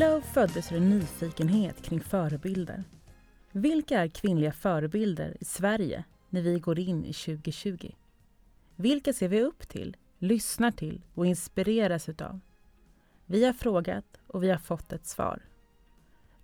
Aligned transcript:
Love 0.00 0.22
föddes 0.22 0.72
ur 0.72 0.76
en 0.76 0.90
nyfikenhet 0.90 1.82
kring 1.82 2.00
förebilder. 2.00 2.84
Vilka 3.52 4.00
är 4.00 4.08
kvinnliga 4.08 4.52
förebilder 4.52 5.36
i 5.40 5.44
Sverige 5.44 6.04
när 6.28 6.42
vi 6.42 6.58
går 6.58 6.78
in 6.78 7.04
i 7.04 7.12
2020? 7.12 7.90
Vilka 8.76 9.12
ser 9.12 9.28
vi 9.28 9.42
upp 9.42 9.68
till, 9.68 9.96
lyssnar 10.18 10.70
till 10.70 11.02
och 11.14 11.26
inspireras 11.26 12.08
utav? 12.08 12.40
Vi 13.26 13.44
har 13.44 13.52
frågat 13.52 14.20
och 14.26 14.42
vi 14.42 14.50
har 14.50 14.58
fått 14.58 14.92
ett 14.92 15.06
svar. 15.06 15.42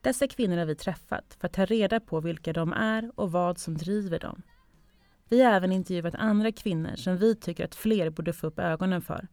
Dessa 0.00 0.28
kvinnor 0.28 0.56
har 0.56 0.66
vi 0.66 0.74
träffat 0.74 1.36
för 1.40 1.46
att 1.46 1.52
ta 1.52 1.64
reda 1.64 2.00
på 2.00 2.20
vilka 2.20 2.52
de 2.52 2.72
är 2.72 3.10
och 3.14 3.32
vad 3.32 3.58
som 3.58 3.76
driver 3.76 4.18
dem. 4.18 4.42
Vi 5.28 5.42
har 5.42 5.52
även 5.52 5.72
intervjuat 5.72 6.14
andra 6.14 6.52
kvinnor 6.52 6.96
som 6.96 7.16
vi 7.16 7.34
tycker 7.34 7.64
att 7.64 7.74
fler 7.74 8.10
borde 8.10 8.32
få 8.32 8.46
upp 8.46 8.58
ögonen 8.58 9.02
för. 9.02 9.28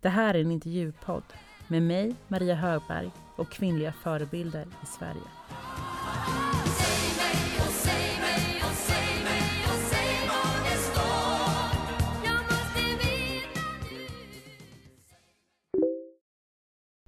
Det 0.00 0.08
här 0.08 0.34
är 0.34 0.40
en 0.40 0.50
intervjupodd 0.50 1.24
med 1.68 1.82
mig, 1.82 2.14
Maria 2.28 2.54
Högberg 2.54 3.10
och 3.36 3.50
kvinnliga 3.50 3.92
förebilder 3.92 4.66
i 4.82 4.86
Sverige. 4.86 5.22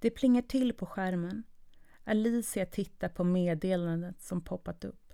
Det 0.00 0.10
plingar 0.10 0.42
till 0.42 0.72
på 0.72 0.86
skärmen. 0.86 1.42
Alicia 2.04 2.66
tittar 2.66 3.08
på 3.08 3.24
meddelandet 3.24 4.22
som 4.22 4.44
poppat 4.44 4.84
upp. 4.84 5.12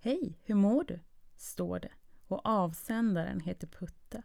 Hej, 0.00 0.38
hur 0.44 0.54
mår 0.54 0.84
du? 0.84 1.00
står 1.36 1.78
det 1.78 1.92
och 2.26 2.46
avsändaren 2.46 3.40
heter 3.40 3.66
Putte. 3.66 4.22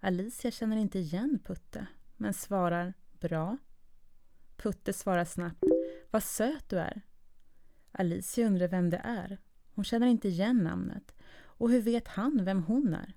Alicia 0.00 0.50
känner 0.50 0.76
inte 0.76 0.98
igen 0.98 1.38
Putte, 1.44 1.86
men 2.16 2.34
svarar 2.34 2.94
bra. 3.20 3.58
Putte 4.56 4.92
svarar 4.92 5.24
snabbt 5.24 5.64
vad 6.10 6.22
söt 6.22 6.68
du 6.68 6.78
är. 6.78 7.02
Alicia 7.92 8.46
undrar 8.46 8.68
vem 8.68 8.90
det 8.90 9.00
är. 9.04 9.38
Hon 9.74 9.84
känner 9.84 10.06
inte 10.06 10.28
igen 10.28 10.56
namnet. 10.56 11.14
Och 11.32 11.70
hur 11.70 11.82
vet 11.82 12.08
han 12.08 12.44
vem 12.44 12.62
hon 12.62 12.94
är? 12.94 13.14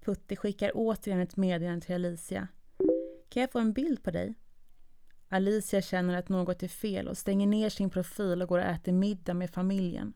Putte 0.00 0.36
skickar 0.36 0.70
återigen 0.74 1.20
ett 1.20 1.36
meddelande 1.36 1.86
till 1.86 1.94
Alicia. 1.94 2.48
Kan 3.28 3.40
jag 3.40 3.52
få 3.52 3.58
en 3.58 3.72
bild 3.72 4.02
på 4.02 4.10
dig? 4.10 4.34
Alicia 5.28 5.82
känner 5.82 6.18
att 6.18 6.28
något 6.28 6.62
är 6.62 6.68
fel 6.68 7.08
och 7.08 7.18
stänger 7.18 7.46
ner 7.46 7.68
sin 7.68 7.90
profil 7.90 8.42
och 8.42 8.48
går 8.48 8.58
och 8.58 8.64
äter 8.64 8.92
middag 8.92 9.34
med 9.34 9.50
familjen. 9.50 10.12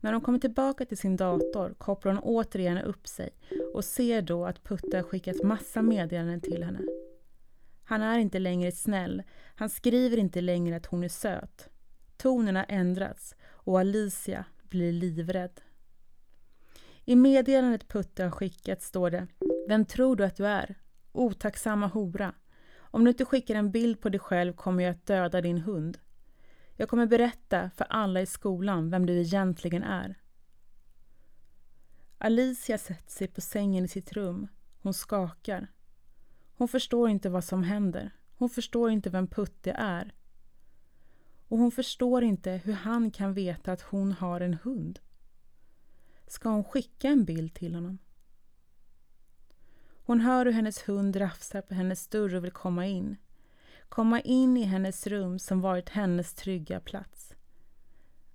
När 0.00 0.12
hon 0.12 0.22
kommer 0.22 0.38
tillbaka 0.38 0.84
till 0.84 0.98
sin 0.98 1.16
dator 1.16 1.74
kopplar 1.78 2.12
hon 2.12 2.22
återigen 2.22 2.78
upp 2.78 3.08
sig 3.08 3.30
och 3.74 3.84
ser 3.84 4.22
då 4.22 4.46
att 4.46 4.64
Putte 4.64 4.96
har 4.96 5.02
skickat 5.02 5.42
massa 5.42 5.82
meddelanden 5.82 6.40
till 6.40 6.64
henne. 6.64 6.80
Han 7.84 8.02
är 8.02 8.18
inte 8.18 8.38
längre 8.38 8.72
snäll, 8.72 9.22
han 9.54 9.70
skriver 9.70 10.16
inte 10.16 10.40
längre 10.40 10.76
att 10.76 10.86
hon 10.86 11.04
är 11.04 11.08
söt. 11.08 11.68
Tonen 12.16 12.56
har 12.56 12.66
ändrats 12.68 13.34
och 13.48 13.80
Alicia 13.80 14.44
blir 14.62 14.92
livrädd. 14.92 15.60
I 17.04 17.16
meddelandet 17.16 17.88
Putte 17.88 18.24
har 18.24 18.30
skickat 18.30 18.82
står 18.82 19.10
det 19.10 19.26
Vem 19.68 19.84
tror 19.84 20.16
du 20.16 20.24
att 20.24 20.36
du 20.36 20.46
är? 20.46 20.74
Otacksamma 21.12 21.86
hora. 21.86 22.34
Om 22.76 23.04
du 23.04 23.10
inte 23.10 23.24
skickar 23.24 23.54
en 23.54 23.70
bild 23.70 24.00
på 24.00 24.08
dig 24.08 24.20
själv 24.20 24.52
kommer 24.52 24.84
jag 24.84 24.90
att 24.90 25.06
döda 25.06 25.40
din 25.40 25.58
hund. 25.58 25.98
Jag 26.80 26.88
kommer 26.88 27.06
berätta 27.06 27.70
för 27.76 27.84
alla 27.90 28.20
i 28.20 28.26
skolan 28.26 28.90
vem 28.90 29.06
du 29.06 29.20
egentligen 29.20 29.82
är. 29.82 30.18
Alicia 32.18 32.78
sätter 32.78 33.10
sig 33.10 33.28
på 33.28 33.40
sängen 33.40 33.84
i 33.84 33.88
sitt 33.88 34.12
rum. 34.12 34.48
Hon 34.82 34.94
skakar. 34.94 35.68
Hon 36.56 36.68
förstår 36.68 37.08
inte 37.10 37.28
vad 37.28 37.44
som 37.44 37.62
händer. 37.62 38.10
Hon 38.36 38.50
förstår 38.50 38.90
inte 38.90 39.10
vem 39.10 39.26
Putte 39.26 39.72
är. 39.72 40.14
Och 41.48 41.58
hon 41.58 41.72
förstår 41.72 42.24
inte 42.24 42.50
hur 42.50 42.72
han 42.72 43.10
kan 43.10 43.34
veta 43.34 43.72
att 43.72 43.82
hon 43.82 44.12
har 44.12 44.40
en 44.40 44.54
hund. 44.54 44.98
Ska 46.26 46.48
hon 46.48 46.64
skicka 46.64 47.08
en 47.08 47.24
bild 47.24 47.54
till 47.54 47.74
honom? 47.74 47.98
Hon 50.04 50.20
hör 50.20 50.46
hur 50.46 50.52
hennes 50.52 50.88
hund 50.88 51.16
rafsar 51.16 51.62
på 51.62 51.74
hennes 51.74 52.08
dörr 52.08 52.34
och 52.34 52.44
vill 52.44 52.52
komma 52.52 52.86
in 52.86 53.16
komma 53.90 54.20
in 54.20 54.56
i 54.56 54.62
hennes 54.62 55.06
rum 55.06 55.38
som 55.38 55.60
varit 55.60 55.88
hennes 55.88 56.34
trygga 56.34 56.80
plats. 56.80 57.34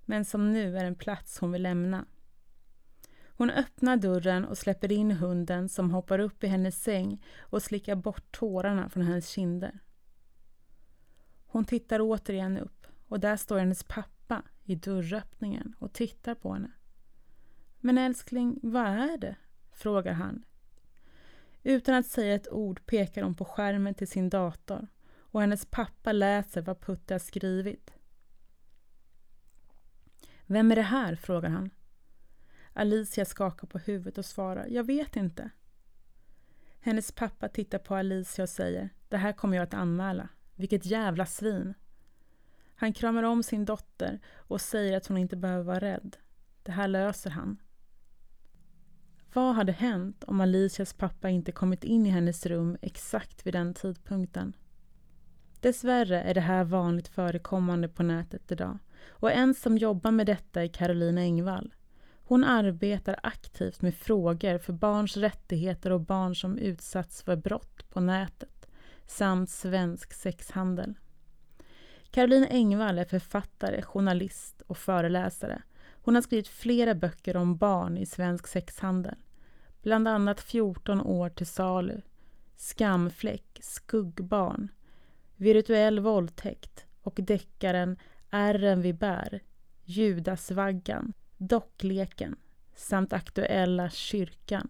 Men 0.05 0.25
som 0.25 0.53
nu 0.53 0.77
är 0.77 0.85
en 0.85 0.95
plats 0.95 1.39
hon 1.39 1.51
vill 1.51 1.63
lämna. 1.63 2.05
Hon 3.27 3.49
öppnar 3.49 3.97
dörren 3.97 4.45
och 4.45 4.57
släpper 4.57 4.91
in 4.91 5.11
hunden 5.11 5.69
som 5.69 5.91
hoppar 5.91 6.19
upp 6.19 6.43
i 6.43 6.47
hennes 6.47 6.83
säng 6.83 7.23
och 7.39 7.63
slickar 7.63 7.95
bort 7.95 8.31
tårarna 8.31 8.89
från 8.89 9.03
hennes 9.03 9.29
kinder. 9.29 9.79
Hon 11.45 11.65
tittar 11.65 11.99
återigen 12.01 12.57
upp 12.57 12.87
och 13.07 13.19
där 13.19 13.37
står 13.37 13.59
hennes 13.59 13.83
pappa 13.83 14.43
i 14.63 14.75
dörröppningen 14.75 15.75
och 15.79 15.93
tittar 15.93 16.35
på 16.35 16.53
henne. 16.53 16.71
Men 17.79 17.97
älskling, 17.97 18.59
vad 18.63 18.85
är 18.85 19.17
det? 19.17 19.35
frågar 19.71 20.13
han. 20.13 20.45
Utan 21.63 21.95
att 21.95 22.05
säga 22.05 22.35
ett 22.35 22.51
ord 22.51 22.85
pekar 22.85 23.23
hon 23.23 23.35
på 23.35 23.45
skärmen 23.45 23.93
till 23.93 24.07
sin 24.07 24.29
dator 24.29 24.87
och 25.35 25.41
hennes 25.41 25.65
pappa 25.65 26.11
läser 26.11 26.61
vad 26.61 26.81
Putte 26.81 27.13
har 27.13 27.19
skrivit. 27.19 27.93
Vem 30.45 30.71
är 30.71 30.75
det 30.75 30.81
här? 30.81 31.15
frågar 31.15 31.49
han. 31.49 31.69
Alicia 32.73 33.25
skakar 33.25 33.67
på 33.67 33.77
huvudet 33.77 34.17
och 34.17 34.25
svarar, 34.25 34.67
jag 34.67 34.83
vet 34.83 35.15
inte. 35.15 35.49
Hennes 36.79 37.11
pappa 37.11 37.47
tittar 37.47 37.79
på 37.79 37.95
Alicia 37.95 38.43
och 38.43 38.49
säger, 38.49 38.89
det 39.09 39.17
här 39.17 39.33
kommer 39.33 39.57
jag 39.57 39.63
att 39.63 39.73
anmäla. 39.73 40.29
Vilket 40.53 40.85
jävla 40.85 41.25
svin. 41.25 41.73
Han 42.75 42.93
kramar 42.93 43.23
om 43.23 43.43
sin 43.43 43.65
dotter 43.65 44.19
och 44.35 44.61
säger 44.61 44.97
att 44.97 45.07
hon 45.07 45.17
inte 45.17 45.37
behöver 45.37 45.63
vara 45.63 45.79
rädd. 45.79 46.17
Det 46.63 46.71
här 46.71 46.87
löser 46.87 47.29
han. 47.29 47.61
Vad 49.33 49.55
hade 49.55 49.71
hänt 49.71 50.23
om 50.23 50.41
Alicias 50.41 50.93
pappa 50.93 51.29
inte 51.29 51.51
kommit 51.51 51.83
in 51.83 52.05
i 52.05 52.09
hennes 52.09 52.45
rum 52.45 52.77
exakt 52.81 53.47
vid 53.47 53.53
den 53.53 53.73
tidpunkten? 53.73 54.55
Dessvärre 55.65 56.21
är 56.21 56.33
det 56.33 56.41
här 56.41 56.63
vanligt 56.63 57.07
förekommande 57.07 57.87
på 57.87 58.03
nätet 58.03 58.51
idag 58.51 58.77
och 59.09 59.31
en 59.31 59.53
som 59.53 59.77
jobbar 59.77 60.11
med 60.11 60.25
detta 60.25 60.63
är 60.63 60.67
Carolina 60.67 61.21
Engvall. 61.21 61.73
Hon 62.23 62.43
arbetar 62.43 63.19
aktivt 63.23 63.81
med 63.81 63.95
frågor 63.95 64.57
för 64.57 64.73
barns 64.73 65.17
rättigheter 65.17 65.91
och 65.91 66.01
barn 66.01 66.35
som 66.35 66.57
utsatts 66.57 67.23
för 67.23 67.35
brott 67.35 67.89
på 67.89 67.99
nätet 67.99 68.67
samt 69.05 69.49
svensk 69.49 70.13
sexhandel. 70.13 70.93
Caroline 72.11 72.47
Engvall 72.49 72.99
är 72.99 73.05
författare, 73.05 73.81
journalist 73.81 74.61
och 74.67 74.77
föreläsare. 74.77 75.61
Hon 75.91 76.15
har 76.15 76.21
skrivit 76.21 76.47
flera 76.47 76.95
böcker 76.95 77.37
om 77.37 77.57
barn 77.57 77.97
i 77.97 78.05
svensk 78.05 78.47
sexhandel. 78.47 79.15
Bland 79.81 80.07
annat 80.07 80.41
14 80.41 81.01
år 81.01 81.29
till 81.29 81.47
salu, 81.47 82.01
Skamfläck, 82.55 83.59
Skuggbarn, 83.61 84.69
Virtuell 85.37 85.99
våldtäkt 85.99 86.85
och 87.01 87.19
deckaren 87.23 87.97
Ärren 88.29 88.81
vi 88.81 88.93
bär, 88.93 89.39
Judasvaggan, 89.83 91.13
Dockleken 91.37 92.35
samt 92.75 93.13
aktuella 93.13 93.89
Kyrkan. 93.89 94.67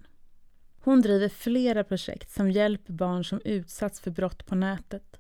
Hon 0.79 1.01
driver 1.01 1.29
flera 1.29 1.83
projekt 1.83 2.31
som 2.31 2.51
hjälper 2.51 2.93
barn 2.93 3.23
som 3.23 3.41
utsatts 3.45 3.99
för 3.99 4.11
brott 4.11 4.45
på 4.45 4.55
nätet. 4.55 5.19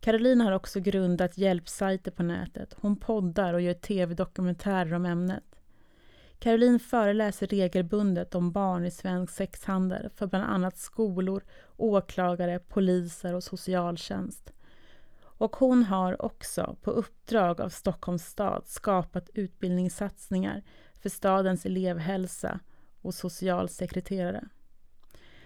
Karolina 0.00 0.44
har 0.44 0.52
också 0.52 0.80
grundat 0.80 1.38
hjälpsajter 1.38 2.10
på 2.10 2.22
nätet. 2.22 2.74
Hon 2.80 2.96
poddar 2.96 3.54
och 3.54 3.60
gör 3.60 3.74
tv-dokumentärer 3.74 4.94
om 4.94 5.06
ämnet. 5.06 5.44
Caroline 6.38 6.78
föreläser 6.78 7.46
regelbundet 7.46 8.34
om 8.34 8.52
barn 8.52 8.84
i 8.84 8.90
svensk 8.90 9.32
sexhandel 9.32 10.10
för 10.16 10.26
bland 10.26 10.44
annat 10.44 10.76
skolor, 10.78 11.44
åklagare, 11.76 12.58
poliser 12.58 13.34
och 13.34 13.44
socialtjänst. 13.44 14.52
Och 15.38 15.56
hon 15.56 15.84
har 15.84 16.22
också 16.22 16.76
på 16.82 16.90
uppdrag 16.90 17.60
av 17.60 17.68
Stockholms 17.68 18.26
stad 18.26 18.62
skapat 18.66 19.30
utbildningssatsningar 19.34 20.62
för 21.00 21.08
stadens 21.08 21.66
elevhälsa 21.66 22.60
och 23.02 23.14
socialsekreterare. 23.14 24.48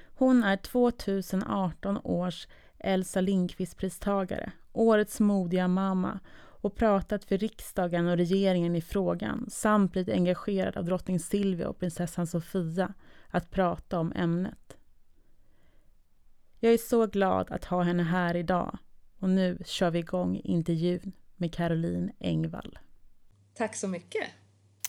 Hon 0.04 0.44
är 0.44 0.56
2018 0.56 1.98
års 2.04 2.48
Elsa 2.78 3.20
Lindqvist-pristagare, 3.20 4.52
Årets 4.72 5.20
modiga 5.20 5.68
mamma 5.68 6.20
och 6.62 6.76
pratat 6.76 7.24
för 7.24 7.38
riksdagen 7.38 8.08
och 8.08 8.16
regeringen 8.16 8.76
i 8.76 8.80
frågan 8.80 9.46
samt 9.50 9.92
blivit 9.92 10.14
engagerad 10.14 10.76
av 10.76 10.84
drottning 10.84 11.20
Silvia 11.20 11.68
och 11.68 11.78
prinsessan 11.78 12.26
Sofia 12.26 12.94
att 13.28 13.50
prata 13.50 13.98
om 13.98 14.12
ämnet. 14.16 14.76
Jag 16.60 16.72
är 16.72 16.78
så 16.78 17.06
glad 17.06 17.50
att 17.50 17.64
ha 17.64 17.82
henne 17.82 18.02
här 18.02 18.36
idag 18.36 18.78
och 19.22 19.30
nu 19.30 19.58
kör 19.64 19.90
vi 19.90 19.98
igång 19.98 20.40
intervjun 20.44 21.12
med 21.36 21.54
Caroline 21.54 22.12
Engvall. 22.18 22.78
Tack 23.54 23.76
så 23.76 23.88
mycket! 23.88 24.28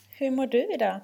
Hur 0.09 0.31
mår 0.31 0.47
du 0.47 0.73
idag? 0.73 1.01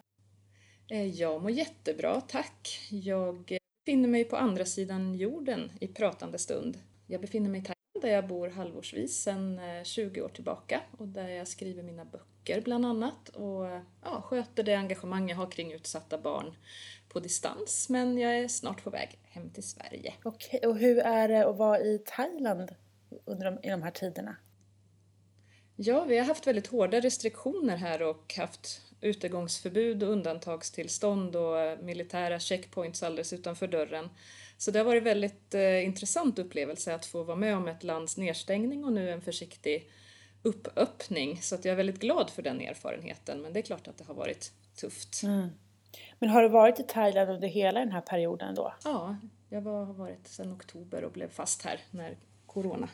Eh, 0.92 1.06
jag 1.06 1.42
mår 1.42 1.52
jättebra, 1.52 2.22
tack. 2.22 2.88
Jag 2.90 3.60
befinner 3.86 4.10
mig 4.10 4.24
på 4.24 4.36
andra 4.36 4.66
sidan 4.66 5.16
jorden 5.16 5.72
i 5.80 5.88
pratande 5.88 6.38
stund. 6.38 6.78
Jag 7.08 7.22
befinner 7.22 7.50
mig 7.50 7.62
i 7.62 7.64
Thailand 7.64 8.02
där 8.02 8.10
jag 8.10 8.28
bor 8.28 8.50
halvårsvis 8.50 9.22
sedan 9.22 9.60
20 9.84 10.22
år 10.22 10.30
tillbaka 10.30 10.82
och 10.98 11.08
där 11.08 11.30
jag 11.30 11.48
skriver 11.48 11.84
mina 11.84 12.06
böcker 12.06 12.62
bland 12.62 12.86
annat 12.86 13.30
och 13.30 13.66
ja, 14.04 14.22
sköter 14.22 14.64
det 14.64 14.76
engagemang 14.76 15.30
jag 15.30 15.38
har 15.38 15.52
kring 15.52 15.74
utsatta 15.74 16.18
barn 16.18 16.54
på 17.10 17.20
distans. 17.20 17.90
Men 17.90 18.18
jag 18.18 18.38
är 18.38 18.48
snart 18.48 18.84
på 18.84 18.90
väg 18.90 19.20
hem 19.24 19.50
till 19.50 19.64
Sverige. 19.64 20.14
Okej, 20.24 20.60
och 20.66 20.78
hur 20.78 20.98
är 21.00 21.28
det 21.28 21.50
att 21.50 21.58
vara 21.58 21.80
i 21.80 21.98
Thailand 22.06 22.72
under 23.26 23.52
de, 23.52 23.68
i 23.68 23.70
de 23.70 23.82
här 23.82 23.92
tiderna? 23.92 24.36
Ja, 25.76 26.04
vi 26.04 26.18
har 26.18 26.26
haft 26.26 26.48
väldigt 26.48 26.68
hårda 26.68 27.00
restriktioner 27.00 27.78
här 27.78 28.02
och 28.02 28.34
haft 28.38 28.82
utegångsförbud 29.02 30.04
och 30.04 30.10
undantagstillstånd 30.10 31.36
och 31.36 31.84
militära 31.84 32.40
checkpoints 32.40 33.04
alldeles 33.04 33.34
utanför 33.34 33.68
dörren. 33.68 34.10
Så 34.58 34.72
det 34.72 34.80
har 34.80 34.86
varit 34.86 35.04
väldigt 35.04 35.56
eh, 35.56 35.86
intressant 35.86 36.40
upplevelse 36.40 36.96
att 36.96 37.06
få 37.06 37.24
vara 37.24 37.38
med 37.38 37.58
om 37.58 37.68
ett 37.68 37.84
lands 37.84 38.18
nedstängning 38.18 38.84
och 38.86 38.94
nu 38.94 39.12
en 39.12 39.22
försiktig 39.22 39.92
uppöppning. 40.44 41.42
Så 41.42 41.56
att 41.56 41.66
jag 41.66 41.72
är 41.72 41.78
väldigt 41.78 42.00
glad 42.00 42.30
för 42.30 42.42
den 42.42 42.62
erfarenheten 42.62 43.42
men 43.42 43.54
det 43.54 43.60
är 43.60 43.64
klart 43.64 43.88
att 43.88 43.98
det 43.98 44.04
har 44.04 44.14
varit 44.14 44.52
tufft. 44.76 45.24
Mm. 45.24 45.50
Men 46.20 46.30
har 46.30 46.42
du 46.42 46.50
varit 46.50 46.80
i 46.80 46.84
Thailand 46.84 47.30
under 47.30 47.48
hela 47.48 47.80
den 47.80 47.92
här 47.92 48.02
perioden 48.02 48.56
då? 48.56 48.74
Ja, 48.84 49.16
jag 49.50 49.62
var, 49.62 49.86
har 49.86 49.94
varit 49.94 50.28
sedan 50.28 50.54
oktober 50.54 51.04
och 51.04 51.12
blev 51.12 51.30
fast 51.30 51.62
här 51.62 51.80
när 51.92 52.18
corona 52.64 52.90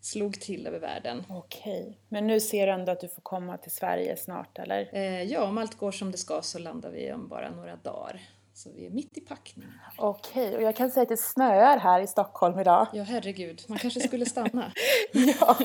slog 0.00 0.40
till 0.40 0.66
över 0.66 0.78
världen. 0.78 1.24
Okej, 1.28 1.98
men 2.08 2.26
nu 2.26 2.40
ser 2.40 2.66
du 2.66 2.72
ändå 2.72 2.92
att 2.92 3.00
du 3.00 3.08
får 3.08 3.22
komma 3.22 3.56
till 3.56 3.70
Sverige 3.70 4.16
snart 4.16 4.58
eller? 4.58 4.90
Eh, 4.92 5.22
ja, 5.22 5.44
om 5.44 5.58
allt 5.58 5.78
går 5.78 5.92
som 5.92 6.10
det 6.10 6.18
ska 6.18 6.42
så 6.42 6.58
landar 6.58 6.90
vi 6.90 7.12
om 7.12 7.28
bara 7.28 7.50
några 7.50 7.76
dagar. 7.76 8.20
Så 8.54 8.70
vi 8.76 8.86
är 8.86 8.90
mitt 8.90 9.18
i 9.18 9.20
packningen. 9.20 9.72
Okej, 9.98 10.56
och 10.56 10.62
jag 10.62 10.76
kan 10.76 10.90
säga 10.90 11.02
att 11.02 11.08
det 11.08 11.16
snöar 11.16 11.78
här 11.78 12.00
i 12.00 12.06
Stockholm 12.06 12.58
idag. 12.58 12.86
Ja, 12.92 13.02
herregud. 13.02 13.64
Man 13.68 13.78
kanske 13.78 14.00
skulle 14.00 14.26
stanna. 14.26 14.72
ja, 15.12 15.56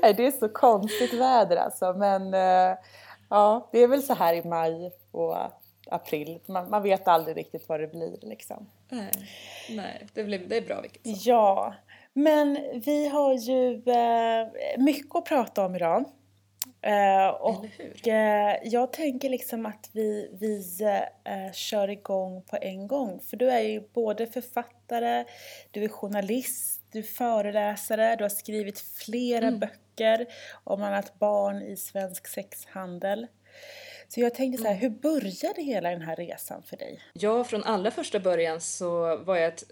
det 0.00 0.26
är 0.26 0.30
så 0.30 0.48
konstigt 0.48 1.12
väder 1.12 1.56
alltså. 1.56 1.92
Men 1.92 2.34
eh, 2.34 2.76
ja, 3.30 3.68
det 3.72 3.78
är 3.78 3.88
väl 3.88 4.02
så 4.02 4.14
här 4.14 4.34
i 4.34 4.48
maj 4.48 4.92
och 5.10 5.36
april. 5.86 6.40
Man, 6.46 6.70
man 6.70 6.82
vet 6.82 7.08
aldrig 7.08 7.36
riktigt 7.36 7.68
vad 7.68 7.80
det 7.80 7.86
blir 7.86 8.18
liksom. 8.22 8.70
Nej, 8.88 9.12
nej 9.70 10.06
det, 10.14 10.24
blir, 10.24 10.38
det 10.38 10.56
är 10.56 10.62
bra 10.62 10.80
vilket 10.80 11.02
som. 11.02 11.14
Ja, 11.18 11.74
men 12.14 12.58
vi 12.84 13.08
har 13.08 13.34
ju 13.34 13.82
eh, 13.86 14.48
mycket 14.78 15.16
att 15.16 15.24
prata 15.24 15.64
om 15.64 15.74
idag. 15.74 16.04
Eh, 16.82 17.28
och 17.28 18.08
eh, 18.08 18.56
jag 18.64 18.92
tänker 18.92 19.28
liksom 19.28 19.66
att 19.66 19.90
vi, 19.92 20.30
vi 20.40 20.62
kör 21.52 21.90
igång 21.90 22.42
på 22.42 22.58
en 22.60 22.86
gång. 22.86 23.20
För 23.20 23.36
du 23.36 23.50
är 23.50 23.60
ju 23.60 23.80
både 23.94 24.26
författare, 24.26 25.24
du 25.70 25.84
är 25.84 25.88
journalist, 25.88 26.82
du 26.92 26.98
är 26.98 27.02
föreläsare, 27.02 28.16
du 28.16 28.24
har 28.24 28.28
skrivit 28.28 28.80
flera 28.80 29.46
mm. 29.46 29.60
böcker 29.60 30.26
om 30.64 30.78
bland 30.78 30.94
annat 30.94 31.18
barn 31.18 31.62
i 31.62 31.76
svensk 31.76 32.26
sexhandel. 32.26 33.26
Så 34.08 34.20
jag 34.20 34.34
tänkte 34.34 34.62
så 34.62 34.68
här, 34.68 34.74
mm. 34.76 34.82
hur 34.82 35.00
började 35.00 35.62
hela 35.62 35.90
den 35.90 36.02
här 36.02 36.16
resan 36.16 36.62
för 36.62 36.76
dig? 36.76 37.00
Ja, 37.12 37.44
från 37.44 37.64
allra 37.64 37.90
första 37.90 38.20
början 38.20 38.60
så 38.60 39.16
var 39.16 39.36
jag 39.36 39.48
ett 39.48 39.64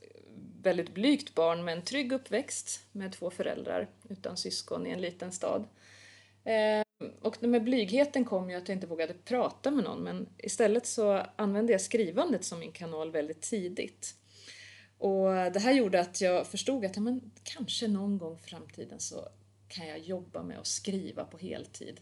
väldigt 0.63 0.95
blygt 0.95 1.35
barn 1.35 1.65
med 1.65 1.77
en 1.77 1.85
trygg 1.85 2.13
uppväxt 2.13 2.85
med 2.93 3.13
två 3.13 3.31
föräldrar 3.31 3.89
utan 4.09 4.37
syskon 4.37 4.87
i 4.87 4.91
en 4.91 5.01
liten 5.01 5.33
stad. 5.33 5.65
Eh, 6.45 6.83
och 7.21 7.43
med 7.43 7.65
blygheten 7.65 8.25
kom 8.25 8.51
ju 8.51 8.57
att 8.57 8.69
jag 8.69 8.77
inte 8.77 8.87
vågade 8.87 9.15
prata 9.15 9.71
med 9.71 9.85
någon 9.85 10.03
men 10.03 10.29
istället 10.39 10.87
så 10.87 11.23
använde 11.37 11.73
jag 11.73 11.81
skrivandet 11.81 12.45
som 12.45 12.59
min 12.59 12.73
kanal 12.73 13.11
väldigt 13.11 13.43
tidigt. 13.43 14.15
Och 14.99 15.29
det 15.29 15.61
här 15.61 15.73
gjorde 15.73 16.01
att 16.01 16.21
jag 16.21 16.47
förstod 16.47 16.85
att 16.85 16.97
ja, 16.97 17.03
men, 17.03 17.31
kanske 17.43 17.89
någon 17.89 18.19
gång 18.19 18.35
i 18.35 18.49
framtiden 18.49 19.01
så 19.01 19.29
kan 19.69 19.87
jag 19.87 19.99
jobba 19.99 20.43
med 20.43 20.59
att 20.59 20.67
skriva 20.67 21.25
på 21.25 21.39
heltid. 21.39 22.01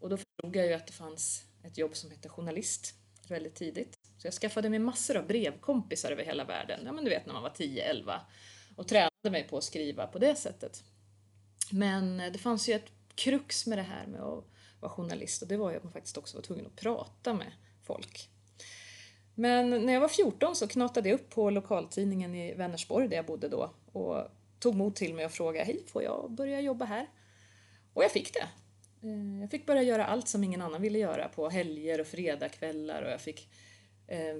Och 0.00 0.08
då 0.08 0.16
förstod 0.16 0.56
jag 0.56 0.66
ju 0.66 0.72
att 0.72 0.86
det 0.86 0.92
fanns 0.92 1.44
ett 1.64 1.78
jobb 1.78 1.96
som 1.96 2.10
hette 2.10 2.28
journalist 2.28 2.94
väldigt 3.28 3.54
tidigt. 3.54 4.01
Så 4.22 4.26
jag 4.26 4.34
skaffade 4.34 4.70
mig 4.70 4.78
massor 4.78 5.16
av 5.16 5.26
brevkompisar 5.26 6.12
över 6.12 6.24
hela 6.24 6.44
världen, 6.44 6.80
ja 6.84 6.92
men 6.92 7.04
du 7.04 7.10
vet 7.10 7.26
när 7.26 7.32
man 7.32 7.42
var 7.42 7.50
10-11 7.50 8.20
och 8.76 8.88
tränade 8.88 9.30
mig 9.30 9.48
på 9.48 9.56
att 9.56 9.64
skriva 9.64 10.06
på 10.06 10.18
det 10.18 10.34
sättet. 10.34 10.84
Men 11.70 12.20
eh, 12.20 12.32
det 12.32 12.38
fanns 12.38 12.68
ju 12.68 12.72
ett 12.72 12.92
krux 13.14 13.66
med 13.66 13.78
det 13.78 13.82
här 13.82 14.06
med 14.06 14.20
att 14.20 14.44
vara 14.80 14.92
journalist 14.92 15.42
och 15.42 15.48
det 15.48 15.56
var 15.56 15.70
ju 15.70 15.76
att 15.76 15.84
man 15.84 15.92
faktiskt 15.92 16.18
också 16.18 16.36
var 16.36 16.42
tvungen 16.42 16.66
att 16.66 16.76
prata 16.76 17.34
med 17.34 17.52
folk. 17.82 18.28
Men 19.34 19.70
när 19.70 19.92
jag 19.92 20.00
var 20.00 20.08
14 20.08 20.56
så 20.56 20.68
knatade 20.68 21.08
jag 21.08 21.20
upp 21.20 21.30
på 21.30 21.50
lokaltidningen 21.50 22.34
i 22.34 22.54
Vänersborg 22.54 23.08
där 23.08 23.16
jag 23.16 23.26
bodde 23.26 23.48
då 23.48 23.70
och 23.92 24.28
tog 24.58 24.74
mod 24.74 24.94
till 24.94 25.14
mig 25.14 25.24
och 25.24 25.32
frågade 25.32 25.64
hej, 25.64 25.84
får 25.86 26.02
jag 26.02 26.30
börja 26.30 26.60
jobba 26.60 26.84
här? 26.84 27.06
Och 27.94 28.04
jag 28.04 28.10
fick 28.10 28.34
det. 28.34 28.48
Eh, 29.08 29.40
jag 29.40 29.50
fick 29.50 29.66
börja 29.66 29.82
göra 29.82 30.06
allt 30.06 30.28
som 30.28 30.44
ingen 30.44 30.62
annan 30.62 30.82
ville 30.82 30.98
göra 30.98 31.28
på 31.28 31.48
helger 31.48 32.00
och 32.00 32.06
fredagskvällar 32.06 33.02
och 33.02 33.10
jag 33.10 33.20
fick 33.20 33.48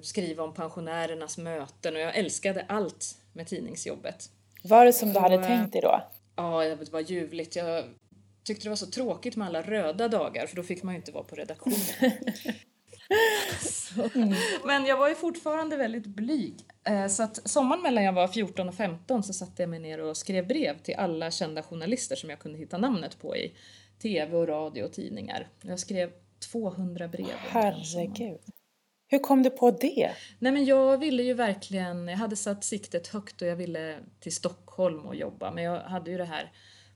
skriva 0.02 0.44
om 0.44 0.54
pensionärernas 0.54 1.38
möten 1.38 1.94
och 1.94 2.00
jag 2.00 2.16
älskade 2.16 2.64
allt 2.68 3.18
med 3.32 3.46
tidningsjobbet. 3.46 4.30
Var 4.62 4.84
det 4.84 4.92
som 4.92 5.12
du 5.12 5.18
hade 5.18 5.46
tänkt 5.46 5.72
dig 5.72 5.80
då? 5.80 6.02
Ja, 6.36 6.64
det 6.64 6.92
var 6.92 7.00
ljuvligt. 7.00 7.56
Jag 7.56 7.84
tyckte 8.44 8.64
det 8.64 8.68
var 8.68 8.76
så 8.76 8.86
tråkigt 8.86 9.36
med 9.36 9.48
alla 9.48 9.62
röda 9.62 10.08
dagar 10.08 10.46
för 10.46 10.56
då 10.56 10.62
fick 10.62 10.82
man 10.82 10.94
ju 10.94 10.98
inte 10.98 11.12
vara 11.12 11.24
på 11.24 11.36
redaktionen. 11.36 11.78
mm. 14.14 14.34
Men 14.64 14.86
jag 14.86 14.96
var 14.96 15.08
ju 15.08 15.14
fortfarande 15.14 15.76
väldigt 15.76 16.06
blyg. 16.06 16.54
Eh, 16.84 17.06
så 17.06 17.22
att 17.22 17.50
sommaren 17.50 17.82
mellan 17.82 18.04
jag 18.04 18.12
var 18.12 18.28
14 18.28 18.68
och 18.68 18.74
15 18.74 19.22
så 19.22 19.32
satte 19.32 19.62
jag 19.62 19.70
mig 19.70 19.78
ner 19.78 20.00
och 20.00 20.16
skrev 20.16 20.46
brev 20.46 20.78
till 20.78 20.94
alla 20.94 21.30
kända 21.30 21.62
journalister 21.62 22.16
som 22.16 22.30
jag 22.30 22.38
kunde 22.38 22.58
hitta 22.58 22.78
namnet 22.78 23.18
på 23.18 23.36
i 23.36 23.54
tv 24.02 24.36
och 24.36 24.48
radio 24.48 24.82
och 24.82 24.92
tidningar. 24.92 25.48
Jag 25.62 25.78
skrev 25.78 26.10
200 26.52 27.08
brev. 27.08 27.26
Herregud. 27.36 28.40
Hur 29.12 29.18
kom 29.18 29.42
du 29.42 29.50
på 29.50 29.70
det? 29.70 30.12
Nej 30.38 30.52
men 30.52 30.64
jag 30.64 30.98
ville 30.98 31.22
ju 31.22 31.34
verkligen, 31.34 32.08
jag 32.08 32.16
hade 32.16 32.36
satt 32.36 32.64
siktet 32.64 33.08
högt 33.08 33.42
och 33.42 33.48
jag 33.48 33.56
ville 33.56 33.98
till 34.20 34.34
Stockholm 34.34 35.06
och 35.06 35.14
jobba 35.14 35.50
men 35.50 35.64
jag 35.64 35.80
hade 35.80 36.10
ju 36.10 36.18
det 36.18 36.24
här 36.24 36.52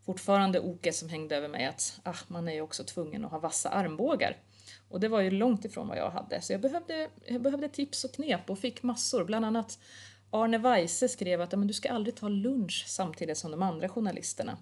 fortfarande 0.07 0.61
oket 0.61 0.95
som 0.95 1.09
hängde 1.09 1.37
över 1.37 1.49
mig 1.49 1.67
att 1.67 2.01
ah, 2.03 2.15
man 2.29 2.49
är 2.49 2.53
ju 2.53 2.61
också 2.61 2.85
tvungen 2.85 3.25
att 3.25 3.31
ha 3.31 3.39
vassa 3.39 3.69
armbågar. 3.69 4.37
Och 4.89 5.01
det 5.01 5.09
var 5.09 5.21
ju 5.21 5.31
långt 5.31 5.65
ifrån 5.65 5.89
vad 5.89 5.99
jag 5.99 6.11
hade 6.11 6.41
så 6.41 6.53
jag 6.53 6.61
behövde, 6.61 7.09
jag 7.27 7.43
behövde 7.43 7.69
tips 7.69 8.05
och 8.05 8.13
knep 8.13 8.51
och 8.51 8.59
fick 8.59 8.83
massor. 8.83 9.25
Bland 9.25 9.45
annat 9.45 9.79
Arne 10.31 10.59
Weise 10.59 11.09
skrev 11.09 11.41
att 11.41 11.53
men 11.53 11.67
du 11.67 11.75
ska 11.75 11.93
aldrig 11.93 12.15
ta 12.15 12.29
lunch 12.29 12.85
samtidigt 12.89 13.39
som 13.39 13.51
de 13.51 13.63
andra 13.63 13.89
journalisterna. 13.89 14.59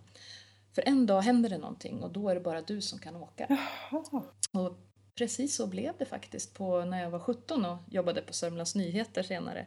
För 0.73 0.88
en 0.88 1.06
dag 1.06 1.23
händer 1.23 1.50
det 1.50 1.58
någonting 1.58 2.02
och 2.02 2.12
då 2.12 2.28
är 2.28 2.34
det 2.34 2.40
bara 2.40 2.62
du 2.62 2.80
som 2.80 2.99
kan 2.99 3.16
åka. 3.16 3.46
Jaha. 3.90 4.23
Och 4.52 4.78
precis 5.14 5.54
så 5.54 5.66
blev 5.66 5.94
det 5.99 6.04
faktiskt 6.04 6.54
på, 6.54 6.85
när 6.85 7.02
jag 7.02 7.11
var 7.11 7.18
17 7.18 7.64
och 7.64 7.78
jobbade 7.90 8.23
på 8.23 8.33
Sörmlands 8.33 8.75
Nyheter 8.75 9.23
senare. 9.23 9.66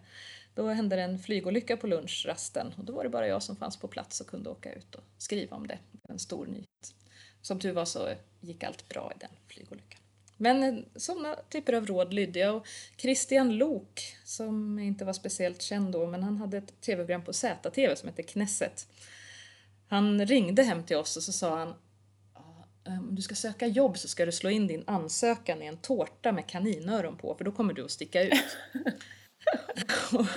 Då 0.56 0.68
hände 0.68 0.96
det 0.96 1.02
en 1.02 1.20
flygolycka 1.20 1.78
på 1.78 1.88
lunchrasten 1.88 2.74
och 2.78 2.86
då 2.86 2.94
var 2.94 3.04
det 3.04 3.10
bara 3.10 3.28
jag 3.28 3.44
som 3.44 3.56
fanns 3.56 3.78
på 3.78 3.88
plats 3.88 4.22
och 4.22 4.28
kunde 4.28 4.50
åka 4.50 4.74
ut 4.74 4.96
och 4.96 5.04
skriva 5.18 5.58
om 5.58 5.68
det. 5.68 5.80
En 6.10 6.20
stor 6.20 6.46
nyhet. 6.46 6.96
Som 7.42 7.60
tur 7.60 7.72
var 7.72 7.86
så 7.86 8.10
gick 8.42 8.64
allt 8.64 8.90
bra 8.90 9.12
i 9.16 9.20
den 9.20 9.30
flygolyckan. 9.48 10.00
Men 10.38 10.64
eh, 10.64 10.84
sådana 10.96 11.36
typer 11.50 11.74
av 11.74 11.86
råd 11.86 12.14
lydde 12.14 12.40
jag. 12.40 12.56
Och 12.56 12.68
Christian 12.98 13.58
Lok, 13.58 14.16
som 14.26 14.80
inte 14.80 15.06
var 15.06 15.14
speciellt 15.14 15.62
känd 15.62 15.92
då, 15.92 16.08
men 16.08 16.24
han 16.24 16.38
hade 16.38 16.58
ett 16.58 16.82
tv-program 16.82 17.24
på 17.24 17.34
ZTV 17.34 17.96
som 17.96 18.10
hette 18.10 18.24
Knesset. 18.24 18.88
Han 19.88 20.26
ringde 20.26 20.64
hem 20.64 20.84
till 20.84 20.98
oss 20.98 21.18
och 21.18 21.24
så 21.24 21.32
sa 21.32 21.58
han 21.58 21.74
om 22.88 23.16
du 23.16 23.22
ska 23.22 23.36
söka 23.36 23.68
jobb 23.68 23.98
så 23.98 24.08
ska 24.08 24.26
du 24.26 24.32
slå 24.32 24.50
in 24.50 24.68
din 24.68 24.84
ansökan 24.88 25.62
i 25.62 25.66
en 25.66 25.78
tårta 25.78 26.32
med 26.32 26.48
kaninöron 26.48 27.18
på 27.18 27.36
för 27.36 27.46
då 27.46 27.52
kommer 27.52 27.74
du 27.74 27.86
att 27.86 27.92
sticka 27.92 28.24
ut. 28.24 28.58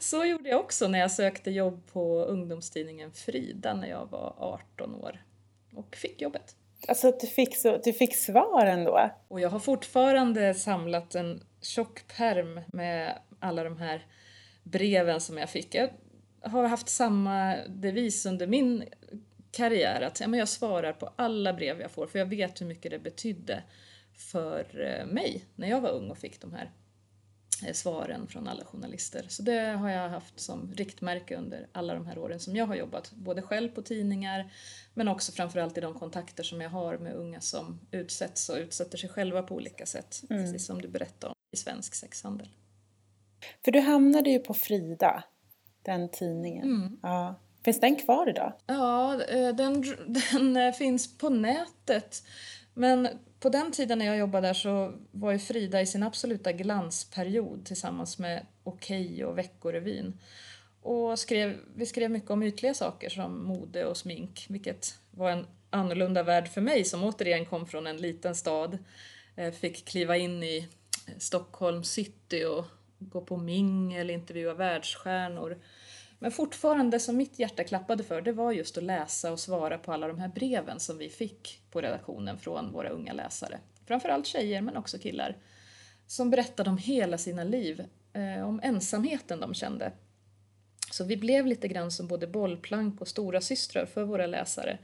så 0.00 0.24
gjorde 0.24 0.48
jag 0.48 0.60
också 0.60 0.88
när 0.88 0.98
jag 0.98 1.10
sökte 1.10 1.50
jobb 1.50 1.86
på 1.92 2.24
ungdomstidningen 2.24 3.12
Frida 3.12 3.74
när 3.74 3.88
jag 3.88 4.06
var 4.10 4.34
18 4.38 4.94
år 4.94 5.22
och 5.74 5.96
fick 5.96 6.20
jobbet. 6.20 6.56
Alltså 6.88 7.12
du 7.20 7.26
fick, 7.26 7.56
så, 7.56 7.80
du 7.84 7.92
fick 7.92 8.16
svar 8.16 8.66
ändå? 8.66 9.10
Och 9.28 9.40
jag 9.40 9.50
har 9.50 9.58
fortfarande 9.58 10.54
samlat 10.54 11.14
en 11.14 11.42
tjock 11.60 12.16
perm 12.16 12.60
med 12.66 13.18
alla 13.40 13.64
de 13.64 13.76
här 13.76 14.06
breven 14.62 15.20
som 15.20 15.38
jag 15.38 15.50
fick. 15.50 15.74
Jag 15.74 15.90
har 16.42 16.66
haft 16.66 16.88
samma 16.88 17.56
devis 17.68 18.26
under 18.26 18.46
min 18.46 18.84
karriär 19.50 20.00
att 20.00 20.20
ja, 20.20 20.28
men 20.28 20.38
jag 20.38 20.48
svarar 20.48 20.92
på 20.92 21.12
alla 21.16 21.52
brev 21.52 21.80
jag 21.80 21.90
får 21.90 22.06
för 22.06 22.18
jag 22.18 22.26
vet 22.26 22.60
hur 22.60 22.66
mycket 22.66 22.90
det 22.90 22.98
betydde 22.98 23.62
för 24.18 24.80
eh, 24.80 25.06
mig 25.06 25.44
när 25.54 25.68
jag 25.68 25.80
var 25.80 25.90
ung 25.90 26.10
och 26.10 26.18
fick 26.18 26.40
de 26.40 26.54
här 26.54 26.70
eh, 27.66 27.72
svaren 27.72 28.26
från 28.26 28.48
alla 28.48 28.64
journalister. 28.64 29.26
Så 29.28 29.42
det 29.42 29.60
har 29.60 29.90
jag 29.90 30.08
haft 30.08 30.40
som 30.40 30.72
riktmärke 30.76 31.36
under 31.36 31.68
alla 31.72 31.94
de 31.94 32.06
här 32.06 32.18
åren 32.18 32.40
som 32.40 32.56
jag 32.56 32.66
har 32.66 32.74
jobbat, 32.74 33.12
både 33.12 33.42
själv 33.42 33.68
på 33.68 33.82
tidningar 33.82 34.52
men 34.94 35.08
också 35.08 35.32
framförallt 35.32 35.78
i 35.78 35.80
de 35.80 35.94
kontakter 35.94 36.42
som 36.42 36.60
jag 36.60 36.70
har 36.70 36.98
med 36.98 37.14
unga 37.14 37.40
som 37.40 37.80
utsätts 37.90 38.48
och 38.48 38.56
utsätter 38.56 38.98
sig 38.98 39.10
själva 39.10 39.42
på 39.42 39.54
olika 39.54 39.86
sätt, 39.86 40.22
mm. 40.30 40.42
precis 40.42 40.66
som 40.66 40.82
du 40.82 40.88
berättade 40.88 41.30
om 41.30 41.36
i 41.52 41.56
svensk 41.56 41.94
sexhandel. 41.94 42.48
För 43.64 43.72
du 43.72 43.80
hamnade 43.80 44.30
ju 44.30 44.38
på 44.38 44.54
Frida, 44.54 45.24
den 45.82 46.08
tidningen. 46.10 46.64
Mm. 46.64 46.98
Ja. 47.02 47.34
Finns 47.64 47.80
den 47.80 47.96
kvar 47.96 48.28
idag? 48.28 48.52
Ja, 48.66 49.22
eh, 49.24 49.54
den, 49.54 49.82
den 50.32 50.56
eh, 50.56 50.72
finns 50.72 51.18
på 51.18 51.28
nätet. 51.28 52.22
Men 52.74 53.08
på 53.40 53.48
den 53.48 53.72
tiden 53.72 53.98
när 53.98 54.06
jag 54.06 54.18
jobbade 54.18 54.46
där 54.46 54.54
så 54.54 54.92
var 55.10 55.32
ju 55.32 55.38
Frida 55.38 55.80
i 55.80 55.86
sin 55.86 56.02
absoluta 56.02 56.52
glansperiod 56.52 57.64
tillsammans 57.64 58.18
med 58.18 58.46
Okej 58.64 59.24
och 59.24 59.38
Veckorevyn. 59.38 60.20
Och 60.82 61.18
skrev, 61.18 61.56
vi 61.74 61.86
skrev 61.86 62.10
mycket 62.10 62.30
om 62.30 62.42
ytliga 62.42 62.74
saker 62.74 63.08
som 63.08 63.44
mode 63.44 63.84
och 63.84 63.96
smink, 63.96 64.46
vilket 64.48 64.98
var 65.10 65.30
en 65.30 65.46
annorlunda 65.70 66.22
värld 66.22 66.48
för 66.48 66.60
mig 66.60 66.84
som 66.84 67.04
återigen 67.04 67.46
kom 67.46 67.66
från 67.66 67.86
en 67.86 67.96
liten 67.96 68.34
stad. 68.34 68.78
Eh, 69.36 69.52
fick 69.52 69.84
kliva 69.84 70.16
in 70.16 70.42
i 70.42 70.68
Stockholm 71.18 71.84
city 71.84 72.44
och 72.44 72.64
gå 72.98 73.20
på 73.20 73.36
mingel, 73.36 74.10
intervjua 74.10 74.54
världsstjärnor. 74.54 75.58
Men 76.18 76.30
fortfarande 76.30 77.00
som 77.00 77.16
mitt 77.16 77.38
hjärta 77.38 77.64
klappade 77.64 78.04
för, 78.04 78.20
det 78.20 78.32
var 78.32 78.52
just 78.52 78.78
att 78.78 78.84
läsa 78.84 79.32
och 79.32 79.40
svara 79.40 79.78
på 79.78 79.92
alla 79.92 80.08
de 80.08 80.18
här 80.18 80.28
breven 80.28 80.80
som 80.80 80.98
vi 80.98 81.08
fick 81.08 81.62
på 81.70 81.80
redaktionen 81.80 82.38
från 82.38 82.72
våra 82.72 82.88
unga 82.88 83.12
läsare. 83.12 83.58
Framförallt 83.86 84.26
tjejer, 84.26 84.60
men 84.60 84.76
också 84.76 84.98
killar. 84.98 85.36
Som 86.06 86.30
berättade 86.30 86.70
om 86.70 86.78
hela 86.78 87.18
sina 87.18 87.44
liv, 87.44 87.84
eh, 88.12 88.48
om 88.48 88.60
ensamheten 88.62 89.40
de 89.40 89.54
kände. 89.54 89.92
Så 90.90 91.04
vi 91.04 91.16
blev 91.16 91.46
lite 91.46 91.68
grann 91.68 91.90
som 91.90 92.08
både 92.08 92.26
bollplank 92.26 93.00
och 93.00 93.08
stora 93.08 93.40
systrar 93.40 93.86
för 93.86 94.04
våra 94.04 94.26
läsare. 94.26 94.78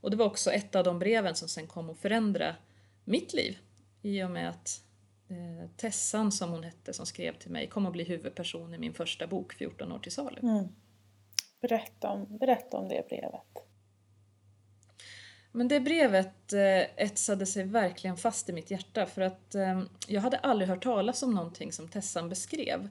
Och 0.00 0.10
det 0.10 0.16
var 0.16 0.26
också 0.26 0.50
ett 0.50 0.74
av 0.74 0.84
de 0.84 0.98
breven 0.98 1.34
som 1.34 1.48
sen 1.48 1.66
kom 1.66 1.90
att 1.90 1.98
förändra 1.98 2.56
mitt 3.04 3.34
liv. 3.34 3.58
I 4.02 4.22
och 4.22 4.30
med 4.30 4.48
att 4.48 4.85
eh, 5.28 5.70
Tessan, 5.76 6.32
som 6.32 6.50
hon 6.50 6.62
hette, 6.62 6.92
som 6.92 7.06
skrev 7.06 7.38
till 7.38 7.50
mig, 7.50 7.68
kom 7.68 7.86
att 7.86 7.92
bli 7.92 8.04
huvudperson 8.04 8.74
i 8.74 8.78
min 8.78 8.94
första 8.94 9.26
bok, 9.26 9.52
14 9.52 9.92
år 9.92 9.98
till 9.98 10.12
salu. 10.12 10.40
Mm. 10.42 10.68
Berätta, 11.60 12.10
om, 12.10 12.38
berätta 12.38 12.76
om 12.76 12.88
det 12.88 13.08
brevet. 13.08 13.66
Men 15.52 15.68
det 15.68 15.80
brevet 15.80 16.52
eh, 16.52 17.02
etsade 17.04 17.46
sig 17.46 17.64
verkligen 17.64 18.16
fast 18.16 18.48
i 18.48 18.52
mitt 18.52 18.70
hjärta 18.70 19.06
för 19.06 19.22
att 19.22 19.54
eh, 19.54 19.82
jag 20.06 20.20
hade 20.20 20.38
aldrig 20.38 20.68
hört 20.68 20.82
talas 20.82 21.22
om 21.22 21.34
någonting 21.34 21.72
som 21.72 21.88
Tessan 21.88 22.28
beskrev. 22.28 22.88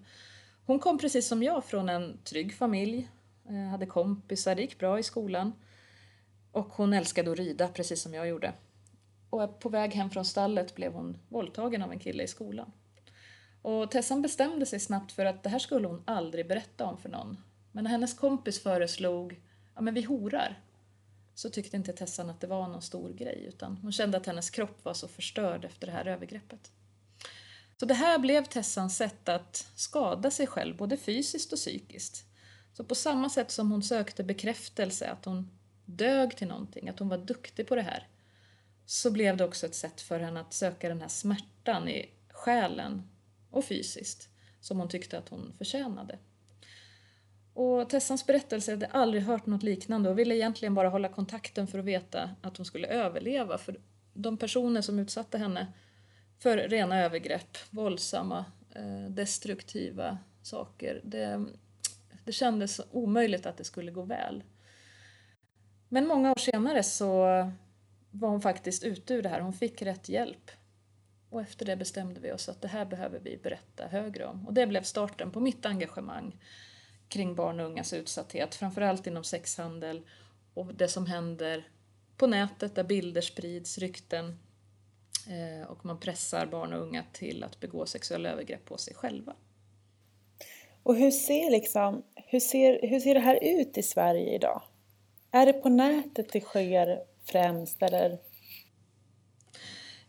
Hon 0.65 0.79
kom 0.79 0.97
precis 0.97 1.27
som 1.27 1.43
jag 1.43 1.65
från 1.65 1.89
en 1.89 2.17
trygg 2.23 2.53
familj, 2.53 3.09
eh, 3.49 3.69
hade 3.69 3.85
kompisar, 3.85 4.55
det 4.55 4.61
gick 4.61 4.79
bra 4.79 4.99
i 4.99 5.03
skolan. 5.03 5.53
Och 6.51 6.67
hon 6.67 6.93
älskade 6.93 7.31
att 7.31 7.37
rida 7.37 7.67
precis 7.67 8.01
som 8.01 8.13
jag 8.13 8.27
gjorde. 8.27 8.53
Och 9.35 9.59
på 9.59 9.69
väg 9.69 9.93
hem 9.93 10.09
från 10.09 10.25
stallet 10.25 10.75
blev 10.75 10.93
hon 10.93 11.17
våldtagen 11.29 11.81
av 11.81 11.91
en 11.91 11.99
kille 11.99 12.23
i 12.23 12.27
skolan. 12.27 12.71
Och 13.61 13.91
Tessan 13.91 14.21
bestämde 14.21 14.65
sig 14.65 14.79
snabbt 14.79 15.11
för 15.11 15.25
att 15.25 15.43
det 15.43 15.49
här 15.49 15.59
skulle 15.59 15.87
hon 15.87 16.03
aldrig 16.05 16.47
berätta 16.47 16.85
om 16.85 16.97
för 16.97 17.09
någon. 17.09 17.37
Men 17.71 17.83
när 17.83 17.91
hennes 17.91 18.13
kompis 18.13 18.63
föreslog, 18.63 19.41
ja 19.75 19.81
men 19.81 19.93
vi 19.93 20.01
horar, 20.01 20.59
så 21.33 21.49
tyckte 21.49 21.77
inte 21.77 21.93
Tessan 21.93 22.29
att 22.29 22.41
det 22.41 22.47
var 22.47 22.67
någon 22.67 22.81
stor 22.81 23.13
grej 23.13 23.45
utan 23.47 23.77
hon 23.77 23.91
kände 23.91 24.17
att 24.17 24.25
hennes 24.25 24.49
kropp 24.49 24.85
var 24.85 24.93
så 24.93 25.07
förstörd 25.07 25.65
efter 25.65 25.87
det 25.87 25.93
här 25.93 26.07
övergreppet. 26.07 26.71
Så 27.79 27.85
det 27.85 27.93
här 27.93 28.19
blev 28.19 28.45
Tessans 28.45 28.97
sätt 28.97 29.29
att 29.29 29.71
skada 29.75 30.31
sig 30.31 30.47
själv, 30.47 30.77
både 30.77 30.97
fysiskt 30.97 31.53
och 31.53 31.59
psykiskt. 31.59 32.25
Så 32.73 32.83
på 32.83 32.95
samma 32.95 33.29
sätt 33.29 33.51
som 33.51 33.71
hon 33.71 33.83
sökte 33.83 34.23
bekräftelse, 34.23 35.09
att 35.09 35.25
hon 35.25 35.51
dög 35.85 36.37
till 36.37 36.47
någonting, 36.47 36.89
att 36.89 36.99
hon 36.99 37.09
var 37.09 37.17
duktig 37.17 37.67
på 37.67 37.75
det 37.75 37.81
här, 37.81 38.07
så 38.85 39.11
blev 39.11 39.37
det 39.37 39.43
också 39.43 39.65
ett 39.65 39.75
sätt 39.75 40.01
för 40.01 40.19
henne 40.19 40.39
att 40.39 40.53
söka 40.53 40.89
den 40.89 41.01
här 41.01 41.07
smärtan 41.07 41.89
i 41.89 42.09
själen 42.29 43.09
och 43.51 43.65
fysiskt, 43.65 44.29
som 44.59 44.79
hon 44.79 44.89
tyckte 44.89 45.17
att 45.17 45.29
hon 45.29 45.53
förtjänade. 45.57 46.19
Och 47.53 47.89
Tessans 47.89 48.27
berättelse 48.27 48.71
hade 48.71 48.85
aldrig 48.85 49.23
hört 49.23 49.45
något 49.45 49.63
liknande 49.63 50.09
och 50.09 50.19
ville 50.19 50.35
egentligen 50.35 50.75
bara 50.75 50.89
hålla 50.89 51.09
kontakten 51.09 51.67
för 51.67 51.79
att 51.79 51.85
veta 51.85 52.29
att 52.41 52.57
hon 52.57 52.65
skulle 52.65 52.87
överleva. 52.87 53.57
För 53.57 53.79
de 54.13 54.37
personer 54.37 54.81
som 54.81 54.99
utsatte 54.99 55.37
henne 55.37 55.73
för 56.39 56.57
rena 56.57 56.99
övergrepp, 56.99 57.57
våldsamma, 57.69 58.45
eh, 58.75 59.09
destruktiva 59.09 60.17
saker, 60.41 61.01
det, 61.03 61.45
det 62.23 62.31
kändes 62.31 62.81
omöjligt 62.91 63.45
att 63.45 63.57
det 63.57 63.63
skulle 63.63 63.91
gå 63.91 64.01
väl. 64.01 64.43
Men 65.89 66.07
många 66.07 66.31
år 66.31 66.39
senare 66.39 66.83
så 66.83 67.25
var 68.19 68.29
hon 68.29 68.41
faktiskt 68.41 68.83
ute 68.83 69.13
ur 69.13 69.21
det 69.21 69.29
här, 69.29 69.39
hon 69.39 69.53
fick 69.53 69.81
rätt 69.81 70.09
hjälp. 70.09 70.51
Och 71.29 71.41
efter 71.41 71.65
det 71.65 71.75
bestämde 71.75 72.19
vi 72.19 72.31
oss 72.31 72.49
att 72.49 72.61
det 72.61 72.67
här 72.67 72.85
behöver 72.85 73.19
vi 73.19 73.37
berätta 73.37 73.87
högre 73.87 74.25
om. 74.25 74.47
Och 74.47 74.53
det 74.53 74.67
blev 74.67 74.83
starten 74.83 75.31
på 75.31 75.39
mitt 75.39 75.65
engagemang 75.65 76.41
kring 77.07 77.35
barn 77.35 77.59
och 77.59 77.65
ungas 77.65 77.93
utsatthet, 77.93 78.55
framförallt 78.55 79.07
inom 79.07 79.23
sexhandel 79.23 80.01
och 80.53 80.75
det 80.75 80.87
som 80.87 81.05
händer 81.05 81.67
på 82.17 82.27
nätet 82.27 82.75
där 82.75 82.83
bilder 82.83 83.21
sprids, 83.21 83.77
rykten 83.77 84.39
eh, 85.29 85.67
och 85.67 85.85
man 85.85 85.99
pressar 85.99 86.45
barn 86.45 86.73
och 86.73 86.81
unga 86.81 87.03
till 87.13 87.43
att 87.43 87.59
begå 87.59 87.85
sexuella 87.85 88.29
övergrepp 88.29 88.65
på 88.65 88.77
sig 88.77 88.95
själva. 88.95 89.35
Och 90.83 90.95
hur 90.95 91.11
ser, 91.11 91.51
liksom, 91.51 92.03
hur, 92.15 92.39
ser, 92.39 92.79
hur 92.87 92.99
ser 92.99 93.13
det 93.13 93.19
här 93.19 93.39
ut 93.41 93.77
i 93.77 93.83
Sverige 93.83 94.35
idag? 94.35 94.61
Är 95.31 95.45
det 95.45 95.53
på 95.53 95.69
nätet 95.69 96.31
det 96.31 96.41
sker 96.41 97.03
främst 97.25 97.83
eller? 97.83 98.17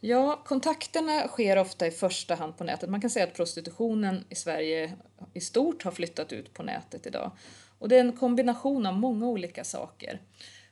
Ja, 0.00 0.42
kontakterna 0.44 1.28
sker 1.28 1.58
ofta 1.58 1.87
i 1.87 1.90
första 1.90 2.35
hand 2.35 2.56
på 2.56 2.64
nätet. 2.64 2.90
Man 2.90 3.00
kan 3.00 3.11
säga 3.11 3.26
att 3.26 3.35
prostitutionen 3.35 4.25
i 4.28 4.35
Sverige 4.35 4.92
i 5.35 5.40
stort 5.40 5.82
har 5.82 5.90
flyttat 5.90 6.32
ut 6.32 6.54
på 6.54 6.62
nätet 6.62 7.06
idag. 7.06 7.30
Och 7.78 7.88
det 7.88 7.96
är 7.96 8.00
en 8.00 8.16
kombination 8.16 8.87
av 8.87 8.94
många 8.94 9.26
olika 9.26 9.64
saker. 9.64 10.20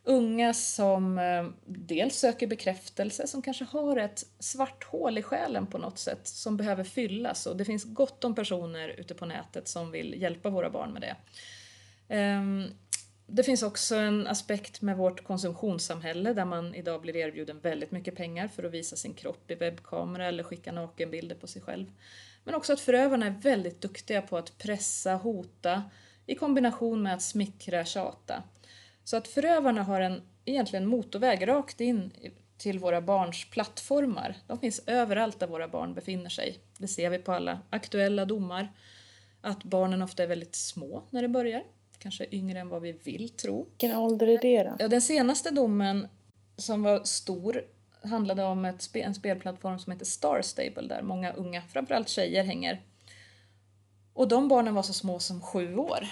Unga 0.04 0.54
som 0.54 1.18
eh, 1.18 1.46
dels 1.66 2.16
söker 2.16 2.46
bekräftelse, 2.46 3.26
som 3.26 3.42
kanske 3.42 3.64
har 3.64 3.96
ett 3.96 4.26
svart 4.38 4.84
hål 4.84 5.18
i 5.18 5.22
själen 5.22 5.66
på 5.66 5.78
något 5.78 5.98
sätt 5.98 6.28
som 6.28 6.56
behöver 6.56 6.84
fyllas 6.84 7.46
och 7.46 7.56
det 7.56 7.64
finns 7.64 7.84
gott 7.84 8.24
om 8.24 8.34
personer 8.34 8.88
ute 8.88 9.14
på 9.14 9.26
nätet 9.26 9.68
som 9.68 9.90
vill 9.90 10.22
hjälpa 10.22 10.50
våra 10.50 10.70
barn 10.70 10.92
med 10.92 11.02
det. 11.02 11.16
Ehm, 12.14 12.64
det 13.26 13.42
finns 13.42 13.62
också 13.62 13.96
en 13.96 14.26
aspekt 14.26 14.82
med 14.82 14.96
vårt 14.96 15.24
konsumtionssamhälle 15.24 16.32
där 16.32 16.44
man 16.44 16.74
idag 16.74 17.00
blir 17.00 17.16
erbjuden 17.16 17.60
väldigt 17.60 17.90
mycket 17.90 18.16
pengar 18.16 18.48
för 18.48 18.64
att 18.64 18.72
visa 18.72 18.96
sin 18.96 19.14
kropp 19.14 19.50
i 19.50 19.54
webbkamera 19.54 20.26
eller 20.26 20.42
skicka 20.42 20.72
nakenbilder 20.72 21.36
på 21.36 21.46
sig 21.46 21.62
själv. 21.62 21.86
Men 22.44 22.54
också 22.54 22.72
att 22.72 22.80
förövarna 22.80 23.26
är 23.26 23.30
väldigt 23.30 23.80
duktiga 23.80 24.22
på 24.22 24.36
att 24.36 24.58
pressa, 24.58 25.14
hota 25.14 25.82
i 26.26 26.34
kombination 26.34 27.02
med 27.02 27.14
att 27.14 27.22
smickra, 27.22 27.84
tjata. 27.84 28.42
Så 29.04 29.16
att 29.16 29.28
förövarna 29.28 29.82
har 29.82 30.00
en 30.00 30.22
egentligen 30.44 30.86
motorväg 30.86 31.48
rakt 31.48 31.80
in 31.80 32.10
till 32.56 32.78
våra 32.78 33.00
barns 33.00 33.50
plattformar. 33.50 34.36
De 34.46 34.58
finns 34.58 34.80
överallt 34.86 35.38
där 35.38 35.46
våra 35.46 35.68
barn 35.68 35.94
befinner 35.94 36.30
sig. 36.30 36.58
Det 36.78 36.88
ser 36.88 37.10
vi 37.10 37.18
på 37.18 37.32
alla 37.32 37.60
aktuella 37.70 38.24
domar. 38.24 38.72
Att 39.40 39.64
barnen 39.64 40.02
ofta 40.02 40.22
är 40.22 40.26
väldigt 40.26 40.54
små 40.54 41.02
när 41.10 41.22
det 41.22 41.28
börjar 41.28 41.62
kanske 42.04 42.26
yngre 42.30 42.60
än 42.60 42.68
vad 42.68 42.82
vi 42.82 42.92
vill 42.92 43.28
tro. 43.28 43.66
Vilken 43.70 43.96
ålder 43.96 44.26
är 44.26 44.38
det 44.38 44.62
då? 44.62 44.76
Ja, 44.78 44.88
den 44.88 45.02
senaste 45.02 45.50
domen 45.50 46.08
som 46.56 46.82
var 46.82 47.04
stor 47.04 47.64
handlade 48.02 48.44
om 48.44 48.64
ett 48.64 48.82
spe, 48.82 49.00
en 49.00 49.14
spelplattform 49.14 49.78
som 49.78 49.92
heter 49.92 50.06
Star 50.06 50.42
Stable 50.42 50.88
där 50.88 51.02
många 51.02 51.32
unga, 51.32 51.62
framförallt 51.62 52.08
tjejer, 52.08 52.44
hänger. 52.44 52.82
Och 54.12 54.28
de 54.28 54.48
barnen 54.48 54.74
var 54.74 54.82
så 54.82 54.92
små 54.92 55.18
som 55.18 55.40
sju 55.40 55.76
år. 55.76 56.06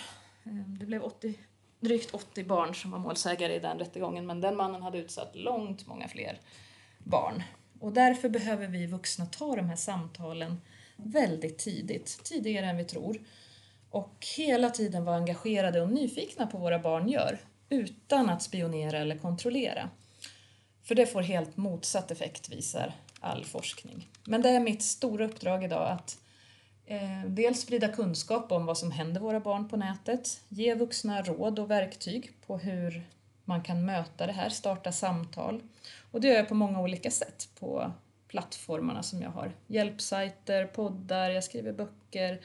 Eh, 0.45 0.53
det 0.53 0.87
blev 0.87 1.03
80, 1.03 1.35
drygt 1.81 2.15
80 2.15 2.45
barn 2.45 2.75
som 2.75 2.91
var 2.91 2.99
målsägare 2.99 3.55
i 3.55 3.59
den 3.59 3.79
rättegången 3.79 4.27
men 4.27 4.41
den 4.41 4.57
mannen 4.57 4.83
hade 4.83 4.99
utsatt 4.99 5.37
långt 5.37 5.87
många 5.87 6.09
fler 6.09 6.41
barn. 6.99 7.43
Och 7.81 7.93
därför 7.93 8.29
behöver 8.29 8.67
vi 8.67 8.87
vuxna 8.87 9.27
ta 9.27 9.57
de 9.57 9.69
här 9.69 9.77
samtalen 9.77 10.61
väldigt 10.97 11.59
tidigt, 11.59 12.21
tidigare 12.25 12.67
än 12.67 12.77
vi 12.77 12.85
tror 12.85 13.19
och 13.93 14.27
hela 14.37 14.71
tiden 14.71 15.05
vara 15.05 15.17
engagerade 15.17 15.81
och 15.81 15.93
nyfikna 15.93 16.47
på 16.47 16.59
vad 16.59 16.63
våra 16.63 16.79
barn 16.79 17.09
gör 17.09 17.39
utan 17.69 18.31
att 18.31 18.43
spionera 18.43 18.99
eller 18.99 19.19
kontrollera. 19.19 19.91
För 20.83 20.95
det 20.95 21.07
får 21.07 21.23
helt 21.23 21.57
motsatt 21.57 22.11
effekt 22.11 22.49
visar 22.49 22.93
all 23.21 23.45
forskning. 23.45 24.09
Men 24.25 24.43
det 24.43 24.49
är 24.49 24.61
mitt 24.61 24.83
stora 24.83 25.25
uppdrag 25.25 25.65
idag 25.65 25.91
att 25.91 26.19
eh, 26.87 27.25
dels 27.27 27.61
sprida 27.61 27.89
kunskap 27.89 28.53
om 28.53 28.67
vad 28.67 28.79
som 28.79 28.91
händer 28.91 29.21
våra 29.21 29.41
barn 29.41 29.69
på 29.69 29.77
nätet, 29.77 30.41
ge 30.49 30.75
vuxna 30.75 31.23
råd 31.23 31.59
och 31.59 31.71
verktyg 31.71 32.33
på 32.47 32.59
hur 32.59 33.07
man 33.45 33.63
kan 33.63 33.85
möta 33.85 34.27
det 34.27 34.33
här, 34.33 34.49
starta 34.49 34.93
samtal. 34.93 35.61
Och 36.11 36.21
det 36.21 36.29
gör 36.29 36.37
jag 36.37 36.49
på 36.49 36.55
många 36.55 36.81
olika 36.81 37.11
sätt 37.11 37.49
på 37.61 37.93
plattformarna 38.29 39.03
som 39.03 39.23
jag 39.23 39.31
har. 39.31 39.53
Hjälpsajter, 39.67 40.67
poddar, 40.67 41.31
jag 41.31 41.45
skriver 41.45 41.73
böcker, 41.73 42.41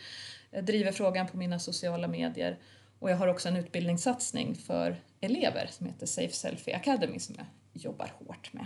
jag 0.51 0.66
driver 0.66 0.92
frågan 0.92 1.27
på 1.27 1.38
mina 1.38 1.60
sociala 1.60 2.08
medier 2.08 2.60
och 3.00 3.12
jag 3.12 3.18
har 3.18 3.27
också 3.27 3.50
en 3.50 3.56
utbildningssatsning 3.56 4.56
för 4.56 5.01
elever 5.22 5.68
som 5.72 5.86
heter 5.86 6.06
Safe 6.06 6.34
Selfie 6.34 6.75
Academy 6.75 7.20
som 7.20 7.36
jag 7.38 7.46
jobbar 7.74 8.12
hårt 8.20 8.54
med. 8.54 8.66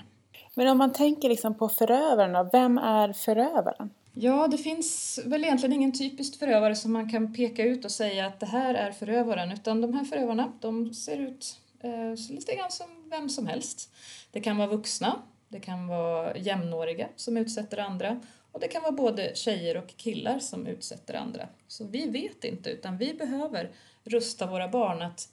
Men 0.55 0.67
om 0.67 0.77
man 0.77 0.93
tänker 0.93 1.29
liksom 1.29 1.57
på 1.57 1.69
förövaren 1.69 2.49
vem 2.51 2.77
är 2.77 3.13
förövaren? 3.13 3.89
Ja, 4.13 4.47
det 4.47 4.57
finns 4.57 5.19
väl 5.25 5.43
egentligen 5.43 5.75
ingen 5.75 5.91
typisk 5.91 6.39
förövare 6.39 6.75
som 6.75 6.93
man 6.93 7.09
kan 7.09 7.33
peka 7.33 7.63
ut 7.63 7.85
och 7.85 7.91
säga 7.91 8.25
att 8.25 8.39
det 8.39 8.45
här 8.45 8.73
är 8.73 8.91
förövaren, 8.91 9.51
utan 9.51 9.81
de 9.81 9.93
här 9.93 10.05
förövarna, 10.05 10.51
de 10.61 10.93
ser 10.93 11.17
ut 11.17 11.59
eh, 11.79 12.33
lite 12.35 12.55
grann 12.55 12.71
som 12.71 13.09
vem 13.09 13.29
som 13.29 13.47
helst. 13.47 13.93
Det 14.31 14.39
kan 14.39 14.57
vara 14.57 14.67
vuxna, 14.67 15.21
det 15.49 15.59
kan 15.59 15.87
vara 15.87 16.37
jämnåriga 16.37 17.07
som 17.15 17.37
utsätter 17.37 17.77
andra 17.77 18.19
och 18.51 18.59
det 18.59 18.67
kan 18.67 18.81
vara 18.81 18.91
både 18.91 19.35
tjejer 19.35 19.77
och 19.77 19.87
killar 19.97 20.39
som 20.39 20.67
utsätter 20.67 21.13
andra. 21.13 21.49
Så 21.67 21.85
vi 21.85 22.09
vet 22.09 22.43
inte, 22.43 22.69
utan 22.69 22.97
vi 22.97 23.13
behöver 23.13 23.71
rusta 24.03 24.45
våra 24.45 24.67
barn 24.67 25.01
att 25.01 25.29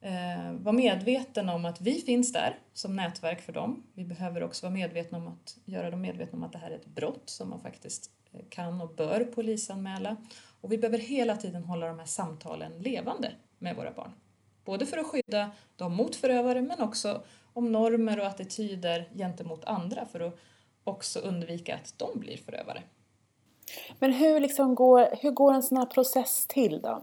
eh, 0.00 0.52
vara 0.52 0.72
medvetna 0.72 1.54
om 1.54 1.64
att 1.64 1.80
vi 1.80 2.00
finns 2.00 2.32
där 2.32 2.58
som 2.72 2.96
nätverk 2.96 3.40
för 3.40 3.52
dem. 3.52 3.82
Vi 3.94 4.04
behöver 4.04 4.42
också 4.42 4.66
vara 4.66 4.74
medvetna 4.74 5.18
om 5.18 5.28
att 5.28 5.56
göra 5.64 5.90
dem 5.90 6.00
medvetna 6.00 6.36
om 6.36 6.42
att 6.42 6.52
det 6.52 6.58
här 6.58 6.70
är 6.70 6.76
ett 6.76 6.86
brott 6.86 7.30
som 7.30 7.50
man 7.50 7.60
faktiskt 7.60 8.10
eh, 8.32 8.40
kan 8.48 8.80
och 8.80 8.94
bör 8.94 9.24
polisanmäla. 9.24 10.16
Och 10.60 10.72
vi 10.72 10.78
behöver 10.78 10.98
hela 10.98 11.36
tiden 11.36 11.64
hålla 11.64 11.86
de 11.86 11.98
här 11.98 12.06
samtalen 12.06 12.78
levande 12.78 13.32
med 13.58 13.76
våra 13.76 13.92
barn. 13.92 14.12
Både 14.64 14.86
för 14.86 14.96
att 14.98 15.06
skydda 15.06 15.50
dem 15.76 15.94
mot 15.94 16.16
förövare 16.16 16.62
men 16.62 16.80
också 16.80 17.22
om 17.52 17.72
normer 17.72 18.20
och 18.20 18.26
attityder 18.26 19.08
gentemot 19.14 19.64
andra 19.64 20.06
för 20.06 20.20
att 20.20 20.38
också 20.84 21.18
undvika 21.18 21.74
att 21.74 21.94
de 21.96 22.18
blir 22.18 22.36
förövare. 22.36 22.82
Men 23.98 24.12
hur, 24.12 24.40
liksom 24.40 24.74
går, 24.74 25.08
hur 25.20 25.30
går 25.30 25.54
en 25.54 25.62
sån 25.62 25.78
här 25.78 25.86
process 25.86 26.46
till 26.46 26.80
då? 26.80 27.02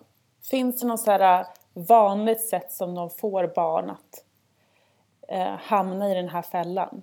Finns 0.50 0.80
det 0.80 0.88
något 0.88 1.00
så 1.00 1.12
här 1.12 1.40
äh, 1.40 1.48
vanligt 1.74 2.42
sätt 2.42 2.72
som 2.72 2.96
de 2.96 3.10
får 3.10 3.52
barn 3.56 3.90
att 3.90 4.26
eh, 5.28 5.56
hamna 5.60 6.12
i 6.12 6.14
den 6.14 6.30
här 6.30 6.42
fällan? 6.42 7.02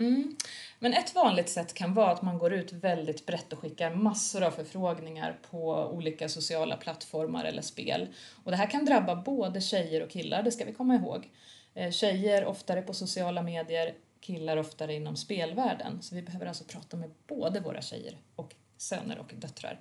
Mm. 0.00 0.36
Men 0.78 0.94
ett 0.94 1.14
vanligt 1.14 1.48
sätt 1.48 1.74
kan 1.74 1.94
vara 1.94 2.10
att 2.10 2.22
man 2.22 2.38
går 2.38 2.52
ut 2.52 2.72
väldigt 2.72 3.26
brett 3.26 3.52
och 3.52 3.58
skickar 3.58 3.94
massor 3.94 4.42
av 4.42 4.50
förfrågningar 4.50 5.38
på 5.50 5.90
olika 5.92 6.28
sociala 6.28 6.76
plattformar 6.76 7.44
eller 7.44 7.62
spel. 7.62 8.08
Och 8.44 8.50
det 8.50 8.56
här 8.56 8.66
kan 8.66 8.84
drabba 8.84 9.16
både 9.16 9.60
tjejer 9.60 10.02
och 10.02 10.10
killar, 10.10 10.42
det 10.42 10.52
ska 10.52 10.64
vi 10.64 10.72
komma 10.72 10.94
ihåg. 10.94 11.30
Eh, 11.74 11.90
tjejer 11.90 12.44
oftare 12.44 12.82
på 12.82 12.94
sociala 12.94 13.42
medier, 13.42 13.94
killar 14.22 14.56
oftare 14.56 14.94
inom 14.94 15.16
spelvärlden. 15.16 16.02
Så 16.02 16.14
vi 16.14 16.22
behöver 16.22 16.46
alltså 16.46 16.64
prata 16.64 16.96
med 16.96 17.10
både 17.26 17.60
våra 17.60 17.82
tjejer 17.82 18.18
och 18.36 18.54
söner 18.76 19.18
och 19.18 19.34
döttrar. 19.36 19.80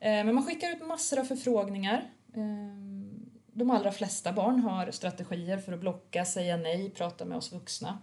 Eh, 0.00 0.24
men 0.24 0.34
man 0.34 0.46
skickar 0.46 0.70
ut 0.70 0.86
massor 0.86 1.18
av 1.20 1.24
förfrågningar. 1.24 2.10
Eh, 2.34 2.96
de 3.52 3.70
allra 3.70 3.92
flesta 3.92 4.32
barn 4.32 4.60
har 4.60 4.90
strategier 4.90 5.58
för 5.58 5.72
att 5.72 5.80
blocka, 5.80 6.24
säga 6.24 6.56
nej, 6.56 6.90
prata 6.90 7.24
med 7.24 7.38
oss 7.38 7.52
vuxna. 7.52 7.98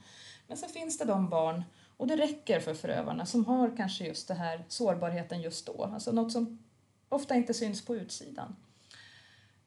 Men 0.47 0.57
sen 0.57 0.69
finns 0.69 0.97
det 0.97 1.05
de 1.05 1.29
barn, 1.29 1.63
och 1.97 2.07
det 2.07 2.15
räcker 2.15 2.59
för 2.59 2.73
förövarna, 2.73 3.25
som 3.25 3.45
har 3.45 3.77
kanske 3.77 4.05
just 4.05 4.27
det 4.27 4.33
här 4.33 4.65
sårbarheten 4.67 5.41
just 5.41 5.65
då. 5.65 5.83
Alltså 5.83 6.11
något 6.11 6.31
som 6.31 6.63
ofta 7.09 7.35
inte 7.35 7.53
syns 7.53 7.85
på 7.85 7.95
utsidan. 7.95 8.55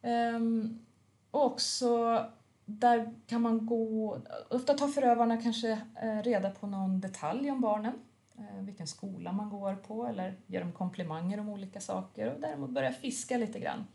Ehm, 0.03 0.87
och 1.31 1.45
också 1.45 2.25
där 2.66 3.14
kan 3.26 3.42
man 3.42 3.66
gå, 3.66 4.18
ofta 4.50 4.75
tar 4.75 4.88
förövarna 4.88 5.42
kanske 5.42 5.70
eh, 6.02 6.23
reda 6.23 6.50
på 6.50 6.66
någon 6.66 7.00
detalj 7.00 7.50
om 7.50 7.61
barnen, 7.61 7.94
eh, 8.38 8.62
vilken 8.62 8.87
skola 8.87 9.32
man 9.32 9.50
går 9.50 9.75
på 9.75 10.06
eller 10.06 10.35
ger 10.46 10.61
dem 10.61 10.73
komplimanger 10.73 11.40
om 11.40 11.49
olika 11.49 11.80
saker 11.80 12.35
och 12.35 12.40
däremot 12.40 12.70
börjar 12.70 12.92
fiska 12.92 13.38
lite 13.38 13.61
grann. 13.61 13.87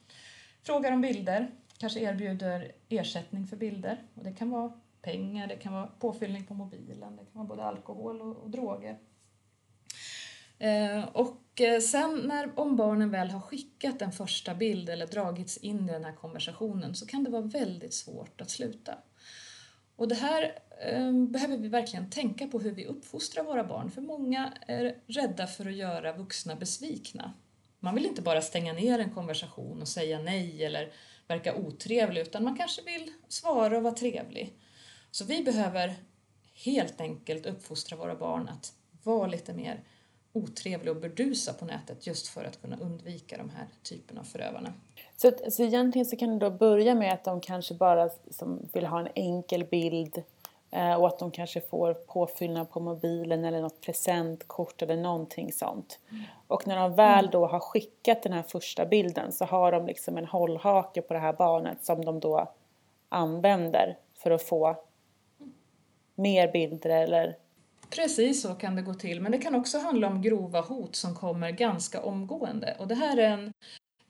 Frågar 0.63 0.91
om 0.91 1.01
bilder, 1.01 1.51
kanske 1.77 1.99
erbjuder 1.99 2.71
ersättning 2.89 3.47
för 3.47 3.57
bilder 3.57 4.01
och 4.15 4.23
det 4.23 4.33
kan 4.33 4.49
vara 4.49 4.71
pengar, 5.01 5.47
det 5.47 5.55
kan 5.55 5.73
vara 5.73 5.87
påfyllning 5.87 6.45
på 6.45 6.53
mobilen, 6.53 7.15
det 7.15 7.25
kan 7.25 7.33
vara 7.33 7.47
både 7.47 7.63
alkohol 7.63 8.21
och, 8.21 8.37
och 8.37 8.49
droger. 8.49 8.97
Eh, 10.61 11.03
och 11.03 11.61
eh, 11.61 11.79
sen 11.79 12.15
när, 12.15 12.59
om 12.59 12.75
barnen 12.75 13.11
väl 13.11 13.29
har 13.29 13.39
skickat 13.39 14.01
en 14.01 14.11
första 14.11 14.55
bild 14.55 14.89
eller 14.89 15.07
dragits 15.07 15.57
in 15.57 15.89
i 15.89 15.91
den 15.91 16.03
här 16.03 16.15
konversationen 16.15 16.95
så 16.95 17.05
kan 17.05 17.23
det 17.23 17.29
vara 17.29 17.41
väldigt 17.41 17.93
svårt 17.93 18.41
att 18.41 18.49
sluta. 18.49 18.97
Och 19.95 20.07
det 20.07 20.15
här 20.15 20.59
eh, 20.87 21.13
behöver 21.13 21.57
vi 21.57 21.67
verkligen 21.67 22.09
tänka 22.09 22.47
på 22.47 22.59
hur 22.59 22.71
vi 22.71 22.85
uppfostrar 22.85 23.43
våra 23.43 23.63
barn 23.63 23.91
för 23.91 24.01
många 24.01 24.53
är 24.67 24.95
rädda 25.07 25.47
för 25.47 25.65
att 25.65 25.75
göra 25.75 26.17
vuxna 26.17 26.55
besvikna. 26.55 27.33
Man 27.79 27.95
vill 27.95 28.05
inte 28.05 28.21
bara 28.21 28.41
stänga 28.41 28.73
ner 28.73 28.99
en 28.99 29.13
konversation 29.13 29.81
och 29.81 29.87
säga 29.87 30.19
nej 30.19 30.65
eller 30.65 30.91
verka 31.27 31.55
otrevlig 31.55 32.21
utan 32.21 32.43
man 32.43 32.57
kanske 32.57 32.81
vill 32.81 33.11
svara 33.27 33.77
och 33.77 33.83
vara 33.83 33.93
trevlig. 33.93 34.53
Så 35.11 35.25
vi 35.25 35.43
behöver 35.43 35.93
helt 36.65 37.01
enkelt 37.01 37.45
uppfostra 37.45 37.97
våra 37.97 38.15
barn 38.15 38.49
att 38.49 38.73
vara 39.03 39.27
lite 39.27 39.53
mer 39.53 39.83
otrevlig 40.33 40.95
och 40.95 41.01
burdusa 41.01 41.53
på 41.53 41.65
nätet 41.65 42.07
just 42.07 42.27
för 42.27 42.43
att 42.43 42.61
kunna 42.61 42.77
undvika 42.77 43.37
de 43.37 43.49
här 43.49 43.67
typen 43.83 44.17
av 44.17 44.23
förövarna. 44.23 44.73
Så, 45.17 45.31
så 45.49 45.63
egentligen 45.63 46.05
så 46.05 46.15
kan 46.15 46.29
det 46.29 46.49
då 46.49 46.49
börja 46.49 46.95
med 46.95 47.13
att 47.13 47.23
de 47.23 47.41
kanske 47.41 47.73
bara 47.73 48.09
som 48.29 48.69
vill 48.73 48.85
ha 48.85 48.99
en 48.99 49.07
enkel 49.15 49.63
bild 49.63 50.23
eh, 50.71 50.93
och 50.93 51.07
att 51.07 51.19
de 51.19 51.31
kanske 51.31 51.61
får 51.61 51.93
påfyllnad 51.93 52.69
på 52.69 52.79
mobilen 52.79 53.45
eller 53.45 53.61
något 53.61 53.81
presentkort 53.81 54.81
eller 54.81 54.97
någonting 54.97 55.53
sånt. 55.53 55.99
Mm. 56.09 56.23
Och 56.47 56.67
när 56.67 56.75
de 56.75 56.95
väl 56.95 57.29
då 57.31 57.47
har 57.47 57.59
skickat 57.59 58.23
den 58.23 58.33
här 58.33 58.43
första 58.43 58.85
bilden 58.85 59.31
så 59.31 59.45
har 59.45 59.71
de 59.71 59.85
liksom 59.85 60.17
en 60.17 60.25
hållhake 60.25 61.01
på 61.01 61.13
det 61.13 61.19
här 61.19 61.33
barnet 61.33 61.85
som 61.85 62.05
de 62.05 62.19
då 62.19 62.51
använder 63.09 63.97
för 64.15 64.31
att 64.31 64.43
få 64.43 64.75
mer 66.15 66.51
bilder 66.51 66.89
eller 66.89 67.37
Precis 67.95 68.41
så 68.41 68.53
kan 68.53 68.75
det 68.75 68.81
gå 68.81 68.93
till, 68.93 69.21
men 69.21 69.31
det 69.31 69.37
kan 69.37 69.55
också 69.55 69.79
handla 69.79 70.07
om 70.07 70.21
grova 70.21 70.61
hot 70.61 70.95
som 70.95 71.15
kommer 71.15 71.51
ganska 71.51 72.01
omgående. 72.01 72.75
Och 72.79 72.87
det 72.87 72.95
här 72.95 73.17
är 73.17 73.29
en, 73.29 73.53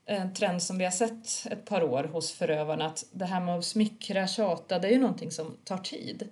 en 0.05 0.33
trend 0.33 0.63
som 0.63 0.77
vi 0.77 0.83
har 0.83 0.91
sett 0.91 1.51
ett 1.51 1.65
par 1.65 1.83
år 1.83 2.03
hos 2.03 2.31
förövarna, 2.31 2.85
att 2.85 3.05
det 3.11 3.25
här 3.25 3.41
med 3.41 3.57
att 3.57 3.65
smickra, 3.65 4.27
tjata, 4.27 4.79
det 4.79 4.87
är 4.87 4.91
ju 4.91 4.99
någonting 4.99 5.31
som 5.31 5.57
tar 5.63 5.77
tid. 5.77 6.29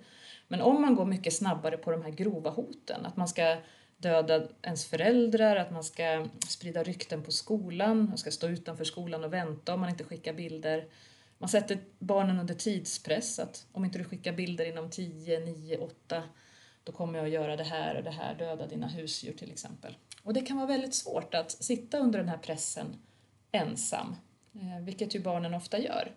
Men 0.48 0.60
om 0.60 0.82
man 0.82 0.94
går 0.94 1.04
mycket 1.04 1.34
snabbare 1.34 1.76
på 1.76 1.90
de 1.90 2.02
här 2.02 2.10
grova 2.10 2.50
hoten, 2.50 3.06
att 3.06 3.16
man 3.16 3.28
ska 3.28 3.56
döda 3.96 4.42
ens 4.62 4.86
föräldrar, 4.86 5.56
att 5.56 5.70
man 5.70 5.84
ska 5.84 6.26
sprida 6.48 6.82
rykten 6.82 7.22
på 7.22 7.32
skolan, 7.32 8.08
man 8.08 8.18
ska 8.18 8.30
stå 8.30 8.48
utanför 8.48 8.84
skolan 8.84 9.24
och 9.24 9.32
vänta 9.32 9.74
om 9.74 9.80
man 9.80 9.90
inte 9.90 10.04
skickar 10.04 10.32
bilder. 10.32 10.84
Man 11.38 11.48
sätter 11.48 11.78
barnen 11.98 12.38
under 12.38 12.54
tidspress, 12.54 13.38
att 13.38 13.66
om 13.72 13.84
inte 13.84 13.98
du 13.98 14.04
skickar 14.04 14.32
bilder 14.32 14.64
inom 14.64 14.90
10, 14.90 15.40
9, 15.40 15.78
8 15.78 16.22
då 16.84 16.92
kommer 16.92 17.18
jag 17.18 17.26
att 17.26 17.32
göra 17.32 17.56
det 17.56 17.64
här 17.64 17.96
och 17.96 18.04
det 18.04 18.10
här, 18.10 18.34
döda 18.34 18.66
dina 18.66 18.88
husdjur 18.88 19.32
till 19.32 19.50
exempel. 19.50 19.96
Och 20.22 20.34
det 20.34 20.40
kan 20.40 20.56
vara 20.56 20.66
väldigt 20.66 20.94
svårt 20.94 21.34
att 21.34 21.50
sitta 21.50 21.98
under 21.98 22.18
den 22.18 22.28
här 22.28 22.38
pressen 22.38 22.96
ensam, 23.52 24.16
eh, 24.54 24.84
vilket 24.84 25.14
ju 25.14 25.20
barnen 25.20 25.54
ofta 25.54 25.78
gör. 25.78 26.12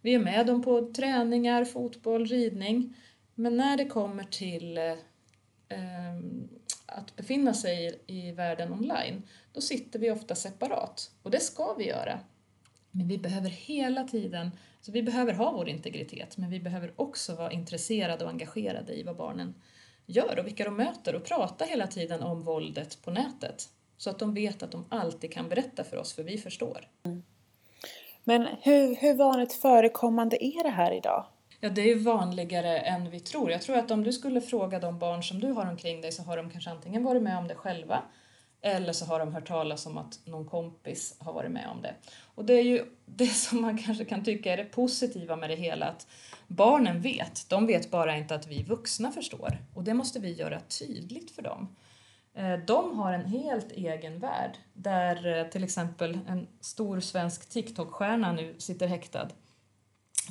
Vi 0.00 0.14
är 0.14 0.18
med 0.18 0.46
dem 0.46 0.62
på 0.62 0.92
träningar, 0.92 1.64
fotboll, 1.64 2.26
ridning, 2.26 2.96
men 3.34 3.56
när 3.56 3.76
det 3.76 3.84
kommer 3.84 4.24
till 4.24 4.78
eh, 4.78 4.84
eh, 5.68 6.18
att 6.86 7.16
befinna 7.16 7.54
sig 7.54 8.02
i 8.06 8.32
världen 8.32 8.72
online, 8.72 9.22
då 9.52 9.60
sitter 9.60 9.98
vi 9.98 10.10
ofta 10.10 10.34
separat. 10.34 11.10
Och 11.22 11.30
det 11.30 11.40
ska 11.40 11.74
vi 11.74 11.88
göra. 11.88 12.20
Men 12.90 13.08
vi 13.08 13.18
behöver 13.18 13.48
hela 13.48 14.04
tiden, 14.04 14.50
så 14.80 14.92
vi 14.92 15.02
behöver 15.02 15.32
ha 15.32 15.52
vår 15.52 15.68
integritet, 15.68 16.36
men 16.36 16.50
vi 16.50 16.60
behöver 16.60 16.92
också 16.96 17.34
vara 17.34 17.52
intresserade 17.52 18.24
och 18.24 18.30
engagerade 18.30 18.94
i 18.94 19.02
vad 19.02 19.16
barnen 19.16 19.54
gör 20.06 20.38
och 20.38 20.46
vilka 20.46 20.64
de 20.64 20.76
möter 20.76 21.14
och 21.14 21.24
prata 21.24 21.64
hela 21.64 21.86
tiden 21.86 22.22
om 22.22 22.42
våldet 22.42 23.02
på 23.02 23.10
nätet. 23.10 23.68
Så 23.96 24.10
att 24.10 24.18
de 24.18 24.34
vet 24.34 24.62
att 24.62 24.70
de 24.70 24.84
alltid 24.88 25.32
kan 25.32 25.48
berätta 25.48 25.84
för 25.84 25.96
oss, 25.96 26.12
för 26.12 26.22
vi 26.22 26.38
förstår. 26.38 26.88
Mm. 27.04 27.22
Men 28.24 28.48
hur, 28.60 28.96
hur 28.96 29.14
vanligt 29.14 29.52
förekommande 29.52 30.44
är 30.44 30.62
det 30.62 30.70
här 30.70 30.92
idag? 30.92 31.26
Ja, 31.60 31.68
det 31.68 31.90
är 31.90 31.96
vanligare 31.96 32.78
än 32.78 33.10
vi 33.10 33.20
tror. 33.20 33.50
Jag 33.50 33.62
tror 33.62 33.76
att 33.76 33.90
om 33.90 34.04
du 34.04 34.12
skulle 34.12 34.40
fråga 34.40 34.78
de 34.78 34.98
barn 34.98 35.22
som 35.22 35.40
du 35.40 35.50
har 35.52 35.66
omkring 35.66 36.00
dig 36.00 36.12
så 36.12 36.22
har 36.22 36.36
de 36.36 36.50
kanske 36.50 36.70
antingen 36.70 37.04
varit 37.04 37.22
med 37.22 37.38
om 37.38 37.48
det 37.48 37.54
själva 37.54 38.02
eller 38.62 38.92
så 38.92 39.04
har 39.04 39.18
de 39.18 39.34
hört 39.34 39.48
talas 39.48 39.86
om 39.86 39.98
att 39.98 40.20
någon 40.24 40.48
kompis 40.48 41.16
har 41.18 41.32
varit 41.32 41.50
med 41.50 41.68
om 41.68 41.82
det. 41.82 41.94
Och 42.34 42.44
det 42.44 42.54
är 42.54 42.62
ju 42.62 42.84
det 43.06 43.26
som 43.26 43.60
man 43.60 43.78
kanske 43.78 44.04
kan 44.04 44.24
tycka 44.24 44.52
är 44.52 44.56
det 44.56 44.64
positiva 44.64 45.36
med 45.36 45.50
det 45.50 45.56
hela, 45.56 45.86
att 45.86 46.06
barnen 46.52 47.00
vet, 47.00 47.46
de 47.48 47.66
vet 47.66 47.90
bara 47.90 48.16
inte 48.16 48.34
att 48.34 48.46
vi 48.46 48.62
vuxna 48.62 49.12
förstår. 49.12 49.58
Och 49.74 49.84
det 49.84 49.94
måste 49.94 50.20
vi 50.20 50.32
göra 50.32 50.60
tydligt 50.60 51.30
för 51.30 51.42
dem. 51.42 51.76
Eh, 52.34 52.58
de 52.66 52.98
har 52.98 53.12
en 53.12 53.24
helt 53.24 53.72
egen 53.72 54.18
värld 54.18 54.58
där 54.74 55.38
eh, 55.38 55.46
till 55.46 55.64
exempel 55.64 56.18
en 56.28 56.46
stor 56.60 57.00
svensk 57.00 57.48
TikTok-stjärna 57.50 58.32
nu 58.32 58.54
sitter 58.58 58.86
häktad 58.86 59.28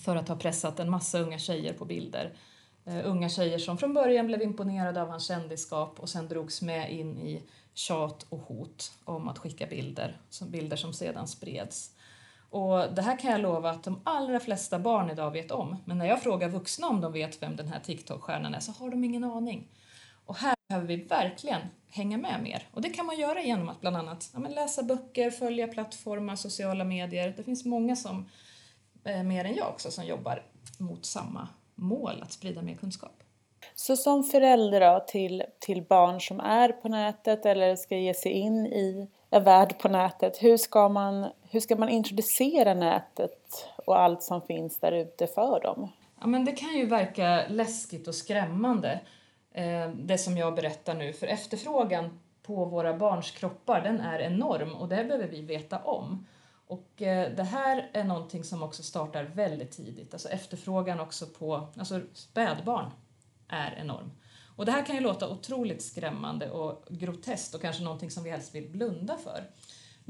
för 0.05 0.15
att 0.15 0.27
ha 0.27 0.35
pressat 0.35 0.79
en 0.79 0.89
massa 0.89 1.19
unga 1.19 1.39
tjejer 1.39 1.73
på 1.73 1.85
bilder. 1.85 2.33
Eh, 2.85 3.01
unga 3.03 3.29
tjejer 3.29 3.59
som 3.59 3.77
från 3.77 3.93
början 3.93 4.27
blev 4.27 4.41
imponerade 4.41 5.01
av 5.01 5.09
hans 5.09 5.27
kändisskap 5.27 5.99
och 5.99 6.09
sen 6.09 6.27
drogs 6.27 6.61
med 6.61 6.93
in 6.93 7.17
i 7.17 7.43
tjat 7.73 8.25
och 8.29 8.39
hot 8.39 8.91
om 9.03 9.27
att 9.27 9.37
skicka 9.37 9.67
bilder, 9.67 10.17
bilder 10.47 10.77
som 10.77 10.93
sedan 10.93 11.27
spreds. 11.27 11.91
Och 12.51 12.93
det 12.93 13.01
här 13.01 13.17
kan 13.17 13.31
jag 13.31 13.41
lova 13.41 13.69
att 13.69 13.83
de 13.83 14.01
allra 14.03 14.39
flesta 14.39 14.79
barn 14.79 15.09
idag 15.09 15.31
vet 15.31 15.51
om. 15.51 15.75
Men 15.85 15.97
när 15.97 16.05
jag 16.05 16.21
frågar 16.21 16.49
vuxna 16.49 16.87
om 16.87 17.01
de 17.01 17.13
vet 17.13 17.41
vem 17.41 17.55
den 17.55 17.67
här 17.67 17.79
TikTok-stjärnan 17.79 18.55
är 18.55 18.59
så 18.59 18.71
har 18.71 18.89
de 18.89 19.03
ingen 19.03 19.23
aning. 19.23 19.67
Och 20.25 20.35
här 20.35 20.55
behöver 20.67 20.87
vi 20.87 20.95
verkligen 20.95 21.61
hänga 21.89 22.17
med 22.17 22.43
mer. 22.43 22.67
Och 22.73 22.81
det 22.81 22.89
kan 22.89 23.05
man 23.05 23.19
göra 23.19 23.41
genom 23.41 23.69
att 23.69 23.81
bland 23.81 23.97
annat 23.97 24.31
ja, 24.33 24.39
läsa 24.39 24.83
böcker, 24.83 25.31
följa 25.31 25.67
plattformar, 25.67 26.35
sociala 26.35 26.83
medier. 26.83 27.33
Det 27.37 27.43
finns 27.43 27.65
många 27.65 27.95
som, 27.95 28.29
eh, 29.03 29.23
mer 29.23 29.45
än 29.45 29.55
jag 29.55 29.69
också, 29.69 29.91
som 29.91 30.05
jobbar 30.05 30.43
mot 30.77 31.05
samma 31.05 31.47
mål, 31.75 32.21
att 32.21 32.31
sprida 32.31 32.61
mer 32.61 32.75
kunskap. 32.75 33.23
Så 33.75 33.97
som 33.97 34.23
förälder 34.23 34.99
till, 34.99 35.43
till 35.59 35.81
barn 35.83 36.21
som 36.21 36.39
är 36.39 36.69
på 36.71 36.89
nätet 36.89 37.45
eller 37.45 37.75
ska 37.75 37.97
ge 37.97 38.13
sig 38.13 38.31
in 38.31 38.65
i 38.65 39.09
en 39.29 39.43
värld 39.43 39.79
på 39.79 39.89
nätet, 39.89 40.37
hur 40.43 40.57
ska 40.57 40.89
man, 40.89 41.27
hur 41.51 41.59
ska 41.59 41.75
man 41.75 41.89
introducera 41.89 42.73
nätet 42.73 43.67
och 43.85 43.99
allt 43.99 44.23
som 44.23 44.41
finns 44.41 44.79
där 44.79 44.91
ute 44.91 45.27
för 45.27 45.61
dem? 45.61 45.91
Ja, 46.19 46.27
men 46.27 46.45
det 46.45 46.51
kan 46.51 46.73
ju 46.73 46.85
verka 46.85 47.43
läskigt 47.49 48.07
och 48.07 48.15
skrämmande, 48.15 49.01
eh, 49.51 49.89
det 49.89 50.17
som 50.17 50.37
jag 50.37 50.55
berättar 50.55 50.93
nu, 50.93 51.13
för 51.13 51.27
efterfrågan 51.27 52.19
på 52.43 52.65
våra 52.65 52.97
barns 52.97 53.31
kroppar 53.31 53.81
den 53.81 53.99
är 53.99 54.19
enorm 54.19 54.75
och 54.75 54.87
det 54.87 55.03
behöver 55.03 55.27
vi 55.27 55.41
veta 55.41 55.79
om. 55.79 56.27
Och 56.67 57.01
eh, 57.01 57.31
det 57.35 57.43
här 57.43 57.89
är 57.93 58.03
någonting 58.03 58.43
som 58.43 58.63
också 58.63 58.83
startar 58.83 59.23
väldigt 59.23 59.71
tidigt, 59.71 60.13
alltså 60.13 60.29
efterfrågan 60.29 60.99
också 60.99 61.25
på 61.25 61.67
alltså 61.77 62.01
spädbarn 62.13 62.91
är 63.47 63.77
enorm. 63.81 64.11
Och 64.55 64.65
det 64.65 64.71
här 64.71 64.85
kan 64.85 64.95
ju 64.95 65.01
låta 65.01 65.29
otroligt 65.29 65.81
skrämmande 65.81 66.51
och 66.51 66.85
groteskt 66.89 67.55
och 67.55 67.61
kanske 67.61 67.83
någonting 67.83 68.11
som 68.11 68.23
vi 68.23 68.29
helst 68.29 68.55
vill 68.55 68.69
blunda 68.69 69.17
för. 69.17 69.43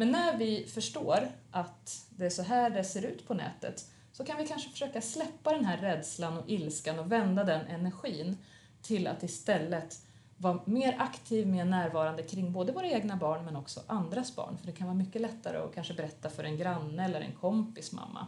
Men 0.02 0.12
när 0.12 0.38
vi 0.38 0.68
förstår 0.68 1.32
att 1.52 2.06
det 2.10 2.26
är 2.26 2.30
så 2.30 2.44
här 2.44 2.70
det 2.70 2.84
ser 2.84 3.06
ut 3.06 3.28
på 3.28 3.34
nätet 3.34 3.86
så 4.12 4.26
kan 4.26 4.38
vi 4.38 4.48
kanske 4.48 4.70
försöka 4.70 5.02
släppa 5.02 5.54
den 5.54 5.66
här 5.66 5.78
rädslan 5.78 6.38
och 6.38 6.50
ilskan 6.50 7.00
och 7.00 7.12
vända 7.12 7.44
den 7.44 7.68
energin 7.68 8.38
till 8.82 9.08
att 9.08 9.24
istället 9.24 10.06
vara 10.38 10.60
mer 10.66 10.96
aktiv, 11.00 11.48
mer 11.48 11.66
närvarande 11.66 12.24
kring 12.24 12.52
både 12.52 12.72
våra 12.72 12.88
egna 12.88 13.16
barn 13.16 13.46
men 13.46 13.56
också 13.56 13.82
andras 13.88 14.36
barn. 14.36 14.58
För 14.58 14.66
det 14.66 14.72
kan 14.72 14.88
vara 14.88 14.98
mycket 14.98 15.22
lättare 15.22 15.58
att 15.58 15.76
kanske 15.76 15.94
berätta 15.94 16.30
för 16.30 16.44
en 16.44 16.58
granne 16.58 17.06
eller 17.06 17.22
en 17.22 17.36
kompis 17.36 17.92
mamma. 17.92 18.28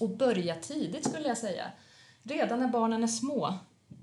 Och 0.00 0.10
börja 0.10 0.54
tidigt 0.54 1.08
skulle 1.08 1.28
jag 1.28 1.38
säga. 1.38 1.72
Redan 2.22 2.60
när 2.60 2.68
barnen 2.68 3.02
är 3.02 3.06
små. 3.06 3.54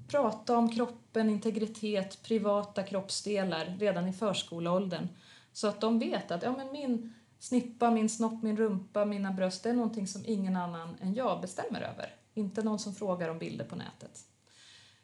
Prata 0.07 0.57
om 0.57 0.75
kroppen, 0.75 1.29
integritet, 1.29 2.23
privata 2.23 2.83
kroppsdelar 2.83 3.65
redan 3.79 4.07
i 4.07 4.13
förskoleåldern. 4.13 5.07
Så 5.55 5.67
att 5.67 5.81
de 5.81 5.99
vet 5.99 6.31
att 6.31 6.43
ja, 6.43 6.53
men 6.57 6.71
min 6.71 7.13
snippa, 7.39 7.91
min 7.91 8.09
snopp, 8.09 8.43
min 8.43 8.57
rumpa, 8.57 9.05
mina 9.05 9.31
bröst, 9.31 9.63
det 9.63 9.69
är 9.69 9.73
någonting 9.73 10.07
som 10.07 10.25
ingen 10.25 10.55
annan 10.55 10.97
än 11.01 11.13
jag 11.13 11.41
bestämmer 11.41 11.81
över. 11.81 12.15
Inte 12.33 12.63
någon 12.63 12.79
som 12.79 12.95
frågar 12.95 13.29
om 13.29 13.39
bilder 13.39 13.65
på 13.65 13.75
nätet. 13.75 14.25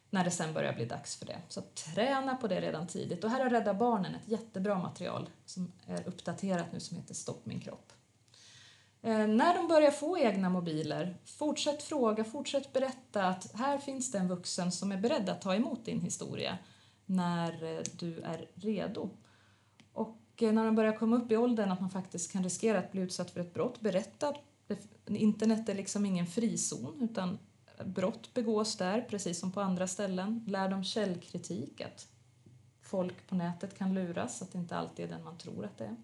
När 0.10 0.24
det 0.24 0.32
sen 0.32 0.54
börjar 0.54 0.74
bli 0.74 0.86
dags 0.86 1.16
för 1.16 1.26
det. 1.26 1.42
Så 1.48 1.62
träna 1.62 2.36
på 2.36 2.48
det 2.48 2.62
redan 2.62 2.88
tidigt. 2.88 3.24
Och 3.24 3.30
här 3.30 3.44
har 3.44 3.50
Rädda 3.50 3.74
Barnen 3.74 4.16
ett 4.16 4.28
jättebra 4.28 4.80
material 4.80 5.30
som 5.46 5.72
är 5.88 6.08
uppdaterat 6.08 6.74
nu 6.74 6.80
som 6.80 6.98
heter 6.98 7.14
Stopp 7.14 7.46
min 7.46 7.60
kropp. 7.60 7.94
Eh, 9.02 9.28
när 9.28 9.56
de 9.56 9.68
börjar 9.68 9.92
få 9.92 10.18
egna 10.18 10.50
mobiler, 10.50 11.18
fortsätt 11.26 11.84
fråga, 11.84 12.24
fortsätt 12.24 12.74
berätta 12.74 13.28
att 13.28 13.52
här 13.56 13.78
finns 13.78 14.12
det 14.12 14.18
en 14.18 14.28
vuxen 14.28 14.72
som 14.72 14.92
är 14.92 14.98
beredd 14.98 15.30
att 15.30 15.42
ta 15.42 15.56
emot 15.56 15.86
din 15.86 16.02
historia 16.02 16.58
när 17.06 17.78
eh, 17.78 17.84
du 17.94 18.22
är 18.22 18.50
redo. 18.56 19.10
Och 19.94 20.21
Eh, 20.38 20.52
när 20.54 20.66
de 20.66 20.76
börjar 20.76 20.94
komma 20.94 21.16
upp 21.16 21.32
i 21.32 21.38
åldern 21.38 21.72
att 21.72 21.82
man 21.82 21.90
faktiskt 21.90 22.32
kan 22.32 22.44
riskera 22.44 22.80
att 22.80 22.92
bli 22.92 23.02
utsatt 23.02 23.32
för 23.32 23.40
ett 23.40 23.54
brott, 23.54 23.82
berätta 23.82 24.36
internet 25.08 25.70
är 25.70 25.76
liksom 25.76 26.06
ingen 26.06 26.26
frizon 26.26 26.98
utan 27.02 27.40
brott 27.86 28.34
begås 28.34 28.78
där 28.78 29.02
precis 29.02 29.40
som 29.40 29.52
på 29.52 29.62
andra 29.62 29.88
ställen. 29.88 30.46
Lär 30.48 30.70
dem 30.70 30.84
källkritik, 30.84 31.82
att 31.82 32.08
folk 32.82 33.28
på 33.28 33.36
nätet 33.36 33.78
kan 33.78 33.94
luras, 33.94 34.42
att 34.42 34.52
det 34.52 34.58
inte 34.58 34.76
alltid 34.76 35.06
är 35.06 35.10
den 35.10 35.24
man 35.24 35.38
tror 35.38 35.66
att 35.66 35.78
det 35.78 35.86
är. 35.86 35.96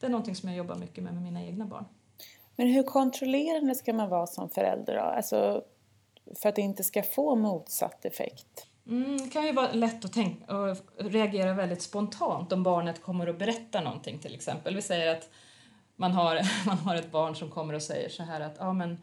Det 0.00 0.06
är 0.06 0.10
någonting 0.10 0.36
som 0.36 0.48
jag 0.48 0.58
jobbar 0.58 0.76
mycket 0.76 1.04
med 1.04 1.14
med 1.14 1.22
mina 1.22 1.44
egna 1.44 1.66
barn. 1.66 1.84
Men 2.56 2.68
hur 2.68 2.82
kontrollerande 2.82 3.74
ska 3.74 3.92
man 3.92 4.08
vara 4.08 4.26
som 4.26 4.50
förälder 4.50 4.94
då? 4.94 5.00
Alltså, 5.00 5.64
för 6.34 6.48
att 6.48 6.56
det 6.56 6.62
inte 6.62 6.84
ska 6.84 7.02
få 7.02 7.34
motsatt 7.34 8.04
effekt? 8.04 8.66
Mm, 8.86 9.18
det 9.18 9.28
kan 9.28 9.46
ju 9.46 9.52
vara 9.52 9.72
lätt 9.72 10.04
att 10.04 10.12
tänka 10.12 10.56
och 10.56 10.76
reagera 10.98 11.54
väldigt 11.54 11.82
spontant 11.82 12.52
om 12.52 12.62
barnet 12.62 13.02
kommer 13.02 13.28
och 13.28 13.34
berättar 13.34 13.82
någonting 13.84 14.18
till 14.18 14.34
exempel. 14.34 14.74
Vi 14.74 14.82
säger 14.82 15.16
att 15.16 15.30
man 15.96 16.12
har, 16.12 16.40
man 16.66 16.78
har 16.78 16.94
ett 16.94 17.12
barn 17.12 17.36
som 17.36 17.50
kommer 17.50 17.74
och 17.74 17.82
säger 17.82 18.08
så 18.08 18.22
här 18.22 18.40
att 18.40 18.56
ja, 18.58 18.72
men, 18.72 18.98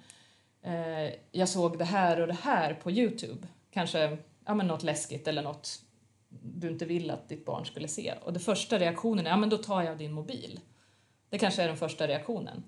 eh, 0.61 1.13
jag 1.31 1.49
såg 1.49 1.77
det 1.77 1.85
här 1.85 2.21
och 2.21 2.27
det 2.27 2.37
här 2.41 2.73
på 2.73 2.91
Youtube. 2.91 3.47
Kanske 3.71 4.17
ja, 4.45 4.53
men 4.53 4.67
något 4.67 4.83
läskigt 4.83 5.27
eller 5.27 5.41
något 5.41 5.79
du 6.41 6.69
inte 6.69 6.85
vill 6.85 7.11
att 7.11 7.29
ditt 7.29 7.45
barn 7.45 7.65
skulle 7.65 7.87
se. 7.87 8.13
Och 8.23 8.33
den 8.33 8.41
första 8.41 8.79
reaktionen 8.79 9.25
är 9.25 9.29
ja, 9.29 9.37
men 9.37 9.49
då 9.49 9.57
tar 9.57 9.83
jag 9.83 9.97
din 9.97 10.11
mobil. 10.13 10.59
Det 11.29 11.37
kanske 11.37 11.63
är 11.63 11.67
den 11.67 11.77
första 11.77 12.07
reaktionen. 12.07 12.63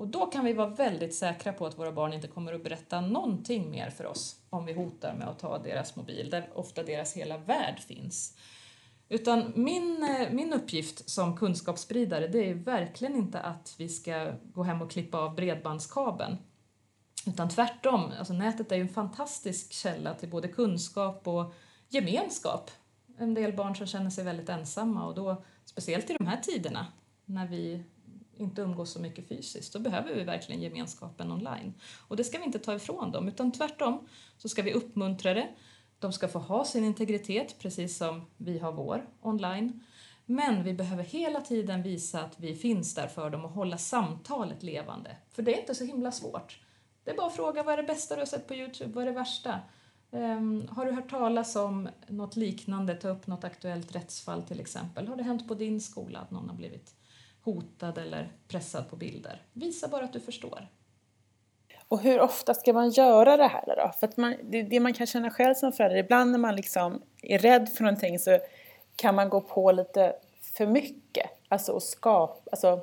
Och 0.00 0.08
då 0.08 0.26
kan 0.26 0.44
vi 0.44 0.52
vara 0.52 0.68
väldigt 0.68 1.14
säkra 1.14 1.52
på 1.52 1.66
att 1.66 1.78
våra 1.78 1.92
barn 1.92 2.12
inte 2.12 2.28
kommer 2.28 2.52
att 2.52 2.64
berätta 2.64 3.00
någonting 3.00 3.70
mer 3.70 3.90
för 3.90 4.06
oss 4.06 4.36
om 4.50 4.66
vi 4.66 4.72
hotar 4.72 5.14
med 5.14 5.28
att 5.28 5.38
ta 5.38 5.58
deras 5.58 5.96
mobil, 5.96 6.30
där 6.30 6.50
ofta 6.54 6.82
deras 6.82 7.16
hela 7.16 7.38
värld 7.38 7.80
finns. 7.80 8.36
Utan 9.08 9.52
min, 9.54 10.02
eh, 10.02 10.32
min 10.32 10.52
uppgift 10.52 11.10
som 11.10 11.36
kunskapsspridare 11.36 12.28
det 12.28 12.50
är 12.50 12.54
verkligen 12.54 13.16
inte 13.16 13.40
att 13.40 13.74
vi 13.78 13.88
ska 13.88 14.32
gå 14.42 14.62
hem 14.62 14.82
och 14.82 14.90
klippa 14.90 15.18
av 15.18 15.34
bredbandskabeln. 15.34 16.36
Utan 17.26 17.48
tvärtom, 17.48 18.12
alltså 18.18 18.32
nätet 18.32 18.72
är 18.72 18.76
ju 18.76 18.82
en 18.82 18.88
fantastisk 18.88 19.72
källa 19.72 20.14
till 20.14 20.30
både 20.30 20.48
kunskap 20.48 21.28
och 21.28 21.54
gemenskap. 21.88 22.70
En 23.18 23.34
del 23.34 23.52
barn 23.52 23.76
som 23.76 23.86
känner 23.86 24.10
sig 24.10 24.24
väldigt 24.24 24.48
ensamma 24.48 25.06
och 25.06 25.14
då, 25.14 25.44
speciellt 25.64 26.10
i 26.10 26.16
de 26.18 26.26
här 26.26 26.40
tiderna 26.40 26.86
när 27.24 27.46
vi 27.46 27.84
inte 28.40 28.62
umgås 28.62 28.92
så 28.92 29.00
mycket 29.00 29.28
fysiskt, 29.28 29.72
då 29.72 29.78
behöver 29.78 30.14
vi 30.14 30.24
verkligen 30.24 30.62
gemenskapen 30.62 31.32
online. 31.32 31.74
Och 32.08 32.16
det 32.16 32.24
ska 32.24 32.38
vi 32.38 32.44
inte 32.44 32.58
ta 32.58 32.74
ifrån 32.74 33.12
dem, 33.12 33.28
utan 33.28 33.52
tvärtom 33.52 34.08
så 34.38 34.48
ska 34.48 34.62
vi 34.62 34.72
uppmuntra 34.72 35.34
det. 35.34 35.48
De 35.98 36.12
ska 36.12 36.28
få 36.28 36.38
ha 36.38 36.64
sin 36.64 36.84
integritet 36.84 37.58
precis 37.58 37.96
som 37.96 38.26
vi 38.36 38.58
har 38.58 38.72
vår 38.72 39.08
online. 39.20 39.84
Men 40.26 40.64
vi 40.64 40.72
behöver 40.72 41.04
hela 41.04 41.40
tiden 41.40 41.82
visa 41.82 42.20
att 42.20 42.40
vi 42.40 42.54
finns 42.54 42.94
där 42.94 43.06
för 43.06 43.30
dem 43.30 43.44
och 43.44 43.50
hålla 43.50 43.78
samtalet 43.78 44.62
levande. 44.62 45.16
För 45.30 45.42
det 45.42 45.54
är 45.54 45.60
inte 45.60 45.74
så 45.74 45.84
himla 45.84 46.12
svårt. 46.12 46.60
Det 47.04 47.10
är 47.10 47.16
bara 47.16 47.26
att 47.26 47.36
fråga 47.36 47.62
vad 47.62 47.72
är 47.72 47.76
det 47.76 47.82
bästa 47.82 48.14
du 48.14 48.20
har 48.20 48.26
sett 48.26 48.48
på 48.48 48.54
Youtube, 48.54 48.92
vad 48.92 49.02
är 49.02 49.06
det 49.06 49.12
värsta? 49.12 49.60
Um, 50.10 50.68
har 50.70 50.86
du 50.86 50.92
hört 50.92 51.10
talas 51.10 51.56
om 51.56 51.88
något 52.06 52.36
liknande, 52.36 52.94
ta 52.94 53.08
upp 53.08 53.26
något 53.26 53.44
aktuellt 53.44 53.94
rättsfall 53.94 54.42
till 54.42 54.60
exempel. 54.60 55.08
Har 55.08 55.16
det 55.16 55.22
hänt 55.22 55.48
på 55.48 55.54
din 55.54 55.80
skola 55.80 56.18
att 56.18 56.30
någon 56.30 56.48
har 56.48 56.56
blivit 56.56 56.94
hotad 57.42 57.98
eller 57.98 58.32
pressad 58.48 58.90
på 58.90 58.96
bilder. 58.96 59.42
Visa 59.52 59.88
bara 59.88 60.04
att 60.04 60.12
du 60.12 60.20
förstår. 60.20 60.68
Och 61.88 62.00
hur 62.00 62.20
ofta 62.20 62.54
ska 62.54 62.72
man 62.72 62.90
göra 62.90 63.36
det 63.36 63.46
här 63.46 63.64
då? 63.66 63.92
För 64.00 64.06
att 64.06 64.16
man, 64.16 64.34
det, 64.42 64.62
det, 64.62 64.80
man 64.80 64.94
kan 64.94 65.06
känna 65.06 65.30
själv 65.30 65.54
som 65.54 65.72
förälder, 65.72 65.96
ibland 65.96 66.30
när 66.30 66.38
man 66.38 66.56
liksom 66.56 67.02
är 67.22 67.38
rädd 67.38 67.68
för 67.68 67.84
någonting 67.84 68.18
så 68.18 68.38
kan 68.96 69.14
man 69.14 69.28
gå 69.28 69.40
på 69.40 69.72
lite 69.72 70.16
för 70.56 70.66
mycket. 70.66 71.30
Alltså 71.48 71.72
och 71.72 71.82
skapa, 71.82 72.50
alltså 72.52 72.80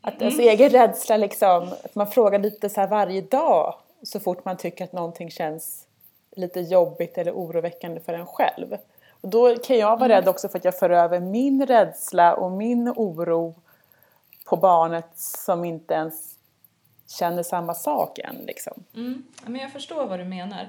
att 0.00 0.14
mm. 0.14 0.26
alltså 0.26 0.42
egen 0.42 0.70
rädsla 0.70 1.16
liksom, 1.16 1.72
att 1.84 1.94
man 1.94 2.06
frågar 2.06 2.38
lite 2.38 2.68
så 2.68 2.80
här 2.80 2.88
varje 2.88 3.20
dag 3.20 3.74
så 4.02 4.20
fort 4.20 4.44
man 4.44 4.56
tycker 4.56 4.84
att 4.84 4.92
någonting 4.92 5.30
känns 5.30 5.86
lite 6.36 6.60
jobbigt 6.60 7.18
eller 7.18 7.32
oroväckande 7.32 8.00
för 8.00 8.12
en 8.12 8.26
själv. 8.26 8.76
Och 9.20 9.28
då 9.28 9.56
kan 9.56 9.78
jag 9.78 9.96
vara 9.96 10.04
mm. 10.04 10.08
rädd 10.08 10.28
också 10.28 10.48
för 10.48 10.58
att 10.58 10.64
jag 10.64 10.78
för 10.78 10.90
över 10.90 11.20
min 11.20 11.66
rädsla 11.66 12.34
och 12.34 12.52
min 12.52 12.88
oro 12.88 13.54
på 14.44 14.56
barnet 14.56 15.08
som 15.14 15.64
inte 15.64 15.94
ens 15.94 16.36
känner 17.08 17.42
samma 17.42 17.74
sak 17.74 18.18
än. 18.18 18.36
Liksom. 18.36 18.84
Mm. 18.94 19.22
men 19.46 19.60
jag 19.60 19.72
förstår 19.72 20.06
vad 20.06 20.18
du 20.18 20.24
menar. 20.24 20.68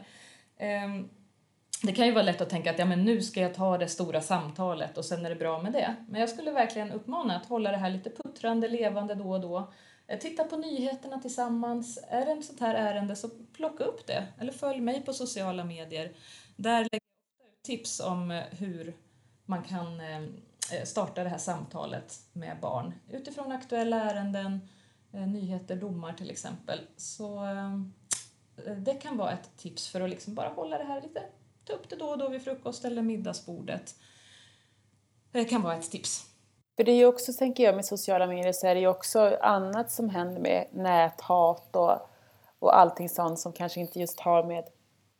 Um, 0.85 1.09
det 1.83 1.91
kan 1.91 2.05
ju 2.05 2.11
vara 2.11 2.23
lätt 2.23 2.41
att 2.41 2.49
tänka 2.49 2.71
att 2.71 2.79
ja, 2.79 2.85
men 2.85 3.03
nu 3.03 3.21
ska 3.21 3.41
jag 3.41 3.53
ta 3.53 3.77
det 3.77 3.87
stora 3.87 4.21
samtalet 4.21 4.97
och 4.97 5.05
sen 5.05 5.25
är 5.25 5.29
det 5.29 5.35
bra 5.35 5.61
med 5.61 5.73
det. 5.73 5.95
Men 6.09 6.21
jag 6.21 6.29
skulle 6.29 6.51
verkligen 6.51 6.91
uppmana 6.91 7.35
att 7.35 7.45
hålla 7.45 7.71
det 7.71 7.77
här 7.77 7.89
lite 7.89 8.09
puttrande, 8.09 8.67
levande 8.67 9.15
då 9.15 9.31
och 9.31 9.41
då. 9.41 9.71
Eh, 10.07 10.19
titta 10.19 10.43
på 10.43 10.57
nyheterna 10.57 11.19
tillsammans. 11.19 11.99
Är 12.09 12.25
det 12.25 12.31
ett 12.31 12.45
sånt 12.45 12.59
här 12.59 12.75
ärende 12.75 13.15
så 13.15 13.29
plocka 13.53 13.83
upp 13.83 14.07
det. 14.07 14.23
Eller 14.39 14.51
följ 14.51 14.81
mig 14.81 15.01
på 15.05 15.13
sociala 15.13 15.63
medier. 15.63 16.11
Där 16.55 16.79
lägger 16.79 17.06
tips 17.67 17.99
om 17.99 18.31
eh, 18.31 18.43
hur 18.51 18.93
man 19.45 19.63
kan 19.63 19.99
eh, 19.99 20.21
eh, 20.73 20.83
starta 20.85 21.23
det 21.23 21.29
här 21.29 21.37
samtalet 21.37 22.19
med 22.33 22.57
barn 22.61 22.93
utifrån 23.09 23.51
aktuella 23.51 24.11
ärenden, 24.11 24.69
nyheter, 25.11 25.75
domar 25.75 26.13
till 26.13 26.31
exempel. 26.31 26.79
Så 26.97 27.41
det 28.77 28.93
kan 28.93 29.17
vara 29.17 29.31
ett 29.31 29.57
tips 29.57 29.87
för 29.87 30.01
att 30.01 30.09
liksom 30.09 30.35
bara 30.35 30.49
hålla 30.49 30.77
det 30.77 30.83
här 30.83 31.01
lite, 31.01 31.21
ta 31.65 31.73
upp 31.73 31.89
det 31.89 31.95
då 31.95 32.05
och 32.05 32.17
då 32.17 32.29
vid 32.29 32.41
frukost 32.41 32.85
eller 32.85 33.01
middagsbordet. 33.01 33.95
Det 35.31 35.45
kan 35.45 35.61
vara 35.61 35.75
ett 35.75 35.91
tips. 35.91 36.25
För 36.75 36.83
det 36.83 36.91
är 36.91 36.95
ju 36.95 37.05
också, 37.05 37.33
tänker 37.33 37.63
jag, 37.63 37.75
med 37.75 37.85
sociala 37.85 38.27
medier 38.27 38.53
så 38.53 38.67
är 38.67 38.75
det 38.75 38.81
ju 38.81 38.87
också 38.87 39.37
annat 39.41 39.91
som 39.91 40.09
händer 40.09 40.41
med 40.41 40.67
näthat 40.71 41.75
och, 41.75 42.09
och 42.59 42.77
allting 42.77 43.09
sånt 43.09 43.39
som 43.39 43.53
kanske 43.53 43.79
inte 43.79 43.99
just 43.99 44.19
har 44.19 44.43
med 44.43 44.63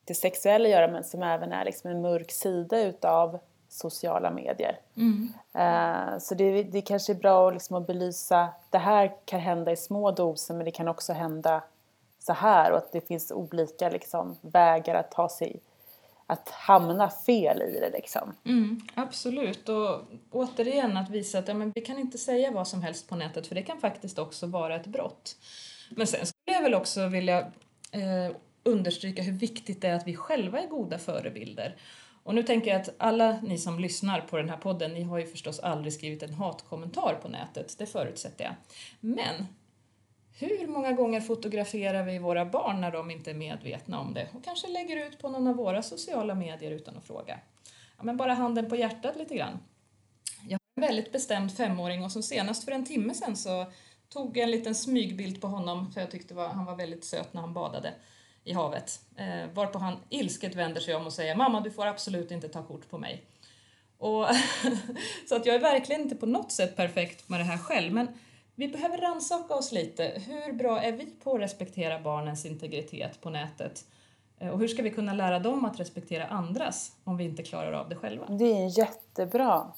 det 0.08 0.14
sexuella 0.14 0.66
att 0.66 0.72
göra 0.72 0.88
men 0.88 1.04
som 1.04 1.24
även 1.24 1.52
är 1.52 1.66
liksom 1.66 1.92
en 1.92 2.02
mörk 2.02 2.32
sida 2.32 2.82
utav 2.82 3.40
sociala 3.70 4.32
medier. 4.32 4.80
Mm. 4.96 5.34
Eh, 5.54 6.20
så 6.20 6.36
det, 6.36 6.64
det 6.64 6.82
kanske 6.82 7.14
är 7.14 7.18
bra 7.18 7.52
liksom 7.52 7.76
att 7.76 7.88
belysa, 7.88 8.50
det 8.70 8.78
här 8.78 9.16
kan 9.26 9.40
hända 9.40 9.72
i 9.72 9.76
små 9.76 10.12
doser 10.12 10.54
men 10.54 10.66
det 10.66 10.72
kan 10.72 10.88
också 10.88 11.14
hända 11.14 11.64
så 12.20 12.34
här 12.34 12.72
och 12.72 12.78
att 12.78 12.92
det 12.92 13.08
finns 13.08 13.32
olika 13.32 13.90
liksom, 13.90 14.36
vägar 14.42 14.96
att 14.96 15.12
ta 15.12 15.30
sig 15.30 15.60
att 16.28 16.50
hamna 16.50 17.10
fel 17.10 17.62
i 17.62 17.80
det 17.80 17.90
liksom. 17.90 18.34
Mm, 18.46 18.82
absolut 18.94 19.70
och 19.70 20.02
återigen 20.32 20.98
att 20.98 21.10
visa 21.10 21.40
att 21.40 21.48
ja, 21.48 21.54
men 21.54 21.72
vi 21.76 21.82
kan 21.82 22.00
inte 22.00 22.18
säga 22.18 22.52
vad 22.52 22.68
som 22.68 22.82
helst 22.82 23.10
på 23.10 23.16
nätet 23.16 23.48
för 23.48 23.56
det 23.56 23.62
kan 23.62 23.80
faktiskt 23.80 24.20
också 24.20 24.48
vara 24.48 24.76
ett 24.76 24.88
brott. 24.88 25.36
Men 25.90 26.08
sen 26.08 26.26
skulle 26.26 26.58
jag 26.58 26.62
väl 26.62 26.76
också 26.76 27.08
vilja 27.08 27.40
eh, 27.92 28.36
understryka 28.68 29.22
hur 29.22 29.34
viktigt 29.34 29.82
det 29.82 29.88
är 29.88 29.94
att 29.94 30.08
vi 30.08 30.16
själva 30.16 30.60
är 30.60 30.68
goda 30.68 30.98
förebilder. 30.98 31.76
Och 32.24 32.36
nu 32.36 32.44
tänker 32.44 32.72
jag 32.72 32.82
att 32.82 32.90
alla 32.98 33.42
ni 33.42 33.58
som 33.58 33.80
lyssnar 33.80 34.22
på 34.22 34.38
den 34.38 34.50
här 34.50 34.58
podden, 34.58 34.94
ni 34.94 35.04
har 35.04 35.18
ju 35.18 35.28
förstås 35.28 35.60
aldrig 35.60 35.94
skrivit 35.94 36.24
en 36.24 36.34
hatkommentar 36.34 37.20
på 37.22 37.28
nätet, 37.28 37.76
det 37.78 37.86
förutsätter 37.86 38.44
jag. 38.44 38.54
Men 39.00 39.48
hur 40.40 40.68
många 40.68 40.92
gånger 40.92 41.22
fotograferar 41.22 42.04
vi 42.04 42.20
våra 42.20 42.46
barn 42.46 42.82
när 42.82 42.92
de 42.92 43.12
inte 43.12 43.30
är 43.32 43.36
medvetna 43.36 44.00
om 44.00 44.14
det 44.14 44.28
och 44.34 44.44
kanske 44.44 44.68
lägger 44.68 45.08
ut 45.08 45.20
på 45.20 45.30
någon 45.30 45.48
av 45.48 45.56
våra 45.56 45.82
sociala 45.82 46.36
medier 46.36 46.72
utan 46.72 46.98
att 46.98 47.08
fråga? 47.08 47.40
Ja, 47.98 48.04
men 48.04 48.18
bara 48.18 48.34
handen 48.34 48.70
på 48.70 48.76
hjärtat 48.76 49.18
lite 49.18 49.36
grann. 49.36 49.60
Jag 50.48 50.60
har 50.60 50.84
en 50.84 50.88
väldigt 50.90 51.12
bestämd 51.12 51.54
femåring 51.54 52.04
och 52.04 52.12
som 52.12 52.24
senast 52.24 52.66
för 52.66 52.72
en 52.72 52.86
timme 52.86 53.14
sedan 53.14 53.36
så 53.36 53.72
tog 54.10 54.38
jag 54.38 54.44
en 54.44 54.52
liten 54.52 54.76
smygbild 54.76 55.42
på 55.42 55.48
honom 55.48 55.92
för 55.92 56.02
jag 56.02 56.12
tyckte 56.12 56.34
var, 56.34 56.48
han 56.48 56.66
var 56.66 56.76
väldigt 56.76 57.06
söt 57.06 57.34
när 57.34 57.42
han 57.42 57.54
badade 57.54 57.94
i 58.48 58.54
havet. 58.54 59.00
Eh, 59.16 59.50
varpå 59.54 59.80
han 59.80 59.98
ilsket 60.10 60.56
vänder 60.56 60.82
sig 60.82 60.96
om 60.96 61.06
och 61.06 61.14
säger 61.14 61.36
Mamma, 61.36 61.62
du 61.62 61.72
får 61.72 61.86
absolut 61.86 62.32
inte 62.32 62.50
ta 62.50 62.64
kort 62.64 62.90
på 62.90 62.98
mig. 62.98 63.24
Och 63.98 64.26
så 65.30 65.36
att 65.36 65.46
jag 65.46 65.56
är 65.56 65.60
verkligen 65.60 66.02
inte 66.02 66.16
på 66.16 66.26
något 66.26 66.52
sätt 66.52 66.76
perfekt 66.76 67.30
med 67.30 67.40
det 67.40 67.44
här 67.44 67.58
själv, 67.58 67.94
men 67.94 68.08
vi 68.56 68.68
behöver 68.68 68.98
rannsaka 68.98 69.54
oss 69.54 69.72
lite. 69.72 70.22
Hur 70.28 70.54
bra 70.54 70.82
är 70.82 70.92
vi 70.92 71.06
på 71.06 71.36
att 71.36 71.42
respektera 71.42 72.00
barnens 72.00 72.46
integritet 72.46 73.22
på 73.22 73.30
nätet? 73.30 73.86
Eh, 74.40 74.50
och 74.50 74.60
hur 74.60 74.68
ska 74.68 74.84
vi 74.84 74.92
kunna 74.92 75.14
lära 75.14 75.40
dem 75.40 75.66
att 75.66 75.80
respektera 75.80 76.28
andras 76.28 76.92
om 77.04 77.18
vi 77.18 77.24
inte 77.24 77.44
klarar 77.44 77.72
av 77.72 77.90
det 77.90 77.96
själva? 77.96 78.26
Det 78.26 78.46
är 78.46 78.56
en 78.56 78.70
jättebra, 78.70 79.74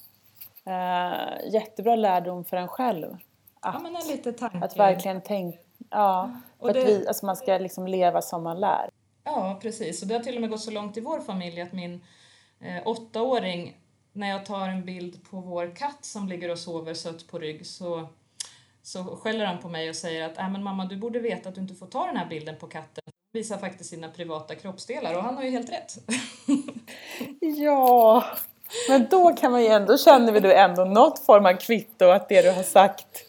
uh, 0.67 1.51
jättebra 1.53 1.95
lärdom 1.95 2.45
för 2.45 2.57
en 2.57 2.67
själv. 2.67 3.17
Att, 3.59 3.73
ja, 3.73 3.79
men 3.79 3.95
en 3.95 4.07
lite 4.07 4.33
tanke. 4.33 4.65
att 4.65 4.77
verkligen 4.77 5.21
tänka, 5.21 5.57
ja, 5.89 6.31
för 6.59 6.73
det, 6.73 6.81
att 6.81 6.87
vi, 6.87 7.07
alltså 7.07 7.25
man 7.25 7.35
ska 7.35 7.57
liksom 7.57 7.87
leva 7.87 8.21
som 8.21 8.43
man 8.43 8.59
lär. 8.59 8.89
Ja, 9.23 9.59
precis. 9.61 10.01
Och 10.01 10.07
det 10.07 10.13
har 10.13 10.23
till 10.23 10.35
och 10.35 10.41
med 10.41 10.49
gått 10.49 10.61
så 10.61 10.71
långt 10.71 10.97
i 10.97 11.01
vår 11.01 11.19
familj 11.19 11.61
att 11.61 11.73
min 11.73 12.01
eh, 12.61 12.87
åttaåring, 12.87 13.77
när 14.13 14.29
jag 14.29 14.45
tar 14.45 14.67
en 14.67 14.85
bild 14.85 15.29
på 15.29 15.37
vår 15.37 15.75
katt 15.75 16.05
som 16.05 16.27
ligger 16.27 16.51
och 16.51 16.59
sover 16.59 16.93
sött 16.93 17.27
på 17.27 17.39
rygg 17.39 17.67
så 17.67 18.07
så 18.83 19.03
skäller 19.03 19.45
han 19.45 19.59
på 19.59 19.69
mig 19.69 19.89
och 19.89 19.95
säger 19.95 20.25
att 20.25 20.37
äh, 20.37 20.49
men 20.49 20.63
mamma 20.63 20.85
du 20.85 20.97
borde 20.97 21.19
veta 21.19 21.49
att 21.49 21.55
du 21.55 21.61
inte 21.61 21.75
får 21.75 21.87
ta 21.87 22.05
den 22.05 22.17
här 22.17 22.25
bilden 22.25 22.55
på 22.57 22.67
katten. 22.67 23.03
Visar 23.33 23.57
faktiskt 23.57 23.89
sina 23.89 24.09
privata 24.09 24.55
kroppsdelar 24.55 25.17
och 25.17 25.23
han 25.23 25.35
har 25.35 25.43
ju 25.43 25.49
helt 25.49 25.69
rätt. 25.69 25.97
ja, 27.57 28.23
men 28.89 29.07
då 29.09 29.33
kan 29.33 29.51
man 29.51 29.61
ju 29.61 29.67
ändå, 29.67 29.97
känner 29.97 30.31
vi 30.31 30.39
du 30.39 30.53
ändå 30.53 30.85
något 30.85 31.25
form 31.25 31.45
av 31.45 31.53
kvitto 31.53 32.05
att 32.05 32.29
det 32.29 32.41
du 32.41 32.51
har 32.51 32.63
sagt 32.63 33.25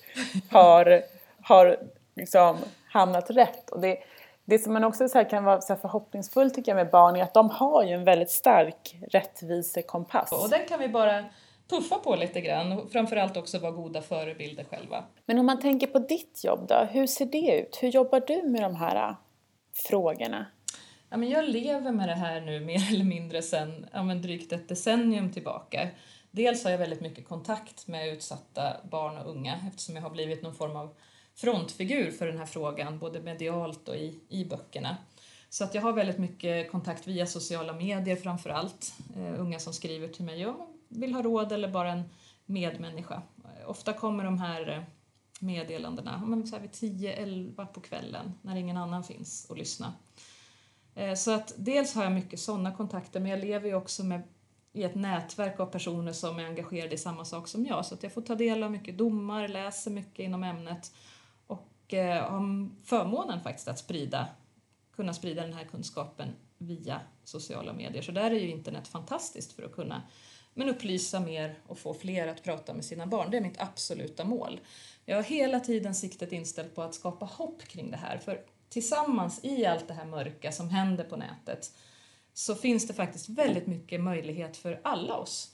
har, 0.51 1.03
har 1.43 1.77
liksom 2.17 2.57
hamnat 2.91 3.31
rätt. 3.31 3.71
Och 3.71 3.81
det, 3.81 3.97
det 4.45 4.59
som 4.59 4.73
man 4.73 4.85
också 4.85 5.09
så 5.09 5.25
kan 5.25 5.45
vara 5.45 5.61
så 5.61 5.77
förhoppningsfull 5.77 6.51
tycker 6.51 6.71
jag 6.73 6.77
med 6.77 6.91
barn 6.91 7.17
är 7.17 7.23
att 7.23 7.35
de 7.35 7.51
har 7.51 7.85
ju 7.85 7.93
en 7.93 8.05
väldigt 8.05 8.31
stark 8.31 8.97
rättvisekompass. 9.11 10.33
Och 10.33 10.51
den 10.51 10.67
kan 10.69 10.81
vi 10.81 10.89
bara 10.89 11.25
puffa 11.69 11.99
på 11.99 12.17
lite 12.17 12.41
grann 12.41 12.73
och 12.73 12.93
framförallt 12.93 13.37
också 13.37 13.59
vara 13.59 13.73
goda 13.73 14.03
förebilder 14.03 14.65
själva. 14.65 15.05
Men 15.27 15.39
om 15.39 15.47
man 15.47 15.61
tänker 15.61 15.87
på 15.87 15.99
ditt 15.99 16.45
jobb 16.45 16.69
då, 16.69 16.89
hur 16.91 17.07
ser 17.07 17.27
det 17.27 17.61
ut? 17.61 17.79
Hur 17.83 17.89
jobbar 17.89 18.23
du 18.27 18.43
med 18.43 18.63
de 18.63 18.75
här 18.75 19.09
äh, 19.09 19.15
frågorna? 19.75 20.47
Ja, 21.11 21.17
men 21.17 21.29
jag 21.29 21.49
lever 21.49 21.93
med 21.93 22.09
det 22.09 22.15
här 22.15 22.41
nu 22.41 22.61
mer 22.61 22.93
eller 22.93 23.05
mindre 23.05 23.43
sedan 23.43 23.87
ja, 23.93 24.03
men 24.03 24.23
drygt 24.23 24.53
ett 24.53 24.69
decennium 24.69 25.33
tillbaka. 25.33 25.89
Dels 26.31 26.65
har 26.65 26.71
jag 26.71 26.79
väldigt 26.79 27.01
mycket 27.01 27.29
kontakt 27.29 27.87
med 27.87 28.09
utsatta 28.09 28.77
barn 28.91 29.19
och 29.19 29.31
unga 29.31 29.59
eftersom 29.69 29.97
jag 29.97 30.03
har 30.03 30.11
blivit 30.11 30.43
någon 30.43 30.55
form 30.55 30.77
av 30.77 30.95
frontfigur 31.41 32.11
för 32.11 32.27
den 32.27 32.39
här 32.39 32.47
frågan, 32.47 32.99
både 32.99 33.21
medialt 33.21 33.89
och 33.89 33.97
i, 33.97 34.21
i 34.29 34.45
böckerna. 34.45 34.97
Så 35.49 35.65
att 35.65 35.75
jag 35.75 35.83
har 35.83 35.93
väldigt 35.93 36.19
mycket 36.19 36.71
kontakt 36.71 37.07
via 37.07 37.27
sociala 37.27 37.73
medier 37.73 38.17
framför 38.17 38.51
allt. 38.51 38.95
Uh, 39.17 39.27
eh, 39.27 39.41
unga 39.41 39.59
som 39.59 39.73
skriver 39.73 40.09
till 40.09 40.25
mig, 40.25 40.47
och 40.47 40.57
vill 40.89 41.15
ha 41.15 41.23
råd 41.23 41.53
eller 41.53 41.69
bara 41.69 41.93
en 41.93 42.03
medmänniska. 42.47 43.23
Eh, 43.45 43.71
ofta 43.71 43.93
kommer 43.93 44.25
de 44.25 44.39
här 44.39 44.69
eh, 44.69 44.83
meddelandena 45.41 46.23
men 46.27 46.47
så 46.47 46.57
här 46.57 46.63
vid 46.63 46.71
10-11 46.71 47.67
på 47.67 47.81
kvällen 47.81 48.33
när 48.43 48.57
ingen 48.57 48.77
annan 48.77 49.05
finns 49.05 49.51
att 49.51 49.59
lyssna. 49.59 49.95
Så 51.17 51.31
att 51.31 51.55
dels 51.57 51.95
har 51.95 52.03
jag 52.03 52.13
mycket 52.13 52.41
sådana 52.41 52.73
kontakter 52.73 53.21
men 53.21 53.31
jag 53.31 53.41
lever 53.41 53.69
ju 53.69 53.75
också 53.75 54.05
med, 54.05 54.23
i 54.73 54.83
ett 54.83 54.95
nätverk 54.95 55.61
av 55.61 55.67
personer 55.67 56.13
som 56.13 56.39
är 56.39 56.45
engagerade 56.45 56.95
i 56.95 56.99
samma 56.99 57.25
sak 57.25 57.49
som 57.49 57.67
jag 57.67 57.87
så 57.87 57.95
att 57.95 58.03
jag 58.03 58.13
får 58.13 58.23
ta 58.23 58.35
del 58.35 58.63
av 58.63 58.71
mycket 58.71 58.99
domar, 58.99 59.49
läser 59.49 59.91
mycket 59.91 60.19
inom 60.25 60.45
ämnet 60.45 60.93
Eh, 61.95 62.31
har 62.31 62.71
förmånen 62.85 63.41
faktiskt 63.41 63.69
att 63.69 63.79
sprida, 63.79 64.29
kunna 64.97 65.15
sprida 65.15 65.43
den 65.43 65.53
här 65.53 65.65
kunskapen 65.65 66.29
via 66.59 67.01
sociala 67.25 67.73
medier. 67.73 68.03
Så 68.03 68.13
där 68.13 68.31
är 68.31 68.41
ju 68.41 68.51
internet 68.51 68.89
fantastiskt 68.89 69.53
för 69.53 69.63
att 69.63 69.73
kunna 69.73 70.03
men 70.55 70.69
upplysa 70.69 71.21
mer 71.21 71.59
och 71.67 71.79
få 71.79 71.95
fler 71.95 72.29
att 72.29 72.43
prata 72.43 72.75
med 72.75 72.85
sina 72.85 73.07
barn. 73.07 73.31
Det 73.31 73.37
är 73.37 73.41
mitt 73.41 73.61
absoluta 73.61 74.25
mål. 74.25 74.61
Jag 75.05 75.17
har 75.17 75.23
hela 75.23 75.61
tiden 75.61 75.95
siktet 75.95 76.33
inställt 76.33 76.75
på 76.75 76.83
att 76.83 76.95
skapa 76.95 77.25
hopp 77.25 77.63
kring 77.63 77.91
det 77.91 77.97
här 77.97 78.19
för 78.19 78.41
tillsammans 78.69 79.45
i 79.45 79.67
allt 79.67 79.89
det 79.89 79.95
här 79.95 80.05
mörka 80.05 80.53
som 80.53 80.71
händer 80.71 81.05
på 81.05 81.17
nätet 81.17 81.73
så 82.35 82.55
finns 82.55 82.87
det 82.87 82.95
faktiskt 82.95 83.29
väldigt 83.29 83.67
mycket 83.67 84.01
möjlighet 84.01 84.57
för 84.57 84.81
alla 84.85 85.17
oss 85.17 85.51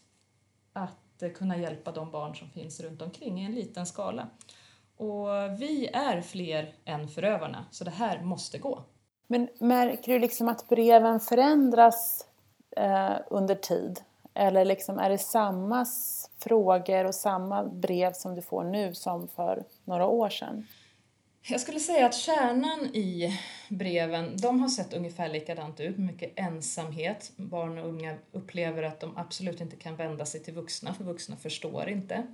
att 0.72 1.22
eh, 1.22 1.30
kunna 1.30 1.56
hjälpa 1.56 1.92
de 1.92 2.10
barn 2.10 2.34
som 2.34 2.50
finns 2.50 2.80
runt 2.80 3.02
omkring 3.02 3.40
i 3.40 3.44
en 3.44 3.54
liten 3.54 3.86
skala. 3.86 4.28
Och 4.96 5.28
vi 5.60 5.88
är 5.92 6.20
fler 6.20 6.74
än 6.84 7.08
förövarna, 7.08 7.64
så 7.70 7.84
det 7.84 7.90
här 7.90 8.22
måste 8.22 8.58
gå. 8.58 8.82
Men 9.26 9.48
märker 9.58 10.12
du 10.12 10.18
liksom 10.18 10.48
att 10.48 10.68
breven 10.68 11.20
förändras 11.20 12.26
eh, 12.76 13.16
under 13.30 13.54
tid? 13.54 14.00
Eller 14.34 14.64
liksom, 14.64 14.98
är 14.98 15.10
det 15.10 15.18
samma 15.18 15.86
frågor 16.38 17.04
och 17.04 17.14
samma 17.14 17.64
brev 17.64 18.12
som 18.12 18.34
du 18.34 18.42
får 18.42 18.64
nu 18.64 18.94
som 18.94 19.28
för 19.28 19.64
några 19.84 20.06
år 20.06 20.28
sedan? 20.28 20.66
Jag 21.48 21.60
skulle 21.60 21.80
säga 21.80 22.06
att 22.06 22.14
kärnan 22.14 22.86
i 22.94 23.40
breven, 23.68 24.36
de 24.36 24.60
har 24.60 24.68
sett 24.68 24.94
ungefär 24.94 25.28
likadant 25.28 25.80
ut. 25.80 25.98
Mycket 25.98 26.32
ensamhet. 26.36 27.32
Barn 27.36 27.78
och 27.78 27.88
unga 27.88 28.14
upplever 28.32 28.82
att 28.82 29.00
de 29.00 29.16
absolut 29.16 29.60
inte 29.60 29.76
kan 29.76 29.96
vända 29.96 30.26
sig 30.26 30.42
till 30.42 30.54
vuxna, 30.54 30.94
för 30.94 31.04
vuxna 31.04 31.36
förstår 31.36 31.88
inte. 31.88 32.26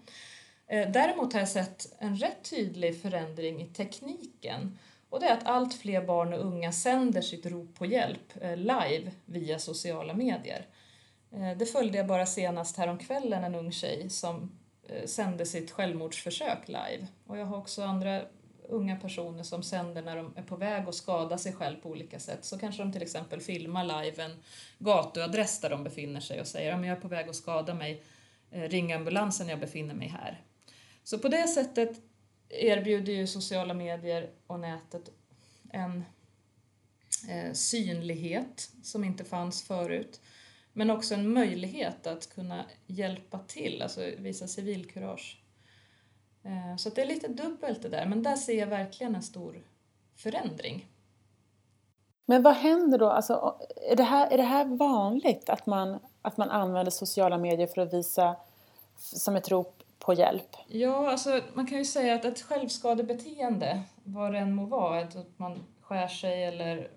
Eh, 0.73 0.91
däremot 0.91 1.33
har 1.33 1.41
jag 1.41 1.49
sett 1.49 1.95
en 1.99 2.17
rätt 2.17 2.51
tydlig 2.51 3.03
förändring 3.03 3.63
i 3.63 3.67
tekniken. 3.67 4.79
Och 5.11 5.21
det 5.21 5.27
är 5.27 5.33
att 5.33 5.47
allt 5.47 5.75
fler 5.75 6.07
barn 6.07 6.33
och 6.33 6.47
unga 6.47 6.73
sänder 6.73 7.21
sitt 7.21 7.47
rop 7.47 7.75
på 7.75 7.87
hjälp 7.87 8.33
eh, 8.41 8.57
live 8.57 9.13
via 9.25 9.59
sociala 9.59 10.15
medier. 10.15 10.67
Eh, 11.33 11.59
det 11.59 11.67
följde 11.67 11.99
jag 11.99 12.07
bara 12.07 12.27
senast 12.27 12.77
häromkvällen, 12.77 13.45
en 13.45 13.55
ung 13.55 13.73
tjej 13.73 14.11
som 14.11 14.59
sände 15.05 15.47
sitt 15.47 15.71
självmordsförsök 15.71 16.69
live. 16.69 17.07
Och 17.27 17.39
jag 17.39 17.47
har 17.47 17.57
också 17.57 17.83
andra 17.83 18.23
unga 18.69 18.97
personer 18.97 19.43
som 19.43 19.63
sänder 19.63 20.03
när 20.03 20.17
de 20.17 20.33
är 20.37 20.43
på 20.43 20.57
väg 20.57 20.89
att 20.89 20.95
skada 20.95 21.39
sig 21.39 21.53
själv 21.53 21.77
på 21.77 21.89
olika 21.89 22.19
sätt. 22.19 22.45
Så 22.45 22.59
kanske 22.59 22.83
de 22.83 22.93
till 22.93 23.03
exempel 23.03 23.41
filmar 23.41 23.85
live 23.85 24.23
en 24.23 24.43
gatuadress 24.79 25.61
där 25.61 25.71
de 25.71 25.85
befinner 25.85 26.21
sig 26.21 26.41
och 26.41 26.47
säger 26.47 26.73
att 26.73 26.87
jag 26.87 26.97
är 26.97 27.01
på 27.01 27.09
väg 27.09 27.29
att 27.29 27.37
skada 27.37 27.75
mig, 27.75 28.03
ring 28.51 28.93
ambulansen, 28.93 29.49
jag 29.49 29.61
befinner 29.61 29.95
mig 29.95 30.09
här. 30.09 30.43
Så 31.05 31.19
på 31.19 31.29
det 31.29 31.49
sättet 31.49 32.01
erbjuder 32.49 33.13
ju 33.13 33.27
sociala 33.27 33.75
medier 33.75 34.31
och 34.47 34.61
nätet 34.61 35.11
en 35.73 36.05
eh, 37.29 37.53
synlighet 37.53 38.71
som 38.83 39.05
inte 39.05 39.25
fanns 39.25 39.63
förut. 39.63 40.21
Men 40.73 40.91
också 40.91 41.15
en 41.15 41.33
möjlighet 41.33 42.07
att 42.07 42.35
kunna 42.35 42.65
hjälpa 42.87 43.39
till, 43.39 43.83
alltså 43.83 44.01
visa 44.19 44.49
civilkurage. 44.49 45.43
Eh, 46.43 46.77
så 46.77 46.91
det 46.91 47.03
är 47.03 47.07
lite 47.07 47.29
dubbelt 47.29 47.83
det 47.83 47.89
där, 47.89 48.07
men 48.07 48.23
där 48.23 48.37
ser 48.37 48.59
jag 48.59 48.67
verkligen 48.67 49.15
en 49.15 49.23
stor 49.23 49.67
förändring. 50.17 50.89
Men 52.27 52.43
vad 52.43 52.55
händer 52.55 52.99
då? 52.99 53.11
Alltså, 53.11 53.59
är, 53.91 53.97
det 53.97 54.03
här, 54.03 54.31
är 54.31 54.37
det 54.37 54.43
här 54.43 54.65
vanligt 54.65 55.49
att 55.49 55.67
man, 55.67 55.99
att 56.23 56.37
man 56.37 56.51
använder 56.51 56.91
sociala 56.91 57.39
medier 57.39 57.67
för 57.67 57.81
att 57.81 57.93
visa 57.93 58.37
som 58.99 59.37
ett 59.37 59.49
rop 59.49 59.82
på 60.05 60.15
hjälp? 60.15 60.57
Ja, 60.69 61.11
alltså, 61.11 61.41
man 61.55 61.67
kan 61.67 61.79
ju 61.79 61.85
säga 61.85 62.15
att 62.15 62.25
ett 62.25 62.43
självskadebeteende, 62.43 63.83
vad 64.05 64.33
det 64.33 64.39
än 64.39 64.55
må 64.55 64.65
vara, 64.65 65.01
att 65.01 65.39
man 65.39 65.65
skär 65.81 66.09
sig 66.09 66.45
eller 66.45 66.89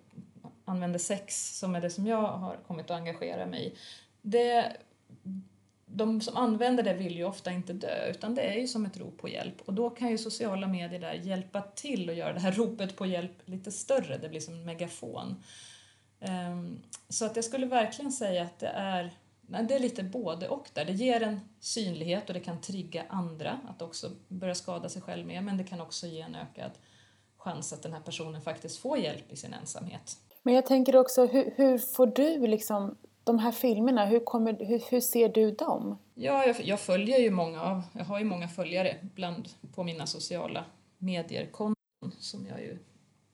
använder 0.66 1.00
sex, 1.00 1.58
som 1.60 1.76
är 1.76 1.82
det 1.82 1.90
som 1.90 2.08
jag 2.08 2.22
har 2.28 2.58
kommit 2.68 2.86
att 2.86 2.98
engagera 2.98 3.46
mig 3.46 3.68
i, 3.68 3.78
det, 4.22 4.78
de 5.86 6.22
som 6.22 6.38
använder 6.38 6.84
det 6.84 6.94
vill 6.94 7.16
ju 7.16 7.24
ofta 7.24 7.52
inte 7.52 7.74
dö, 7.74 8.10
utan 8.10 8.36
det 8.36 8.42
är 8.42 8.60
ju 8.60 8.68
som 8.68 8.86
ett 8.86 8.98
rop 8.98 9.18
på 9.18 9.30
hjälp. 9.30 9.62
Och 9.66 9.74
då 9.74 9.90
kan 9.90 10.10
ju 10.10 10.18
sociala 10.18 10.68
medier 10.68 11.00
där 11.00 11.14
hjälpa 11.14 11.62
till 11.62 12.10
att 12.10 12.16
göra 12.16 12.34
det 12.34 12.40
här 12.40 12.52
ropet 12.52 12.96
på 12.96 13.06
hjälp 13.06 13.32
lite 13.46 13.72
större, 13.72 14.18
det 14.18 14.30
blir 14.30 14.40
som 14.40 14.54
en 14.54 14.66
megafon. 14.66 15.44
Ehm, 16.20 16.82
så 17.10 17.26
att 17.26 17.36
jag 17.36 17.46
skulle 17.46 17.66
verkligen 17.66 18.12
säga 18.12 18.44
att 18.44 18.60
det 18.60 18.68
är, 18.68 19.14
det 19.48 19.76
är 19.76 19.80
lite 19.80 20.04
både 20.04 20.48
och 20.48 20.70
där. 20.74 20.86
Det 20.86 20.94
ger 20.94 21.24
en 21.24 21.40
synlighet 21.60 22.28
och 22.28 22.34
det 22.34 22.40
kan 22.40 22.62
trigga 22.62 23.06
andra 23.10 23.60
att 23.68 23.82
också 23.82 24.12
börja 24.28 24.56
skada 24.56 24.90
sig 24.90 25.02
själv 25.02 25.28
med, 25.28 25.44
men 25.44 25.58
det 25.58 25.64
kan 25.64 25.82
också 25.82 26.08
ge 26.08 26.22
en 26.22 26.36
ökad 26.36 26.72
chans 27.38 27.74
att 27.74 27.84
den 27.84 27.94
här 27.94 28.02
personen 28.02 28.42
faktiskt 28.42 28.78
får 28.78 28.98
hjälp 28.98 29.32
i 29.32 29.36
sin 29.36 29.54
ensamhet. 29.54 30.18
Men 30.44 30.54
jag 30.54 30.66
tänker 30.66 30.96
också, 30.96 31.26
hur, 31.26 31.54
hur 31.56 31.78
får 31.78 32.08
du 32.08 32.48
liksom 32.48 32.98
de 33.24 33.40
här 33.40 33.52
filmerna, 33.52 34.06
hur, 34.06 34.20
kommer, 34.20 34.66
hur, 34.66 34.92
hur 34.92 35.02
ser 35.02 35.30
du 35.30 35.52
dem? 35.52 36.00
Ja, 36.14 36.46
jag, 36.46 36.62
jag, 36.62 36.80
följer 36.80 37.20
ju 37.20 37.32
många 37.32 37.62
av, 37.62 37.82
jag 37.94 38.06
har 38.06 38.20
ju 38.20 38.26
många 38.26 38.48
följare 38.48 38.96
bland, 39.02 39.50
på 39.76 39.84
mina 39.84 40.08
sociala 40.08 40.66
medier-konton 40.98 41.76
som 42.20 42.48
jag 42.48 42.62
ju 42.62 42.78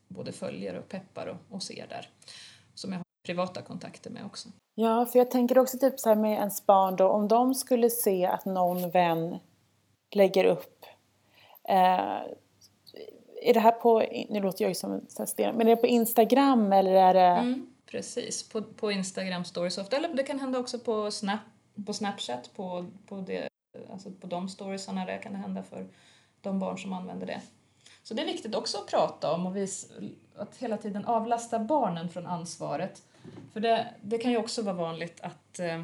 både 0.08 0.32
följer 0.32 0.76
och 0.76 0.90
peppar 0.90 1.28
och, 1.28 1.56
och 1.56 1.64
ser 1.64 1.88
där. 1.88 2.10
Som 2.74 2.94
jag 2.94 3.02
privata 3.24 3.62
kontakter 3.62 4.10
med 4.10 4.26
också. 4.26 4.50
Ja, 4.76 5.06
för 5.06 5.20
jag 5.20 5.32
tänker 5.32 5.58
också 5.58 5.78
typ 5.78 6.00
så 6.00 6.10
här 6.10 6.16
med 6.16 6.34
ens 6.34 6.66
barn 6.66 6.96
då, 6.96 7.08
om 7.08 7.28
de 7.28 7.54
skulle 7.56 7.90
se 7.90 8.26
att 8.26 8.46
någon 8.46 8.90
vän 8.90 9.40
lägger 10.12 10.46
upp 10.46 10.86
eh, 11.70 12.22
är 13.42 13.54
det 13.54 13.60
här 13.60 13.72
på, 13.72 14.00
nu 14.30 14.40
låter 14.40 14.64
jag 14.64 14.70
ju 14.70 14.76
som 14.76 15.02
en 15.20 15.28
sten, 15.28 15.56
men 15.56 15.68
är 15.68 15.76
det 15.76 15.82
på 15.82 15.88
Instagram 15.88 16.74
eller 16.74 16.92
är 16.92 17.14
det? 17.14 17.20
Mm, 17.20 17.68
precis, 17.86 18.50
på, 18.50 18.62
på 18.62 18.92
Instagram 18.92 19.46
stories 19.46 19.78
ofta, 19.78 19.98
eller 19.98 20.14
det 20.14 20.24
kan 20.24 20.40
hända 20.40 20.60
också 20.60 20.80
på, 20.80 21.12
Snap, 21.12 21.40
på 21.86 21.94
Snapchat, 21.94 22.54
på, 22.56 22.86
på, 23.08 23.16
det, 23.16 23.50
alltså 23.92 24.12
på 24.12 24.28
de 24.28 24.50
storiesarna 24.50 25.06
där 25.06 25.18
kan 25.18 25.32
det 25.32 25.38
hända 25.38 25.64
för 25.64 25.88
de 26.42 26.60
barn 26.60 26.78
som 26.78 26.94
använder 26.94 27.28
det. 27.28 27.42
Så 28.04 28.14
det 28.14 28.22
är 28.22 28.26
viktigt 28.26 28.56
också 28.56 28.78
att 28.78 28.88
prata 28.88 29.34
om 29.34 29.46
och 29.46 29.56
vis, 29.56 29.92
att 30.36 30.58
hela 30.58 30.78
tiden 30.78 31.06
avlasta 31.06 31.60
barnen 31.60 32.10
från 32.10 32.28
ansvaret. 32.28 33.04
För 33.54 33.60
det, 33.60 33.94
det 34.02 34.18
kan 34.18 34.32
ju 34.32 34.38
också 34.38 34.62
vara 34.62 34.76
vanligt 34.76 35.22
att 35.22 35.60
eh, 35.60 35.84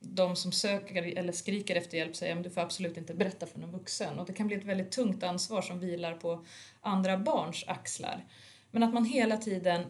de 0.00 0.36
som 0.36 0.52
söker 0.52 1.18
eller 1.18 1.32
skriker 1.32 1.76
efter 1.76 1.98
hjälp 1.98 2.16
säger 2.16 2.36
att 2.36 2.44
du 2.44 2.50
får 2.50 2.60
absolut 2.60 2.96
inte 2.96 3.14
berätta 3.14 3.46
för 3.46 3.58
någon 3.58 3.72
vuxen. 3.72 4.18
Och 4.18 4.26
det 4.26 4.32
kan 4.32 4.46
bli 4.46 4.56
ett 4.56 4.64
väldigt 4.64 4.90
tungt 4.90 5.22
ansvar 5.22 5.62
som 5.62 5.80
vilar 5.80 6.14
på 6.14 6.44
andra 6.80 7.18
barns 7.18 7.64
axlar. 7.66 8.24
Men 8.70 8.82
att 8.82 8.94
man 8.94 9.04
hela 9.04 9.36
tiden 9.36 9.84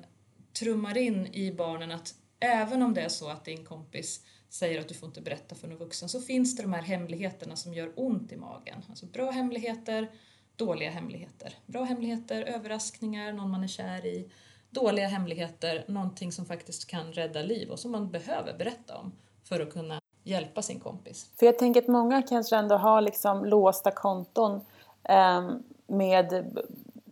trummar 0.53 0.99
in 0.99 1.27
i 1.27 1.53
barnen 1.53 1.91
att 1.91 2.15
även 2.41 2.83
om 2.83 2.95
det 2.95 3.01
är 3.01 3.09
så 3.09 3.29
att 3.29 3.45
din 3.45 3.65
kompis 3.65 4.21
säger 4.49 4.81
att 4.81 4.89
du 4.89 4.95
får 4.95 5.07
inte 5.07 5.21
berätta 5.21 5.55
för 5.55 5.69
någon 5.69 5.79
vuxen 5.79 6.09
så 6.09 6.21
finns 6.21 6.57
det 6.57 6.63
de 6.63 6.73
här 6.73 6.83
hemligheterna 6.83 7.57
som 7.57 7.75
gör 7.75 7.93
ont 7.97 8.33
i 8.33 8.37
magen. 8.37 8.83
Alltså 8.89 9.07
bra 9.07 9.31
hemligheter, 9.31 10.11
dåliga 10.57 10.91
hemligheter. 10.91 11.55
Bra 11.67 11.85
hemligheter, 11.85 12.43
överraskningar, 12.43 13.33
någon 13.33 13.51
man 13.51 13.65
är 13.65 13.69
kär 13.69 14.07
i. 14.07 14.31
Dåliga 14.75 15.07
hemligheter, 15.07 15.85
någonting 15.89 16.33
som 16.33 16.47
faktiskt 16.47 16.87
kan 16.87 17.13
rädda 17.13 17.43
liv 17.43 17.71
och 17.71 17.79
som 17.79 17.93
man 17.93 18.11
behöver 18.11 18.55
berätta 18.59 18.97
om 18.97 19.13
för 19.45 19.61
att 19.61 19.73
kunna 19.73 20.01
hjälpa 20.23 20.63
sin 20.63 20.81
kompis. 20.81 21.31
För 21.39 21.47
jag 21.47 21.59
tänker 21.59 21.83
att 21.83 21.89
många 21.89 22.23
kanske 22.23 22.57
ändå 22.57 22.77
har 22.77 23.01
liksom 23.01 23.45
låsta 23.45 23.91
konton 23.91 24.61
eh, 25.05 25.51
med 25.87 26.57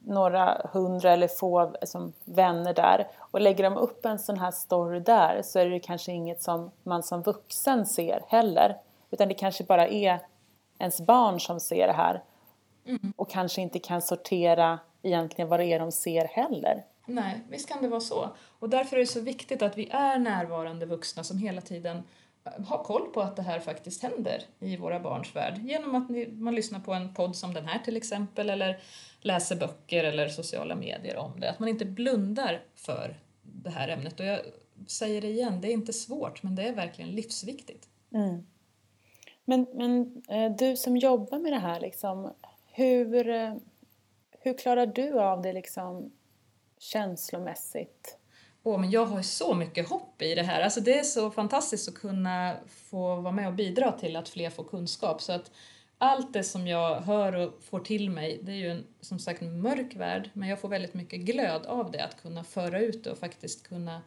några 0.05 0.67
hundra 0.73 1.13
eller 1.13 1.29
få 1.29 1.75
som 1.83 2.13
vänner 2.25 2.75
där 2.75 3.09
och 3.19 3.41
lägger 3.41 3.65
de 3.65 3.77
upp 3.77 4.05
en 4.05 4.19
sån 4.19 4.39
här 4.39 4.51
story 4.51 5.01
där 5.01 5.43
så 5.45 5.59
är 5.59 5.67
det 5.67 5.81
kanske 5.81 6.13
inget 6.13 6.43
som 6.43 6.71
man 6.83 7.03
som 7.03 7.23
vuxen 7.23 7.87
ser 7.87 8.23
heller 8.29 8.77
utan 9.11 9.29
det 9.29 9.35
kanske 9.35 9.65
bara 9.65 9.89
är 9.89 10.21
ens 10.79 11.01
barn 11.01 11.41
som 11.41 11.61
ser 11.61 11.87
det 11.87 11.93
här 11.93 12.23
mm. 12.87 13.13
och 13.17 13.31
kanske 13.31 13.61
inte 13.61 13.79
kan 13.79 14.03
sortera 14.03 14.79
egentligen 15.03 15.49
vad 15.49 15.61
det 15.61 15.67
är 15.67 15.79
de 15.79 15.93
ser 15.93 16.25
heller. 16.25 16.85
Nej, 17.11 17.41
visst 17.49 17.69
kan 17.69 17.83
det 17.83 17.89
vara 17.89 18.01
så. 18.01 18.37
Och 18.59 18.71
därför 18.71 18.97
är 18.97 19.01
det 19.01 19.07
så 19.07 19.21
viktigt 19.21 19.63
att 19.63 19.79
vi 19.79 19.89
är 19.91 20.19
närvarande 20.19 20.87
vuxna 20.87 21.25
som 21.25 21.39
hela 21.39 21.61
tiden 21.61 22.03
eh, 22.45 22.65
har 22.65 22.85
koll 22.85 23.13
på 23.15 23.21
att 23.21 23.37
det 23.37 23.43
här 23.43 23.61
faktiskt 23.61 24.03
händer 24.03 24.43
i 24.59 24.77
våra 24.77 25.01
barns 25.01 25.37
värld 25.37 25.59
genom 25.59 25.95
att 25.95 26.09
man 26.33 26.55
lyssnar 26.55 26.81
på 26.81 26.93
en 26.93 27.15
podd 27.15 27.37
som 27.37 27.55
den 27.55 27.67
här 27.67 27.79
till 27.79 27.97
exempel 27.97 28.51
eller 28.51 28.81
läser 29.21 29.57
böcker 29.57 30.05
eller 30.05 30.29
sociala 30.29 30.77
medier 30.77 31.17
om 31.17 31.41
det. 31.41 31.51
Att 31.51 31.59
man 31.59 31.69
inte 31.69 31.85
blundar 31.85 32.63
för 32.75 33.17
det 33.43 33.71
här 33.71 33.89
ämnet. 33.89 34.21
Och 34.21 34.27
jag 34.27 34.41
säger 34.87 35.21
det 35.21 35.29
igen, 35.29 35.61
det 35.61 35.69
är 35.69 35.73
inte 35.73 35.93
svårt 35.93 36.43
men 36.43 36.57
det 36.57 36.63
är 36.63 36.75
verkligen 36.75 37.11
livsviktigt. 37.11 37.89
Mm. 38.15 38.47
Men, 39.45 39.67
men 39.75 40.23
eh, 40.29 40.57
du 40.57 40.77
som 40.77 40.97
jobbar 40.97 41.39
med 41.39 41.53
det 41.53 41.59
här, 41.59 41.81
liksom, 41.81 42.35
hur, 42.73 43.29
eh, 43.29 43.55
hur 44.41 44.59
klarar 44.59 44.87
du 44.87 45.21
av 45.21 45.43
det 45.43 45.53
liksom, 45.53 46.13
känslomässigt? 46.81 48.17
Åh, 48.63 48.81
men 48.81 48.91
jag 48.91 49.07
har 49.07 49.23
så 49.23 49.55
mycket 49.55 49.89
hopp 49.89 50.23
i 50.23 50.35
det 50.35 50.43
här. 50.43 50.61
Alltså 50.61 50.81
det 50.81 50.99
är 50.99 51.03
så 51.03 51.31
fantastiskt 51.31 51.89
att 51.89 51.95
kunna 51.95 52.57
få 52.69 53.17
vara 53.17 53.33
med 53.33 53.49
och 53.49 53.55
bidra 53.55 53.93
till 53.93 54.17
att 54.17 54.29
fler 54.29 54.51
får 54.51 54.65
kunskap. 54.65 55.23
Så 55.23 55.33
att 55.33 55.51
allt 55.99 56.33
det 56.33 56.45
som 56.45 56.67
jag 56.67 57.01
hör 57.01 57.33
och 57.33 57.63
får 57.63 57.81
till 57.81 58.11
mig, 58.11 58.41
det 58.43 58.53
är 58.53 58.57
ju 58.57 58.71
en, 58.71 58.87
som 59.01 59.19
sagt 59.19 59.43
en 59.43 59.61
mörk 59.63 59.97
värld, 59.97 60.31
men 60.33 60.49
jag 60.49 60.61
får 60.61 60.69
väldigt 60.69 60.95
mycket 60.95 61.21
glöd 61.21 61.67
av 61.67 61.91
det, 61.91 62.05
att 62.05 62.23
kunna 62.23 62.45
föra 62.45 62.81
ut 62.81 63.05
det 63.05 63.11
och 63.11 63.19
faktiskt 63.19 63.69
kunna 63.69 64.03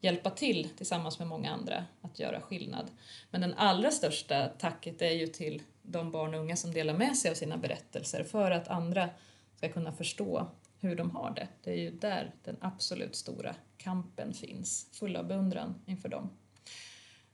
hjälpa 0.00 0.30
till 0.30 0.68
tillsammans 0.76 1.18
med 1.18 1.28
många 1.28 1.50
andra 1.50 1.84
att 2.02 2.18
göra 2.18 2.40
skillnad. 2.40 2.90
Men 3.30 3.40
den 3.40 3.54
allra 3.54 3.90
största 3.90 4.48
tacket 4.48 5.02
är 5.02 5.10
ju 5.10 5.26
till 5.26 5.62
de 5.82 6.10
barn 6.10 6.34
och 6.34 6.40
unga 6.40 6.56
som 6.56 6.72
delar 6.72 6.94
med 6.94 7.16
sig 7.16 7.30
av 7.30 7.34
sina 7.34 7.56
berättelser 7.56 8.24
för 8.24 8.50
att 8.50 8.68
andra 8.68 9.08
ska 9.56 9.68
kunna 9.68 9.92
förstå 9.92 10.46
hur 10.80 10.96
de 10.96 11.10
har 11.10 11.30
det. 11.30 11.48
Det 11.62 11.70
är 11.70 11.76
ju 11.76 11.90
där 11.90 12.34
den 12.44 12.56
absolut 12.60 13.16
stora 13.16 13.54
kampen 13.76 14.34
finns, 14.34 14.88
full 14.92 15.16
av 15.16 15.26
beundran 15.26 15.74
inför 15.86 16.08
dem. 16.08 16.30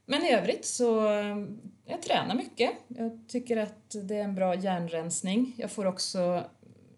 Men 0.06 0.22
i 0.22 0.32
övrigt 0.32 0.64
så 0.66 1.12
eh, 1.12 1.36
jag 1.84 2.02
tränar 2.02 2.34
mycket. 2.34 2.70
Jag 2.88 3.24
tycker 3.28 3.56
att 3.56 3.96
det 4.02 4.16
är 4.16 4.24
en 4.24 4.34
bra 4.34 4.54
hjärnrensning. 4.54 5.54
Jag 5.56 5.70
får 5.70 5.86
också 5.86 6.44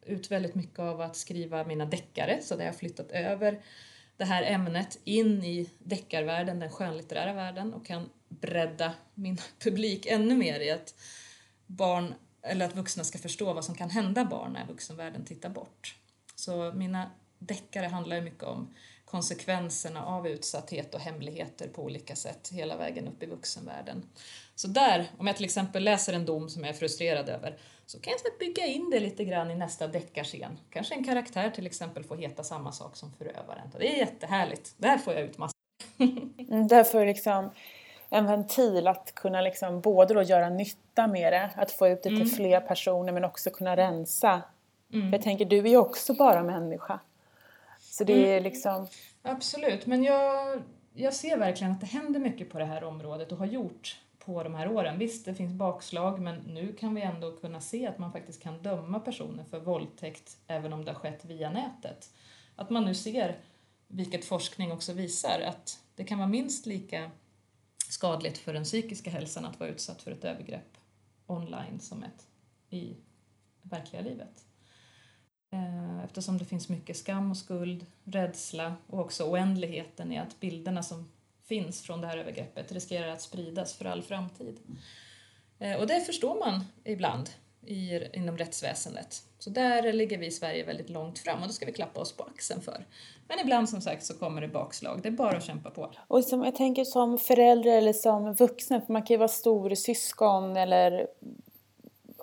ut 0.02 0.30
väldigt 0.30 0.54
mycket 0.54 0.78
av 0.78 1.00
att 1.00 1.16
skriva 1.16 1.64
mina 1.64 1.84
deckare 1.84 2.38
så 2.42 2.56
det 2.56 2.62
har 2.62 2.66
jag 2.66 2.76
flyttat 2.76 3.10
över 3.10 3.62
det 4.16 4.24
här 4.24 4.42
ämnet 4.42 4.98
in 5.04 5.44
i 5.44 5.70
deckarvärlden, 5.78 6.58
den 6.58 6.70
skönlitterära 6.70 7.32
världen 7.32 7.74
och 7.74 7.86
kan 7.86 8.08
bredda 8.28 8.92
min 9.14 9.38
publik 9.58 10.06
ännu 10.06 10.36
mer 10.36 10.60
i 10.60 10.70
att 10.70 10.94
barn 11.66 12.14
eller 12.42 12.66
att 12.66 12.76
vuxna 12.76 13.04
ska 13.04 13.18
förstå 13.18 13.52
vad 13.52 13.64
som 13.64 13.74
kan 13.74 13.90
hända 13.90 14.24
barn 14.24 14.52
när 14.52 14.66
vuxenvärlden 14.66 15.24
tittar 15.24 15.50
bort. 15.50 15.96
Så 16.38 16.72
mina 16.74 17.10
deckare 17.38 17.86
handlar 17.86 18.20
mycket 18.20 18.42
om 18.42 18.74
konsekvenserna 19.04 20.04
av 20.04 20.28
utsatthet 20.28 20.94
och 20.94 21.00
hemligheter 21.00 21.68
på 21.68 21.82
olika 21.82 22.16
sätt 22.16 22.48
hela 22.52 22.76
vägen 22.76 23.08
upp 23.08 23.22
i 23.22 23.26
vuxenvärlden. 23.26 24.02
Så 24.54 24.68
där, 24.68 25.06
om 25.18 25.26
jag 25.26 25.36
till 25.36 25.44
exempel 25.44 25.84
läser 25.84 26.12
en 26.12 26.24
dom 26.24 26.48
som 26.48 26.64
jag 26.64 26.74
är 26.74 26.78
frustrerad 26.78 27.28
över, 27.28 27.58
så 27.86 28.00
kan 28.00 28.12
jag 28.24 28.38
bygga 28.38 28.66
in 28.66 28.90
det 28.90 29.00
lite 29.00 29.24
grann 29.24 29.50
i 29.50 29.54
nästa 29.54 29.86
deckarscen. 29.86 30.58
Kanske 30.70 30.94
en 30.94 31.04
karaktär 31.04 31.50
till 31.50 31.66
exempel 31.66 32.04
får 32.04 32.16
heta 32.16 32.44
samma 32.44 32.72
sak 32.72 32.96
som 32.96 33.12
förövaren. 33.12 33.70
Det 33.78 33.94
är 33.94 33.98
jättehärligt. 33.98 34.74
Där 34.76 34.98
får 34.98 35.14
jag 35.14 35.22
ut 35.22 35.38
massor. 35.38 35.58
mm, 35.98 36.68
därför 36.68 37.06
liksom 37.06 37.50
en 38.08 38.26
ventil 38.26 38.86
att 38.86 39.14
kunna 39.14 39.40
liksom 39.40 39.80
både 39.80 40.14
då 40.14 40.22
göra 40.22 40.48
nytta 40.48 41.06
med 41.06 41.32
det, 41.32 41.50
att 41.56 41.70
få 41.70 41.88
ut 41.88 42.02
det 42.02 42.08
till 42.08 42.22
mm. 42.22 42.28
fler 42.28 42.60
personer 42.60 43.12
men 43.12 43.24
också 43.24 43.50
kunna 43.50 43.76
rensa. 43.76 44.42
Mm. 44.92 45.12
Jag 45.12 45.22
tänker, 45.22 45.44
du 45.44 45.58
är 45.58 45.66
ju 45.66 45.76
också 45.76 46.14
bara 46.14 46.42
människa. 46.42 47.00
Så 47.80 48.04
det 48.04 48.12
är 48.12 48.32
mm. 48.32 48.42
liksom... 48.42 48.86
Absolut, 49.22 49.86
men 49.86 50.02
jag, 50.02 50.62
jag 50.94 51.14
ser 51.14 51.38
verkligen 51.38 51.72
att 51.72 51.80
det 51.80 51.86
händer 51.86 52.20
mycket 52.20 52.50
på 52.50 52.58
det 52.58 52.64
här 52.64 52.84
området 52.84 53.32
och 53.32 53.38
har 53.38 53.46
gjort 53.46 54.00
på 54.18 54.42
de 54.42 54.54
här 54.54 54.68
åren. 54.68 54.98
Visst, 54.98 55.24
det 55.24 55.34
finns 55.34 55.52
bakslag, 55.52 56.20
men 56.20 56.36
nu 56.40 56.72
kan 56.72 56.94
vi 56.94 57.02
ändå 57.02 57.36
kunna 57.36 57.60
se 57.60 57.86
att 57.86 57.98
man 57.98 58.12
faktiskt 58.12 58.42
kan 58.42 58.62
döma 58.62 59.00
personer 59.00 59.44
för 59.44 59.60
våldtäkt 59.60 60.36
även 60.46 60.72
om 60.72 60.84
det 60.84 60.92
har 60.92 60.98
skett 60.98 61.24
via 61.24 61.50
nätet. 61.50 62.10
Att 62.56 62.70
man 62.70 62.84
nu 62.84 62.94
ser, 62.94 63.38
vilket 63.86 64.24
forskning 64.24 64.72
också 64.72 64.92
visar, 64.92 65.40
att 65.40 65.80
det 65.94 66.04
kan 66.04 66.18
vara 66.18 66.28
minst 66.28 66.66
lika 66.66 67.10
skadligt 67.90 68.38
för 68.38 68.52
den 68.52 68.64
psykiska 68.64 69.10
hälsan 69.10 69.44
att 69.44 69.60
vara 69.60 69.70
utsatt 69.70 70.02
för 70.02 70.10
ett 70.10 70.24
övergrepp 70.24 70.78
online 71.26 71.80
som 71.80 72.02
ett 72.02 72.26
i 72.70 72.96
verkliga 73.62 74.02
livet. 74.02 74.44
Eh, 75.50 76.04
eftersom 76.04 76.38
det 76.38 76.44
finns 76.44 76.68
mycket 76.68 76.96
skam 76.96 77.30
och 77.30 77.36
skuld, 77.36 77.86
rädsla 78.04 78.76
och 78.86 79.00
också 79.00 79.24
oändligheten 79.24 80.12
i 80.12 80.18
att 80.18 80.40
bilderna 80.40 80.82
som 80.82 81.10
finns 81.44 81.82
från 81.82 82.00
det 82.00 82.06
här 82.06 82.18
övergreppet 82.18 82.72
riskerar 82.72 83.08
att 83.08 83.22
spridas 83.22 83.74
för 83.74 83.84
all 83.84 84.02
framtid. 84.02 84.58
Eh, 85.58 85.76
och 85.76 85.86
det 85.86 86.00
förstår 86.00 86.38
man 86.38 86.64
ibland 86.84 87.30
i, 87.66 88.00
inom 88.16 88.38
rättsväsendet. 88.38 89.22
Så 89.38 89.50
där 89.50 89.92
ligger 89.92 90.18
vi 90.18 90.26
i 90.26 90.30
Sverige 90.30 90.64
väldigt 90.64 90.90
långt 90.90 91.18
fram 91.18 91.42
och 91.42 91.46
det 91.48 91.52
ska 91.52 91.66
vi 91.66 91.72
klappa 91.72 92.00
oss 92.00 92.12
på 92.16 92.22
axeln 92.22 92.60
för. 92.60 92.86
Men 93.28 93.38
ibland 93.40 93.68
som 93.68 93.80
sagt 93.80 94.04
så 94.04 94.14
kommer 94.14 94.40
det 94.40 94.48
bakslag, 94.48 95.00
det 95.02 95.08
är 95.08 95.12
bara 95.12 95.36
att 95.36 95.44
kämpa 95.44 95.70
på. 95.70 95.92
Och 96.08 96.24
som, 96.24 96.44
jag 96.44 96.56
tänker 96.56 96.84
som 96.84 97.18
förälder 97.18 97.78
eller 97.78 97.92
som 97.92 98.34
vuxen, 98.34 98.82
för 98.82 98.92
man 98.92 99.02
kan 99.02 99.14
ju 99.14 99.18
vara 99.18 99.28
stor 99.28 99.74
syskon 99.74 100.56
eller 100.56 101.06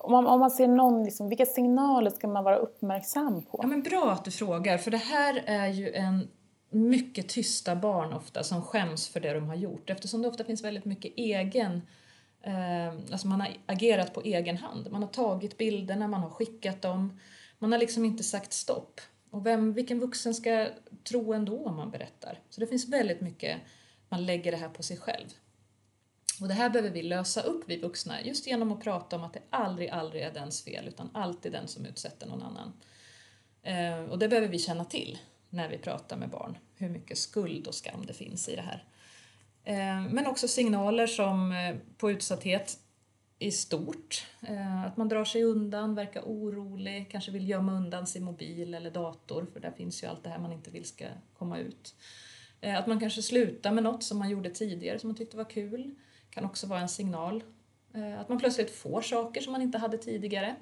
om 0.05 0.11
man, 0.11 0.27
om 0.27 0.39
man 0.39 0.51
ser 0.51 0.67
någon, 0.67 1.03
liksom, 1.03 1.29
vilka 1.29 1.45
signaler 1.45 2.09
ska 2.09 2.27
man 2.27 2.43
vara 2.43 2.57
uppmärksam 2.57 3.41
på? 3.41 3.59
Ja, 3.61 3.67
men 3.67 3.83
bra 3.83 4.11
att 4.11 4.25
du 4.25 4.31
frågar, 4.31 4.77
för 4.77 4.91
det 4.91 4.97
här 4.97 5.43
är 5.45 5.67
ju 5.67 5.93
en 5.93 6.27
mycket 6.69 7.29
tysta 7.29 7.75
barn 7.75 8.13
ofta 8.13 8.43
som 8.43 8.61
skäms 8.61 9.07
för 9.07 9.19
det 9.19 9.33
de 9.33 9.47
har 9.47 9.55
gjort 9.55 9.89
eftersom 9.89 10.21
det 10.21 10.27
ofta 10.27 10.43
finns 10.43 10.63
väldigt 10.63 10.85
mycket 10.85 11.13
egen 11.15 11.81
eh, 12.41 12.87
alltså 13.11 13.27
man 13.27 13.41
har 13.41 13.49
agerat 13.65 14.13
på 14.13 14.21
egen 14.21 14.57
hand. 14.57 14.91
Man 14.91 15.01
har 15.01 15.09
tagit 15.09 15.57
bilderna, 15.57 16.07
man 16.07 16.21
har 16.21 16.29
skickat 16.29 16.81
dem. 16.81 17.19
Man 17.59 17.71
har 17.71 17.79
liksom 17.79 18.05
inte 18.05 18.23
sagt 18.23 18.53
stopp. 18.53 19.01
Och 19.31 19.45
vem, 19.45 19.73
vilken 19.73 19.99
vuxen 19.99 20.33
ska 20.33 20.67
tro 21.09 21.33
ändå 21.33 21.65
om 21.65 21.75
man 21.75 21.91
berättar? 21.91 22.39
Så 22.49 22.61
det 22.61 22.67
finns 22.67 22.89
väldigt 22.89 23.21
mycket 23.21 23.57
man 24.09 24.25
lägger 24.25 24.51
det 24.51 24.57
här 24.57 24.69
på 24.69 24.83
sig 24.83 24.97
själv. 24.97 25.27
Och 26.41 26.47
det 26.47 26.53
här 26.53 26.69
behöver 26.69 26.89
vi 26.89 27.01
lösa 27.01 27.41
upp, 27.41 27.63
vi 27.67 27.77
vuxna, 27.77 28.21
just 28.21 28.47
genom 28.47 28.71
att 28.71 28.83
prata 28.83 29.15
om 29.15 29.23
att 29.23 29.33
det 29.33 29.41
aldrig, 29.49 29.89
aldrig 29.89 30.23
är 30.23 30.33
dens 30.33 30.63
fel, 30.63 30.87
utan 30.87 31.09
alltid 31.13 31.51
den 31.51 31.67
som 31.67 31.85
utsätter 31.85 32.27
någon 32.27 32.43
annan. 32.43 32.73
Eh, 33.63 34.11
och 34.11 34.19
det 34.19 34.27
behöver 34.27 34.47
vi 34.47 34.59
känna 34.59 34.85
till 34.85 35.17
när 35.49 35.69
vi 35.69 35.77
pratar 35.77 36.17
med 36.17 36.29
barn, 36.29 36.57
hur 36.75 36.89
mycket 36.89 37.17
skuld 37.17 37.67
och 37.67 37.75
skam 37.75 38.05
det 38.05 38.13
finns 38.13 38.49
i 38.49 38.55
det 38.55 38.61
här. 38.61 38.83
Eh, 39.63 40.13
men 40.13 40.27
också 40.27 40.47
signaler 40.47 41.07
som 41.07 41.51
eh, 41.51 41.75
på 41.97 42.11
utsatthet 42.11 42.79
i 43.39 43.51
stort. 43.51 44.27
Eh, 44.41 44.83
att 44.85 44.97
man 44.97 45.09
drar 45.09 45.25
sig 45.25 45.43
undan, 45.43 45.95
verkar 45.95 46.21
orolig, 46.21 47.11
kanske 47.11 47.31
vill 47.31 47.49
gömma 47.49 47.73
undan 47.73 48.07
sin 48.07 48.23
mobil 48.23 48.73
eller 48.73 48.91
dator 48.91 49.47
för 49.53 49.59
där 49.59 49.71
finns 49.71 50.03
ju 50.03 50.07
allt 50.07 50.23
det 50.23 50.29
här 50.29 50.39
man 50.39 50.51
inte 50.51 50.71
vill 50.71 50.85
ska 50.85 51.05
komma 51.37 51.57
ut. 51.57 51.95
Eh, 52.61 52.79
att 52.79 52.87
man 52.87 52.99
kanske 52.99 53.21
slutar 53.21 53.71
med 53.71 53.83
något 53.83 54.03
som 54.03 54.17
man 54.17 54.29
gjorde 54.29 54.49
tidigare 54.49 54.99
som 54.99 55.09
man 55.09 55.17
tyckte 55.17 55.37
var 55.37 55.49
kul 55.49 55.95
kan 56.35 56.45
också 56.45 56.67
vara 56.67 56.79
en 56.79 56.89
signal. 56.89 57.43
Eh, 57.93 58.19
att 58.19 58.29
man 58.29 58.39
plötsligt 58.39 58.71
får 58.71 59.01
saker 59.01 59.41
som 59.41 59.51
man 59.51 59.61
inte 59.61 59.77
hade 59.77 59.97
tidigare. 59.97 60.55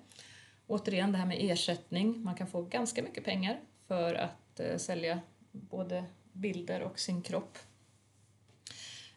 Återigen 0.67 1.11
det 1.11 1.17
här 1.17 1.25
med 1.25 1.37
ersättning, 1.39 2.23
man 2.23 2.35
kan 2.35 2.47
få 2.47 2.61
ganska 2.61 3.03
mycket 3.03 3.25
pengar 3.25 3.59
för 3.87 4.15
att 4.15 4.59
eh, 4.59 4.77
sälja 4.77 5.19
både 5.51 6.05
bilder 6.31 6.81
och 6.81 6.99
sin 6.99 7.21
kropp 7.21 7.57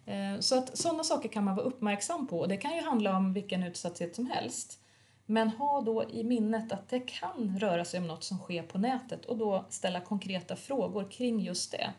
eh, 0.06 0.40
så 0.40 0.58
att 0.58 0.78
sådana 0.78 1.04
saker 1.04 1.28
kan 1.28 1.44
man 1.44 1.56
vara 1.56 1.66
uppmärksam 1.66 2.26
på 2.26 2.38
och 2.40 2.48
det 2.48 2.56
kan 2.56 2.76
ju 2.76 2.82
handla 2.82 3.16
om 3.16 3.32
vilken 3.32 3.62
utsatthet 3.62 4.16
som 4.16 4.26
helst. 4.26 4.80
Men 5.26 5.48
ha 5.48 5.80
då 5.80 6.10
i 6.10 6.24
minnet 6.24 6.72
att 6.72 6.88
det 6.88 7.00
kan 7.00 7.58
röra 7.58 7.84
sig 7.84 8.00
om 8.00 8.06
något 8.06 8.24
som 8.24 8.38
sker 8.38 8.62
på 8.62 8.78
nätet 8.78 9.24
och 9.24 9.36
då 9.36 9.64
ställa 9.70 10.00
konkreta 10.00 10.56
frågor 10.56 11.10
kring 11.10 11.40
just 11.40 11.72
det. 11.72 11.92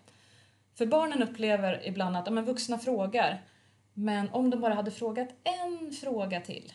För 0.76 0.86
barnen 0.86 1.24
upplever 1.24 1.88
ibland 1.88 2.18
att 2.18 2.26
ja, 2.26 2.32
men 2.32 2.46
vuxna 2.46 2.78
frågar, 2.78 3.44
men 4.00 4.30
om 4.30 4.50
de 4.50 4.62
bara 4.62 4.74
hade 4.74 4.92
frågat 4.92 5.28
en 5.44 5.92
fråga 5.92 6.42
till, 6.42 6.74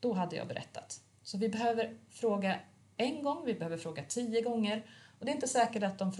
då 0.00 0.12
hade 0.12 0.36
jag 0.36 0.48
berättat. 0.48 1.00
Så 1.22 1.38
vi 1.38 1.48
behöver 1.48 1.96
fråga 2.10 2.54
en 2.96 3.22
gång, 3.22 3.44
vi 3.44 3.54
behöver 3.54 3.76
fråga 3.76 4.02
tio 4.08 4.42
gånger 4.42 4.86
och 5.18 5.24
det 5.24 5.30
är 5.30 5.34
inte 5.34 5.48
säkert 5.48 5.82
att 5.82 5.98
de 5.98 6.12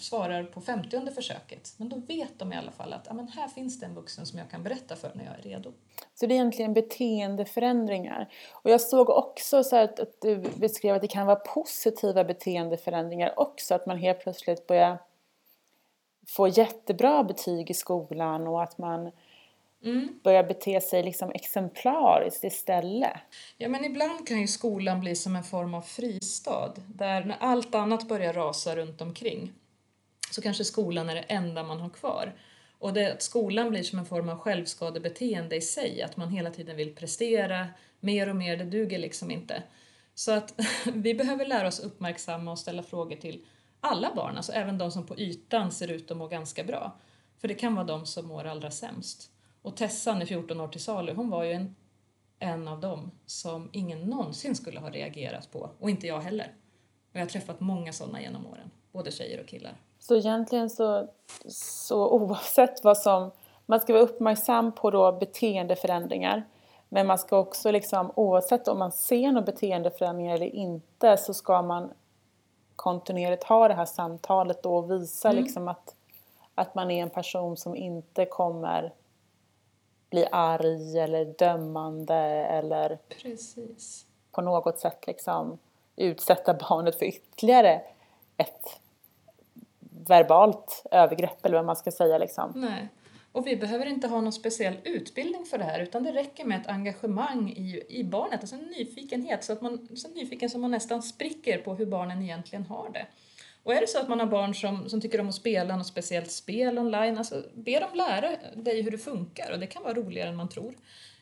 svarar 0.00 0.44
på 0.44 0.60
femtionde 0.60 1.12
försöket. 1.12 1.74
Men 1.76 1.88
då 1.88 1.96
vet 1.96 2.38
de 2.38 2.52
i 2.52 2.56
alla 2.56 2.70
fall 2.70 2.92
att 2.92 3.08
amen, 3.08 3.28
här 3.28 3.48
finns 3.48 3.80
det 3.80 3.86
en 3.86 3.94
vuxen 3.94 4.26
som 4.26 4.38
jag 4.38 4.50
kan 4.50 4.62
berätta 4.62 4.96
för 4.96 5.12
när 5.14 5.24
jag 5.24 5.34
är 5.38 5.42
redo. 5.42 5.72
Så 6.14 6.26
det 6.26 6.34
är 6.34 6.36
egentligen 6.36 6.74
beteendeförändringar. 6.74 8.32
Och 8.52 8.70
jag 8.70 8.80
såg 8.80 9.10
också 9.10 9.64
så 9.64 9.76
att, 9.76 10.00
att 10.00 10.20
du 10.20 10.36
beskrev 10.36 10.94
att 10.94 11.02
det 11.02 11.08
kan 11.08 11.26
vara 11.26 11.36
positiva 11.36 12.24
beteendeförändringar 12.24 13.38
också. 13.38 13.74
Att 13.74 13.86
man 13.86 13.98
helt 13.98 14.20
plötsligt 14.20 14.66
börjar 14.66 14.98
få 16.26 16.48
jättebra 16.48 17.24
betyg 17.24 17.70
i 17.70 17.74
skolan 17.74 18.46
och 18.46 18.62
att 18.62 18.78
man 18.78 19.10
Mm. 19.84 20.20
börjar 20.24 20.44
bete 20.44 20.80
sig 20.80 21.02
liksom 21.02 21.30
exemplariskt 21.34 22.44
istället. 22.44 23.20
Ja, 23.56 23.68
men 23.68 23.84
ibland 23.84 24.28
kan 24.28 24.40
ju 24.40 24.46
skolan 24.46 25.00
bli 25.00 25.16
som 25.16 25.36
en 25.36 25.44
form 25.44 25.74
av 25.74 25.82
fristad 25.82 26.72
där 26.86 27.24
när 27.24 27.36
allt 27.40 27.74
annat 27.74 28.08
börjar 28.08 28.32
rasa 28.32 28.76
runt 28.76 29.00
omkring 29.00 29.52
så 30.30 30.42
kanske 30.42 30.64
skolan 30.64 31.08
är 31.08 31.14
det 31.14 31.20
enda 31.20 31.62
man 31.62 31.80
har 31.80 31.88
kvar. 31.88 32.34
Och 32.78 32.92
det, 32.92 33.12
att 33.12 33.22
skolan 33.22 33.70
blir 33.70 33.82
som 33.82 33.98
en 33.98 34.06
form 34.06 34.28
av 34.28 34.38
självskadebeteende 34.38 35.56
i 35.56 35.60
sig, 35.60 36.02
att 36.02 36.16
man 36.16 36.30
hela 36.30 36.50
tiden 36.50 36.76
vill 36.76 36.94
prestera 36.94 37.66
mer 38.00 38.28
och 38.28 38.36
mer, 38.36 38.56
det 38.56 38.64
duger 38.64 38.98
liksom 38.98 39.30
inte. 39.30 39.62
Så 40.14 40.32
att 40.32 40.54
vi 40.94 41.14
behöver 41.14 41.46
lära 41.46 41.68
oss 41.68 41.80
uppmärksamma 41.80 42.50
och 42.50 42.58
ställa 42.58 42.82
frågor 42.82 43.16
till 43.16 43.44
alla 43.80 44.14
barn, 44.14 44.36
alltså 44.36 44.52
även 44.52 44.78
de 44.78 44.92
som 44.92 45.06
på 45.06 45.18
ytan 45.18 45.72
ser 45.72 45.90
ut 45.90 46.10
att 46.10 46.16
må 46.16 46.28
ganska 46.28 46.64
bra. 46.64 46.96
För 47.40 47.48
det 47.48 47.54
kan 47.54 47.74
vara 47.74 47.86
de 47.86 48.06
som 48.06 48.26
mår 48.26 48.44
allra 48.44 48.70
sämst. 48.70 49.30
Och 49.62 49.76
Tessan 49.76 50.22
i 50.22 50.26
14 50.26 50.60
år 50.60 50.68
till 50.68 50.80
salu, 50.80 51.14
hon 51.14 51.30
var 51.30 51.44
ju 51.44 51.52
en, 51.52 51.76
en 52.38 52.68
av 52.68 52.80
dem 52.80 53.10
som 53.26 53.70
ingen 53.72 54.00
någonsin 54.00 54.56
skulle 54.56 54.80
ha 54.80 54.90
reagerat 54.90 55.52
på, 55.52 55.70
och 55.78 55.90
inte 55.90 56.06
jag 56.06 56.20
heller. 56.20 56.54
Och 57.10 57.16
jag 57.16 57.20
har 57.20 57.26
träffat 57.26 57.60
många 57.60 57.92
sådana 57.92 58.20
genom 58.20 58.46
åren, 58.46 58.70
både 58.92 59.10
tjejer 59.10 59.40
och 59.40 59.46
killar. 59.46 59.76
Så 59.98 60.16
egentligen 60.16 60.70
så, 60.70 61.08
så 61.48 62.10
oavsett 62.10 62.84
vad 62.84 62.98
som... 62.98 63.30
Man 63.66 63.80
ska 63.80 63.92
vara 63.92 64.02
uppmärksam 64.02 64.72
på 64.72 64.90
då 64.90 65.12
beteendeförändringar. 65.12 66.44
Men 66.88 67.06
man 67.06 67.18
ska 67.18 67.38
också 67.38 67.70
liksom, 67.70 68.12
oavsett 68.14 68.68
om 68.68 68.78
man 68.78 68.92
ser 68.92 69.32
några 69.32 69.46
beteendeförändringar 69.46 70.34
eller 70.34 70.54
inte, 70.54 71.16
så 71.16 71.34
ska 71.34 71.62
man 71.62 71.90
kontinuerligt 72.76 73.44
ha 73.44 73.68
det 73.68 73.74
här 73.74 73.84
samtalet 73.84 74.62
då 74.62 74.76
och 74.76 74.90
visa 74.90 75.30
mm. 75.30 75.42
liksom 75.42 75.68
att, 75.68 75.94
att 76.54 76.74
man 76.74 76.90
är 76.90 77.02
en 77.02 77.10
person 77.10 77.56
som 77.56 77.76
inte 77.76 78.24
kommer 78.24 78.92
bli 80.10 80.26
arg 80.32 80.98
eller 80.98 81.24
dömande 81.24 82.14
eller 82.14 82.98
Precis. 83.08 84.06
på 84.30 84.40
något 84.40 84.78
sätt 84.78 85.06
liksom 85.06 85.58
utsätta 85.96 86.54
barnet 86.54 86.98
för 86.98 87.06
ytterligare 87.06 87.82
ett 88.36 88.80
verbalt 90.06 90.84
övergrepp 90.90 91.46
eller 91.46 91.56
vad 91.56 91.66
man 91.66 91.76
ska 91.76 91.90
säga. 91.90 92.18
Liksom. 92.18 92.52
Nej. 92.54 92.88
Och 93.32 93.46
vi 93.46 93.56
behöver 93.56 93.86
inte 93.86 94.08
ha 94.08 94.20
någon 94.20 94.32
speciell 94.32 94.76
utbildning 94.84 95.44
för 95.44 95.58
det 95.58 95.64
här 95.64 95.80
utan 95.80 96.02
det 96.02 96.12
räcker 96.12 96.44
med 96.44 96.60
ett 96.60 96.66
engagemang 96.66 97.50
i, 97.50 97.82
i 97.88 98.04
barnet, 98.04 98.40
alltså 98.40 98.56
en 98.56 98.62
nyfikenhet, 98.62 99.44
så 99.44 99.52
att 99.52 99.60
man, 99.60 99.88
så 99.96 100.08
nyfiken 100.08 100.50
som 100.50 100.60
man 100.60 100.70
nästan 100.70 101.02
spricker 101.02 101.58
på 101.58 101.74
hur 101.74 101.86
barnen 101.86 102.22
egentligen 102.22 102.66
har 102.66 102.90
det. 102.92 103.06
Och 103.68 103.74
är 103.74 103.80
det 103.80 103.86
så 103.86 103.98
att 103.98 104.08
man 104.08 104.20
har 104.20 104.26
barn 104.26 104.54
som, 104.54 104.88
som 104.88 105.00
tycker 105.00 105.20
om 105.20 105.28
att 105.28 105.34
spela 105.34 105.76
något 105.76 105.86
speciellt 105.86 106.30
spel 106.30 106.78
online, 106.78 107.18
alltså 107.18 107.42
be 107.54 107.80
dem 107.80 107.88
lära 107.94 108.30
dig 108.54 108.82
hur 108.82 108.90
det 108.90 108.98
funkar 108.98 109.52
och 109.52 109.58
det 109.58 109.66
kan 109.66 109.82
vara 109.82 109.94
roligare 109.94 110.28
än 110.28 110.36
man 110.36 110.48
tror. 110.48 110.74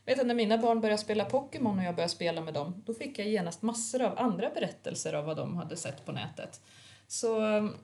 Jag 0.05 0.13
vet 0.13 0.21
att 0.21 0.27
när 0.27 0.35
mina 0.35 0.59
barn 0.59 0.81
började 0.81 1.03
spela 1.03 1.25
Pokémon 1.25 1.79
och 1.79 1.85
jag 1.85 1.95
började 1.95 2.13
spela 2.13 2.41
med 2.41 2.55
dem, 2.55 2.83
då 2.87 2.95
fick 2.95 3.19
jag 3.19 3.29
genast 3.29 3.63
massor 3.63 4.03
av 4.03 4.19
andra 4.19 4.51
berättelser 4.51 5.13
av 5.13 5.25
vad 5.25 5.37
de 5.37 5.57
hade 5.57 5.77
sett 5.77 6.05
på 6.07 6.13
nätet. 6.13 6.61
Så 7.09 7.41
um, 7.41 7.77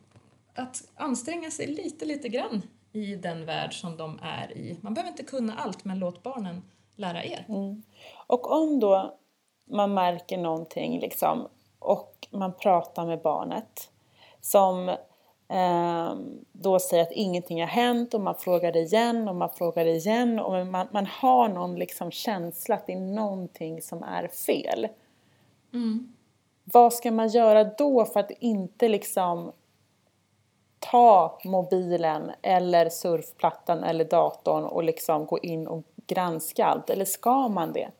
att 0.54 0.88
anstränga 0.94 1.50
sig 1.50 1.66
lite, 1.66 2.04
lite 2.04 2.28
grann 2.28 2.62
i 2.92 3.16
den 3.16 3.46
värld 3.46 3.80
som 3.80 3.96
de 3.96 4.18
är 4.22 4.52
i. 4.58 4.78
Man 4.80 4.94
behöver 4.94 5.10
inte 5.10 5.24
kunna 5.24 5.54
allt, 5.54 5.84
men 5.84 5.98
låt 5.98 6.22
barnen 6.22 6.62
lära 6.96 7.24
er. 7.24 7.44
Mm. 7.48 7.82
Och 8.26 8.52
om 8.52 8.80
då 8.80 9.18
man 9.70 9.94
märker 9.94 10.38
någonting 10.38 11.00
liksom, 11.00 11.48
och 11.78 12.26
man 12.30 12.52
pratar 12.56 13.06
med 13.06 13.22
barnet 13.22 13.91
som 14.42 14.88
eh, 15.48 16.14
då 16.52 16.78
säger 16.78 17.02
att 17.02 17.12
ingenting 17.12 17.60
har 17.60 17.68
hänt 17.68 18.14
och 18.14 18.20
man 18.20 18.34
frågar 18.34 18.76
igen 18.76 19.28
och 19.28 19.36
man 19.36 19.50
frågar 19.50 19.86
igen 19.86 20.38
och 20.38 20.66
man, 20.66 20.86
man 20.90 21.06
har 21.06 21.48
någon 21.48 21.74
liksom 21.74 22.10
känsla 22.10 22.74
att 22.74 22.86
det 22.86 22.92
är 22.92 23.00
någonting 23.00 23.82
som 23.82 24.02
är 24.02 24.28
fel. 24.28 24.88
Mm. 25.72 26.12
Vad 26.64 26.92
ska 26.92 27.12
man 27.12 27.28
göra 27.28 27.64
då 27.64 28.04
för 28.04 28.20
att 28.20 28.30
inte 28.30 28.88
liksom 28.88 29.52
ta 30.78 31.38
mobilen 31.44 32.30
eller 32.42 32.88
surfplattan 32.88 33.84
eller 33.84 34.04
datorn 34.04 34.64
och 34.64 34.84
liksom 34.84 35.26
gå 35.26 35.38
in 35.38 35.66
och 35.66 35.82
granska 36.06 36.64
allt? 36.64 36.90
Eller 36.90 37.04
ska 37.04 37.48
man 37.48 37.72
det? 37.72 37.90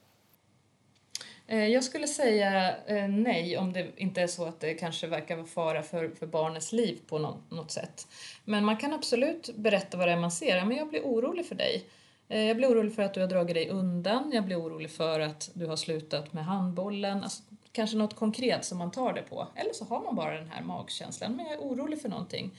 Eh, 1.47 1.67
jag 1.67 1.85
skulle 1.85 2.07
säga 2.07 2.77
eh, 2.87 3.09
nej 3.09 3.59
om 3.59 3.73
det 3.73 3.87
inte 3.97 4.23
är 4.23 4.27
så 4.27 4.45
att 4.45 4.61
det 4.61 4.75
kanske 4.75 5.07
verkar 5.07 5.37
vara 5.37 5.47
fara 5.47 5.83
för, 5.83 6.09
för 6.09 6.27
barnets 6.27 6.73
liv 6.73 7.01
på 7.07 7.19
något, 7.49 7.71
sätt. 7.71 8.07
Men 8.45 8.65
man 8.65 8.77
kan 8.77 8.93
absolut 8.93 9.51
berätta 9.57 9.97
vad 9.97 10.09
det 10.09 10.13
är 10.13 10.17
man 10.21 10.31
ser. 10.31 10.65
Men 10.65 10.77
jag 10.77 10.89
blir 10.89 11.01
orolig 11.01 11.47
för 11.47 11.55
dig. 11.55 11.85
Eh, 12.29 12.43
jag 12.43 12.57
blir 12.57 12.69
orolig 12.69 12.95
för 12.95 13.03
att 13.03 13.15
du 13.15 13.21
har 13.21 13.29
dragit 13.29 13.55
dig 13.55 13.69
undan. 13.69 14.31
Jag 14.35 14.45
blir 14.45 14.61
orolig 14.61 14.91
för 14.91 15.21
att 15.21 15.51
du 15.55 15.67
har 15.67 15.77
slutat 15.77 16.33
med 16.33 16.45
handbollen. 16.45 17.23
Alltså, 17.23 17.43
kanske 17.73 17.97
något 17.97 18.17
konkret 18.17 18.65
som 18.65 18.79
man 18.79 18.91
tar 18.91 19.13
det 19.13 19.23
på. 19.23 19.49
Eller 19.57 19.73
så 19.73 19.85
har 19.85 20.03
man 20.03 20.15
bara 20.15 20.35
den 20.35 20.51
här 20.51 20.63
magkänslan. 20.63 21.37
Men 21.37 21.47
jag 21.47 21.55
är 21.55 21.61
orolig 21.61 22.03
för 22.03 22.09
någonting. 22.09 22.59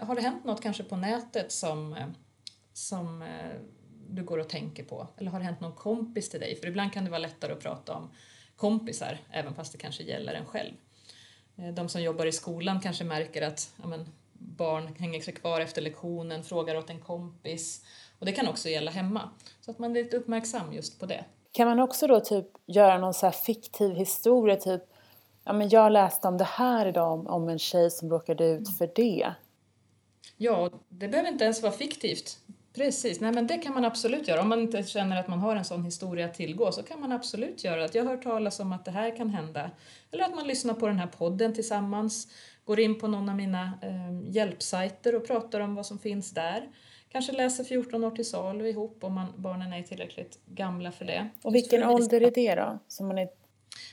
Har 0.00 0.14
det 0.14 0.20
hänt 0.20 0.44
något 0.44 0.62
kanske 0.62 0.82
på 0.82 0.96
nätet 0.96 1.52
som, 1.52 1.96
som 2.72 3.24
du 4.12 4.24
går 4.24 4.38
och 4.38 4.48
tänker 4.48 4.84
på? 4.84 5.08
Eller 5.16 5.30
har 5.30 5.38
det 5.38 5.44
hänt 5.44 5.60
någon 5.60 5.72
kompis 5.72 6.28
till 6.28 6.40
dig? 6.40 6.56
För 6.56 6.66
ibland 6.66 6.92
kan 6.92 7.04
det 7.04 7.10
vara 7.10 7.18
lättare 7.18 7.52
att 7.52 7.60
prata 7.60 7.94
om 7.94 8.10
kompisar, 8.56 9.18
även 9.30 9.54
fast 9.54 9.72
det 9.72 9.78
kanske 9.78 10.02
gäller 10.02 10.34
en 10.34 10.46
själv. 10.46 10.72
Eh, 11.56 11.68
de 11.68 11.88
som 11.88 12.02
jobbar 12.02 12.26
i 12.26 12.32
skolan 12.32 12.80
kanske 12.80 13.04
märker 13.04 13.42
att 13.42 13.74
ja, 13.82 13.88
men, 13.88 14.06
barn 14.32 14.94
hänger 14.98 15.20
sig 15.20 15.34
kvar 15.34 15.60
efter 15.60 15.82
lektionen, 15.82 16.44
frågar 16.44 16.76
åt 16.76 16.90
en 16.90 17.00
kompis. 17.00 17.84
Och 18.18 18.26
det 18.26 18.32
kan 18.32 18.48
också 18.48 18.68
gälla 18.68 18.90
hemma. 18.90 19.30
Så 19.60 19.70
att 19.70 19.78
man 19.78 19.96
är 19.96 20.02
lite 20.02 20.16
uppmärksam 20.16 20.72
just 20.72 21.00
på 21.00 21.06
det. 21.06 21.24
Kan 21.52 21.68
man 21.68 21.78
också 21.78 22.06
då 22.06 22.20
typ 22.20 22.46
göra 22.66 22.98
någon 22.98 23.14
så 23.14 23.30
fiktiv 23.30 23.94
historia, 23.94 24.56
typ 24.56 24.82
ja 25.44 25.52
men 25.52 25.68
jag 25.68 25.92
läste 25.92 26.28
om 26.28 26.38
det 26.38 26.44
här 26.44 26.86
idag 26.86 27.12
om, 27.12 27.26
om 27.26 27.48
en 27.48 27.58
tjej 27.58 27.90
som 27.90 28.10
råkade 28.10 28.44
ut 28.44 28.78
för 28.78 28.90
det. 28.94 29.34
Ja, 30.36 30.70
det 30.88 31.08
behöver 31.08 31.30
inte 31.30 31.44
ens 31.44 31.62
vara 31.62 31.72
fiktivt. 31.72 32.38
Precis, 32.74 33.20
nej 33.20 33.32
men 33.32 33.46
det 33.46 33.58
kan 33.58 33.74
man 33.74 33.84
absolut 33.84 34.28
göra. 34.28 34.40
Om 34.40 34.48
man 34.48 34.60
inte 34.60 34.82
känner 34.82 35.20
att 35.20 35.28
man 35.28 35.38
har 35.38 35.56
en 35.56 35.64
sån 35.64 35.84
historia 35.84 36.26
att 36.26 36.34
tillgå 36.34 36.72
så 36.72 36.82
kan 36.82 37.00
man 37.00 37.12
absolut 37.12 37.64
göra 37.64 37.80
det. 37.80 37.94
Jag 37.94 38.04
har 38.04 38.10
hört 38.10 38.22
talas 38.22 38.60
om 38.60 38.72
att 38.72 38.84
det 38.84 38.90
här 38.90 39.16
kan 39.16 39.30
hända. 39.30 39.70
Eller 40.12 40.24
att 40.24 40.34
man 40.34 40.46
lyssnar 40.46 40.74
på 40.74 40.86
den 40.86 40.98
här 40.98 41.06
podden 41.06 41.54
tillsammans, 41.54 42.28
går 42.64 42.80
in 42.80 42.98
på 42.98 43.08
någon 43.08 43.28
av 43.28 43.36
mina 43.36 43.78
eh, 43.82 44.34
hjälpsajter 44.34 45.14
och 45.14 45.26
pratar 45.26 45.60
om 45.60 45.74
vad 45.74 45.86
som 45.86 45.98
finns 45.98 46.30
där. 46.30 46.68
Kanske 47.08 47.32
läser 47.32 47.64
14 47.64 48.04
år 48.04 48.10
till 48.10 48.28
salu 48.28 48.68
ihop 48.68 49.04
om 49.04 49.14
man, 49.14 49.26
barnen 49.36 49.72
är 49.72 49.82
tillräckligt 49.82 50.38
gamla 50.46 50.92
för 50.92 51.04
det. 51.04 51.28
Och 51.42 51.54
vilken 51.54 51.84
ålder 51.84 52.20
är 52.20 52.30
det 52.30 52.54
då? 52.54 52.78
Som 52.88 53.06
man 53.08 53.18
är... 53.18 53.24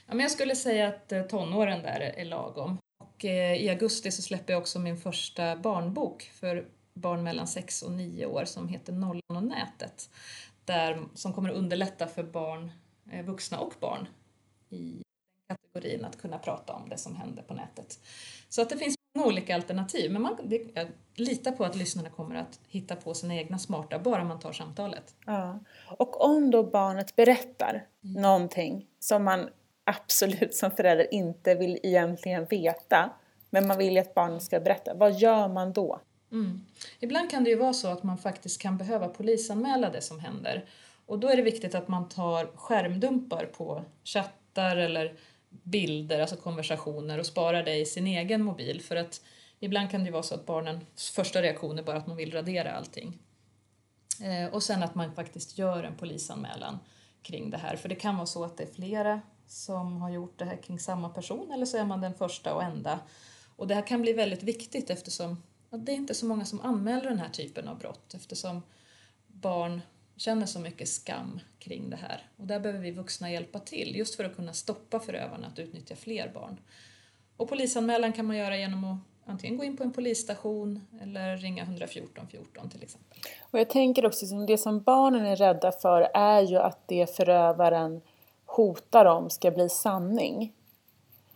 ja, 0.08 0.14
men 0.14 0.20
jag 0.20 0.32
skulle 0.32 0.56
säga 0.56 0.88
att 0.88 1.12
eh, 1.12 1.24
tonåren 1.24 1.82
där 1.82 2.00
är 2.00 2.26
lagom. 2.26 2.78
Och 3.00 3.26
eh, 3.26 3.62
i 3.62 3.70
augusti 3.70 4.12
så 4.12 4.22
släpper 4.22 4.54
jag 4.54 4.62
också 4.62 4.80
min 4.80 4.98
första 4.98 5.56
barnbok 5.56 6.24
för 6.24 6.66
barn 7.00 7.24
mellan 7.24 7.48
6 7.48 7.82
och 7.82 7.92
9 7.92 8.26
år 8.26 8.46
som 8.46 8.68
heter 8.68 8.94
Nollan 8.94 9.22
och 9.28 9.44
nätet. 9.44 10.10
Där, 10.66 11.04
som 11.14 11.34
kommer 11.34 11.50
att 11.50 11.56
underlätta 11.56 12.08
för 12.08 12.24
barn, 12.24 12.72
eh, 13.12 13.26
vuxna 13.26 13.60
och 13.60 13.74
barn 13.80 14.08
i 14.70 15.04
kategorin 15.48 16.06
att 16.06 16.22
kunna 16.22 16.38
prata 16.38 16.74
om 16.74 16.90
det 16.90 16.98
som 16.98 17.16
händer 17.16 17.44
på 17.44 17.54
nätet. 17.54 18.00
Så 18.50 18.62
att 18.62 18.70
det 18.70 18.78
finns 18.78 18.96
många 19.16 19.28
olika 19.28 19.56
alternativ 19.56 20.12
men 20.12 20.22
man, 20.22 20.38
det, 20.44 20.68
jag 20.74 20.88
litar 21.16 21.52
på 21.52 21.66
att 21.66 21.76
lyssnarna 21.76 22.10
kommer 22.10 22.36
att 22.36 22.60
hitta 22.68 22.96
på 22.96 23.14
sina 23.14 23.36
egna 23.36 23.60
smarta 23.60 24.00
bara 24.00 24.24
man 24.24 24.40
tar 24.40 24.52
samtalet. 24.52 25.16
Ja. 25.26 25.60
Och 25.98 26.26
om 26.26 26.52
då 26.52 26.64
barnet 26.64 27.16
berättar 27.16 27.88
mm. 28.04 28.22
någonting 28.22 28.88
som 29.00 29.24
man 29.24 29.50
absolut 29.84 30.56
som 30.56 30.72
förälder 30.72 31.14
inte 31.14 31.56
vill 31.56 31.80
egentligen 31.84 32.46
veta 32.46 33.10
men 33.50 33.68
man 33.68 33.78
vill 33.78 33.94
ju 33.94 34.00
att 34.00 34.14
barnet 34.14 34.44
ska 34.44 34.60
berätta, 34.60 34.94
vad 34.94 35.14
gör 35.14 35.48
man 35.48 35.74
då? 35.74 36.02
Mm. 36.32 36.66
Ibland 37.00 37.32
kan 37.32 37.44
det 37.44 37.50
ju 37.50 37.56
vara 37.56 37.74
så 37.74 37.88
att 37.88 38.04
man 38.04 38.18
faktiskt 38.18 38.62
kan 38.62 38.78
behöva 38.78 39.08
polisanmäla 39.08 39.90
det 39.90 40.02
som 40.02 40.20
händer. 40.20 40.66
Och 41.06 41.20
då 41.20 41.28
är 41.28 41.36
det 41.36 41.42
viktigt 41.42 41.76
att 41.76 41.88
man 41.88 42.10
tar 42.10 42.46
skärmdumpar 42.56 43.46
på 43.46 43.86
chattar 44.04 44.78
eller 44.78 45.16
bilder, 45.50 46.20
alltså 46.20 46.36
konversationer 46.36 47.20
och 47.20 47.26
sparar 47.26 47.64
det 47.64 47.76
i 47.76 47.86
sin 47.86 48.08
egen 48.08 48.44
mobil. 48.44 48.82
För 48.82 48.96
att 48.96 49.22
ibland 49.60 49.92
kan 49.92 50.02
det 50.02 50.06
ju 50.06 50.12
vara 50.12 50.24
så 50.24 50.36
att 50.36 50.46
barnens 50.46 51.10
första 51.10 51.42
reaktion 51.42 51.80
är 51.80 51.84
bara 51.84 51.98
att 51.98 52.08
man 52.08 52.18
vill 52.18 52.32
radera 52.32 52.72
allting. 52.72 53.20
Eh, 54.22 54.54
och 54.54 54.64
sen 54.64 54.84
att 54.84 54.96
man 54.96 55.16
faktiskt 55.16 55.58
gör 55.58 55.84
en 55.84 55.96
polisanmälan 55.96 56.80
kring 57.22 57.50
det 57.50 57.58
här. 57.58 57.76
För 57.76 57.90
det 57.90 57.96
kan 57.96 58.16
vara 58.16 58.26
så 58.26 58.44
att 58.44 58.58
det 58.58 58.64
är 58.64 58.74
flera 58.74 59.22
som 59.48 60.02
har 60.02 60.10
gjort 60.10 60.40
det 60.40 60.46
här 60.46 60.58
kring 60.58 60.80
samma 60.80 61.10
person 61.10 61.52
eller 61.52 61.66
så 61.66 61.78
är 61.78 61.86
man 61.86 62.02
den 62.02 62.14
första 62.14 62.54
och 62.54 62.64
enda. 62.64 63.00
Och 63.56 63.68
det 63.68 63.76
här 63.76 63.88
kan 63.88 64.02
bli 64.02 64.14
väldigt 64.14 64.44
viktigt 64.44 64.90
eftersom 64.90 65.44
att 65.70 65.86
det 65.86 65.92
är 65.92 65.96
inte 65.96 66.14
så 66.14 66.26
många 66.26 66.46
som 66.46 66.62
anmäler 66.62 67.10
den 67.10 67.20
här 67.20 67.30
typen 67.30 67.68
av 67.68 67.78
brott 67.78 68.14
eftersom 68.14 68.62
barn 69.28 69.82
känner 70.16 70.46
så 70.46 70.60
mycket 70.60 70.90
skam 70.90 71.40
kring 71.60 71.90
det 71.90 71.96
här. 71.96 72.28
Och 72.38 72.48
där 72.48 72.60
behöver 72.60 72.84
vi 72.84 72.92
vuxna 72.92 73.32
hjälpa 73.32 73.60
till 73.60 73.96
just 73.96 74.16
för 74.16 74.24
att 74.24 74.36
kunna 74.36 74.54
stoppa 74.54 75.00
förövarna 75.00 75.48
att 75.48 75.60
utnyttja 75.60 75.96
fler 75.96 76.32
barn. 76.34 76.60
Och 77.38 77.50
polisanmälan 77.50 78.14
kan 78.14 78.26
man 78.26 78.38
göra 78.38 78.58
genom 78.58 78.84
att 78.84 79.00
antingen 79.26 79.58
gå 79.58 79.64
in 79.64 79.78
på 79.78 79.84
en 79.84 79.94
polisstation 79.94 80.88
eller 81.02 81.38
ringa 81.38 81.64
114 81.64 82.28
14 82.28 82.70
till 82.70 82.84
exempel. 82.84 83.20
Och 83.42 83.60
jag 83.60 83.70
tänker 83.70 84.06
också 84.06 84.36
att 84.36 84.48
det 84.48 84.58
som 84.58 84.82
barnen 84.82 85.26
är 85.26 85.36
rädda 85.36 85.72
för 85.72 86.02
är 86.14 86.42
ju 86.42 86.58
att 86.58 86.88
det 86.88 87.16
förövaren 87.16 88.02
hotar 88.46 89.06
om 89.06 89.30
ska 89.30 89.52
bli 89.52 89.70
sanning. 89.70 90.54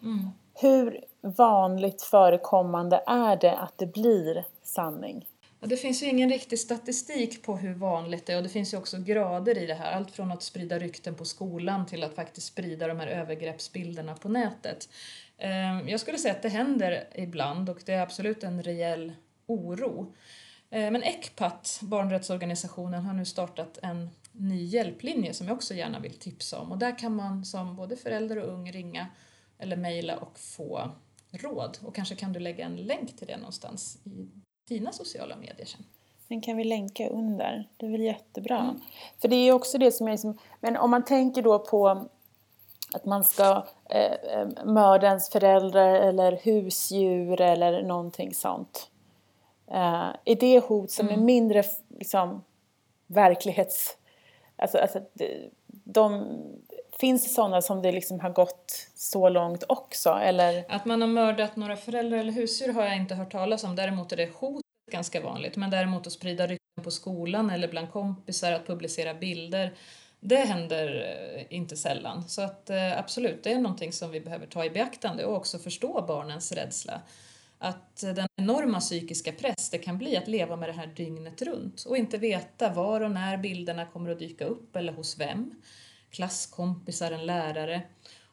Mm. 0.01 0.29
Hur 0.53 1.05
vanligt 1.24 2.01
förekommande 2.01 3.03
är 3.07 3.36
det 3.36 3.57
att 3.57 3.78
det 3.78 3.86
blir 3.86 4.45
sanning? 4.63 5.28
Ja, 5.59 5.67
det 5.67 5.78
finns 5.78 6.03
ju 6.03 6.07
ingen 6.07 6.30
riktig 6.30 6.59
statistik 6.59 7.43
på 7.43 7.57
hur 7.57 7.74
vanligt 7.74 8.26
det 8.26 8.34
är 8.34 8.38
och 8.38 8.43
det 8.43 8.49
finns 8.49 8.74
ju 8.74 8.78
också 8.78 8.97
grader 8.97 9.57
i 9.57 9.65
det 9.65 9.74
här. 9.74 9.91
Allt 9.91 10.11
från 10.11 10.32
att 10.32 10.43
sprida 10.43 10.80
rykten 10.80 11.15
på 11.15 11.26
skolan 11.26 11.86
till 11.86 12.03
att 12.03 12.15
faktiskt 12.15 12.47
sprida 12.47 12.88
de 12.88 12.99
här 12.99 13.07
övergreppsbilderna 13.07 14.15
på 14.15 14.30
nätet. 14.30 14.89
Ehm, 15.38 15.89
jag 15.89 15.99
skulle 15.99 16.17
säga 16.17 16.34
att 16.34 16.41
det 16.41 16.49
händer 16.49 17.07
ibland 17.15 17.69
och 17.69 17.82
det 17.86 17.93
är 17.93 18.01
absolut 18.01 18.43
en 18.43 18.63
rejäl 18.63 19.13
oro. 19.45 20.13
Ehm, 20.69 20.93
men 20.93 21.03
ECPAT, 21.03 21.80
barnrättsorganisationen, 21.82 23.05
har 23.05 23.13
nu 23.13 23.26
startat 23.26 23.80
en 23.82 24.09
ny 24.32 24.63
hjälplinje 24.63 25.34
som 25.34 25.47
jag 25.47 25.55
också 25.55 25.74
gärna 25.74 25.99
vill 25.99 26.13
tipsa 26.19 26.59
om 26.59 26.71
och 26.71 26.78
där 26.78 26.99
kan 26.99 27.15
man 27.15 27.45
som 27.45 27.76
både 27.76 27.95
förälder 27.95 28.38
och 28.38 28.53
ung 28.53 28.71
ringa 28.71 29.07
eller 29.59 29.78
mejla 29.78 30.17
och 30.17 30.39
få 30.39 30.91
råd. 31.34 31.77
Och 31.86 31.95
kanske 31.95 32.15
kan 32.15 32.34
du 32.34 32.39
lägga 32.39 32.65
en 32.65 32.75
länk 32.75 33.17
till 33.17 33.27
det 33.27 33.38
någonstans 33.38 33.97
i 34.05 34.27
dina 34.67 34.91
sociala 34.91 35.36
medier 35.36 35.65
sen. 35.65 35.86
Den 36.27 36.41
kan 36.41 36.57
vi 36.57 36.63
länka 36.63 37.09
under. 37.09 37.69
Det 37.77 37.86
är 37.86 37.91
väl 37.91 38.01
jättebra. 38.01 38.59
Mm. 38.59 38.81
För 39.21 39.27
det 39.27 39.36
är 39.36 39.51
också 39.51 39.77
det 39.77 39.91
som 39.91 40.07
är 40.07 40.11
liksom, 40.11 40.38
men 40.59 40.77
om 40.77 40.91
man 40.91 41.05
tänker 41.05 41.41
då 41.41 41.59
på 41.59 42.07
att 42.93 43.05
man 43.05 43.23
ska 43.23 43.65
eh, 43.89 44.13
eh 44.13 44.65
mörda 44.65 45.07
ens 45.07 45.29
föräldrar 45.29 45.95
eller 45.95 46.39
husdjur 46.43 47.41
eller 47.41 47.84
någonting 47.84 48.34
sånt. 48.34 48.89
Eh, 49.67 50.09
är 50.25 50.36
det 50.39 50.59
hot 50.59 50.91
som 50.91 51.07
mm. 51.07 51.19
är 51.19 51.23
mindre 51.23 51.63
liksom, 51.99 52.43
verklighets... 53.07 53.97
Alltså, 54.55 54.77
alltså 54.77 55.01
de, 55.84 56.27
Finns 57.04 57.24
det 57.24 57.30
sådana 57.30 57.62
som 57.62 57.82
det 57.82 57.91
liksom 57.91 58.20
har 58.20 58.30
gått 58.30 58.88
så 58.95 59.30
långt 59.30 59.64
också? 59.70 60.10
Eller? 60.10 60.66
Att 60.70 60.86
man 60.86 61.01
har 61.01 61.08
mördat 61.08 61.56
några 61.56 61.76
föräldrar 61.76 62.18
eller 62.18 62.32
husdjur 62.32 62.74
har 62.74 62.84
jag 62.84 62.95
inte 62.95 63.16
hört 63.16 63.32
talas 63.32 63.64
om. 63.64 63.76
Däremot 63.76 64.12
är 64.12 64.18
det 64.18 64.30
hot 64.36 64.62
ganska 64.91 65.22
vanligt. 65.22 65.56
Men 65.56 65.70
däremot 65.70 66.08
att 66.08 66.14
sprida 66.14 66.47
rykten 66.47 66.84
på 66.84 66.91
skolan 66.91 67.49
eller 67.49 67.68
bland 67.68 67.91
kompisar, 67.91 68.51
att 68.51 68.68
publicera 68.68 69.14
bilder, 69.14 69.74
det 70.20 70.36
händer 70.36 71.18
eh, 71.36 71.58
inte 71.58 71.78
sällan. 71.78 72.30
Så 72.30 72.41
att 72.41 72.70
eh, 72.70 72.99
absolut, 72.99 73.43
det 73.43 73.51
är 73.51 73.60
någonting 73.60 73.93
som 73.93 74.12
vi 74.12 74.22
behöver 74.22 74.45
ta 74.45 74.66
i 74.66 74.70
beaktande 74.70 75.26
och 75.26 75.36
också 75.36 75.60
förstå 75.60 76.06
barnens 76.08 76.51
rädsla. 76.51 77.01
Att 77.60 77.97
den 77.97 78.28
enorma 78.36 78.80
psykiska 78.80 79.32
press 79.32 79.70
det 79.70 79.78
kan 79.78 79.97
bli 79.97 80.18
att 80.18 80.28
leva 80.28 80.56
med 80.56 80.70
det 80.70 80.74
här 80.74 80.88
dygnet 80.88 81.41
runt 81.41 81.84
och 81.84 81.97
inte 81.97 82.18
veta 82.18 82.70
var 82.70 83.01
och 83.01 83.12
när 83.12 83.38
bilderna 83.38 83.86
kommer 83.86 84.10
att 84.10 84.20
dyka 84.20 84.45
upp 84.45 84.76
eller 84.76 84.93
hos 84.93 85.20
vem 85.20 85.56
klasskompisar, 86.14 87.11
en 87.11 87.26
lärare. 87.26 87.82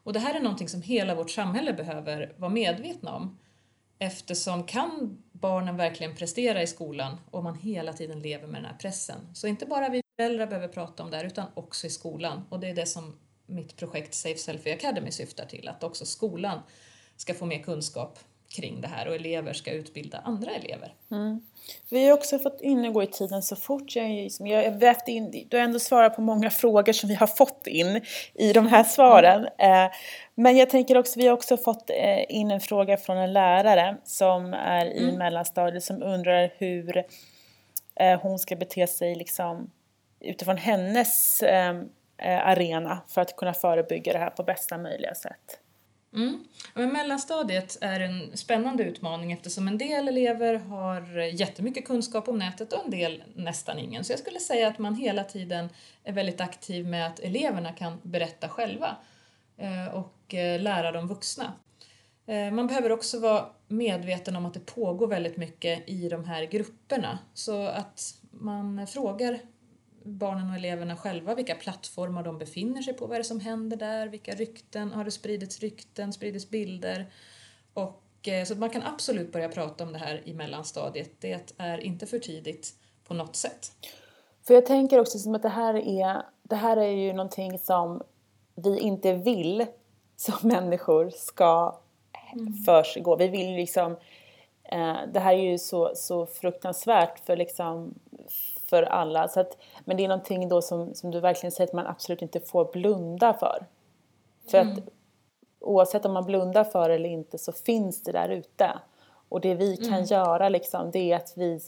Och 0.02 0.12
det 0.12 0.18
här 0.18 0.34
är 0.34 0.40
någonting 0.40 0.68
som 0.68 0.82
hela 0.82 1.14
vårt 1.14 1.30
samhälle 1.30 1.72
behöver 1.72 2.34
vara 2.36 2.50
medvetna 2.50 3.14
om. 3.14 3.38
Eftersom 3.98 4.64
kan 4.64 5.22
barnen 5.32 5.76
verkligen 5.76 6.16
prestera 6.16 6.62
i 6.62 6.66
skolan 6.66 7.16
om 7.30 7.44
man 7.44 7.54
hela 7.54 7.92
tiden 7.92 8.20
lever 8.20 8.46
med 8.46 8.62
den 8.62 8.70
här 8.70 8.78
pressen? 8.78 9.34
Så 9.34 9.46
inte 9.46 9.66
bara 9.66 9.88
vi 9.88 10.02
föräldrar 10.16 10.46
behöver 10.46 10.68
prata 10.68 11.02
om 11.02 11.10
det 11.10 11.16
här 11.16 11.24
utan 11.24 11.46
också 11.54 11.86
i 11.86 11.90
skolan. 11.90 12.44
Och 12.48 12.60
det 12.60 12.68
är 12.68 12.74
det 12.74 12.86
som 12.86 13.16
mitt 13.46 13.76
projekt 13.76 14.14
Safe 14.14 14.38
Selfie 14.38 14.74
Academy 14.74 15.10
syftar 15.10 15.46
till, 15.46 15.68
att 15.68 15.84
också 15.84 16.06
skolan 16.06 16.60
ska 17.16 17.34
få 17.34 17.46
mer 17.46 17.62
kunskap 17.62 18.18
kring 18.50 18.80
det 18.80 18.88
här 18.88 19.08
och 19.08 19.14
elever 19.14 19.52
ska 19.52 19.72
utbilda 19.72 20.18
andra 20.18 20.50
elever. 20.50 20.94
Mm. 21.10 21.40
Vi 21.88 22.06
har 22.06 22.12
också 22.12 22.38
fått 22.38 22.60
in 22.60 22.84
och 22.84 22.94
gå 22.94 23.02
i 23.02 23.06
tiden 23.06 23.42
så 23.42 23.56
fort. 23.56 23.96
Jag, 23.96 24.10
liksom, 24.10 24.46
jag, 24.46 24.82
jag 24.82 24.96
in, 25.06 25.46
du 25.48 25.56
har 25.56 25.64
ändå 25.64 25.78
svarat 25.78 26.16
på 26.16 26.22
många 26.22 26.50
frågor 26.50 26.92
som 26.92 27.08
vi 27.08 27.14
har 27.14 27.26
fått 27.26 27.66
in 27.66 28.00
i 28.34 28.52
de 28.52 28.66
här 28.66 28.84
svaren. 28.84 29.48
Mm. 29.58 29.90
Men 30.34 30.56
jag 30.56 30.70
tänker 30.70 30.98
också, 30.98 31.20
vi 31.20 31.26
har 31.26 31.34
också 31.34 31.56
fått 31.56 31.90
eh, 31.90 32.24
in 32.28 32.50
en 32.50 32.60
fråga 32.60 32.96
från 32.96 33.16
en 33.16 33.32
lärare 33.32 33.96
som 34.04 34.54
är 34.54 34.86
i 34.86 35.02
mm. 35.02 35.18
mellanstadiet 35.18 35.84
som 35.84 36.02
undrar 36.02 36.54
hur 36.58 36.96
eh, 38.00 38.20
hon 38.20 38.38
ska 38.38 38.56
bete 38.56 38.86
sig 38.86 39.14
liksom, 39.14 39.70
utifrån 40.20 40.56
hennes 40.56 41.42
arena 42.22 43.00
för 43.08 43.20
att 43.20 43.36
kunna 43.36 43.54
förebygga 43.54 44.12
det 44.12 44.18
här 44.18 44.30
på 44.30 44.42
bästa 44.42 44.78
möjliga 44.78 45.14
sätt. 45.14 45.60
Mm. 46.14 46.44
Men 46.74 46.92
mellanstadiet 46.92 47.78
är 47.80 48.00
en 48.00 48.36
spännande 48.36 48.84
utmaning 48.84 49.32
eftersom 49.32 49.68
en 49.68 49.78
del 49.78 50.08
elever 50.08 50.54
har 50.54 51.18
jättemycket 51.20 51.86
kunskap 51.86 52.28
om 52.28 52.38
nätet 52.38 52.72
och 52.72 52.84
en 52.84 52.90
del 52.90 53.22
nästan 53.34 53.78
ingen. 53.78 54.04
Så 54.04 54.12
jag 54.12 54.20
skulle 54.20 54.40
säga 54.40 54.68
att 54.68 54.78
man 54.78 54.94
hela 54.94 55.24
tiden 55.24 55.68
är 56.04 56.12
väldigt 56.12 56.40
aktiv 56.40 56.86
med 56.86 57.06
att 57.06 57.20
eleverna 57.20 57.72
kan 57.72 58.00
berätta 58.02 58.48
själva 58.48 58.96
eh, 59.56 59.94
och 59.94 60.34
eh, 60.34 60.60
lära 60.60 60.92
de 60.92 61.08
vuxna. 61.08 61.52
Eh, 62.26 62.50
man 62.50 62.66
behöver 62.66 62.92
också 62.92 63.20
vara 63.20 63.46
medveten 63.68 64.36
om 64.36 64.46
att 64.46 64.54
det 64.54 64.66
pågår 64.66 65.06
väldigt 65.06 65.36
mycket 65.36 65.88
i 65.88 66.08
de 66.08 66.24
här 66.24 66.44
grupperna 66.44 67.18
så 67.34 67.66
att 67.66 68.14
man 68.30 68.86
frågar 68.86 69.38
barnen 70.02 70.50
och 70.50 70.56
eleverna 70.56 70.96
själva 70.96 71.34
vilka 71.34 71.54
plattformar 71.54 72.22
de 72.22 72.38
befinner 72.38 72.82
sig 72.82 72.94
på, 72.94 73.06
vad 73.06 73.14
är 73.14 73.20
det 73.20 73.24
som 73.24 73.40
händer 73.40 73.76
där, 73.76 74.06
vilka 74.06 74.34
rykten, 74.34 74.92
har 74.92 75.04
det 75.04 75.10
spridits 75.10 75.60
rykten, 75.60 76.12
spridits 76.12 76.50
bilder? 76.50 77.12
Och, 77.74 78.28
eh, 78.28 78.44
så 78.44 78.54
man 78.54 78.70
kan 78.70 78.82
absolut 78.82 79.32
börja 79.32 79.48
prata 79.48 79.84
om 79.84 79.92
det 79.92 79.98
här 79.98 80.22
i 80.24 80.34
mellanstadiet. 80.34 81.10
Det 81.20 81.52
är 81.56 81.78
inte 81.78 82.06
för 82.06 82.18
tidigt 82.18 82.74
på 83.04 83.14
något 83.14 83.36
sätt. 83.36 83.72
För 84.46 84.54
jag 84.54 84.66
tänker 84.66 85.00
också 85.00 85.18
som 85.18 85.34
att 85.34 85.42
det 85.42 85.48
här 85.48 85.74
är, 85.74 86.22
det 86.42 86.56
här 86.56 86.76
är 86.76 86.90
ju 86.90 87.12
någonting 87.12 87.58
som 87.58 88.02
vi 88.54 88.78
inte 88.78 89.12
vill 89.12 89.66
som 90.16 90.34
människor 90.48 91.10
ska 91.10 91.80
mm. 92.32 92.52
försiggå. 92.52 93.16
Vi 93.16 93.28
vill 93.28 93.54
liksom, 93.54 93.92
eh, 94.64 94.96
det 95.12 95.20
här 95.20 95.34
är 95.34 95.50
ju 95.50 95.58
så, 95.58 95.92
så 95.94 96.26
fruktansvärt 96.26 97.18
för 97.18 97.36
liksom 97.36 97.94
för 98.70 98.82
alla. 98.82 99.28
Så 99.28 99.40
att, 99.40 99.56
men 99.84 99.96
det 99.96 100.04
är 100.04 100.08
någonting 100.08 100.48
då 100.48 100.62
som, 100.62 100.94
som 100.94 101.10
du 101.10 101.20
verkligen 101.20 101.52
säger 101.52 101.68
att 101.68 101.74
man 101.74 101.86
absolut 101.86 102.22
inte 102.22 102.40
får 102.40 102.72
blunda 102.72 103.34
för. 103.34 103.66
För 104.50 104.58
mm. 104.58 104.72
att 104.72 104.84
oavsett 105.60 106.04
om 106.04 106.12
man 106.12 106.24
blundar 106.24 106.64
för 106.64 106.90
eller 106.90 107.08
inte 107.08 107.38
så 107.38 107.52
finns 107.52 108.02
det 108.02 108.12
där 108.12 108.28
ute. 108.28 108.78
Och 109.28 109.40
det 109.40 109.54
vi 109.54 109.76
kan 109.76 109.94
mm. 109.94 110.04
göra 110.04 110.48
liksom, 110.48 110.90
det 110.90 111.12
är 111.12 111.16
att 111.16 111.32
vi 111.36 111.60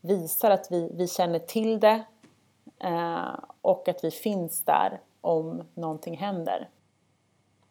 visar 0.00 0.50
att 0.50 0.66
vi, 0.70 0.90
vi 0.94 1.08
känner 1.08 1.38
till 1.38 1.80
det 1.80 2.02
eh, 2.78 3.34
och 3.60 3.88
att 3.88 4.04
vi 4.04 4.10
finns 4.10 4.64
där 4.64 5.00
om 5.20 5.62
någonting 5.74 6.16
händer. 6.16 6.68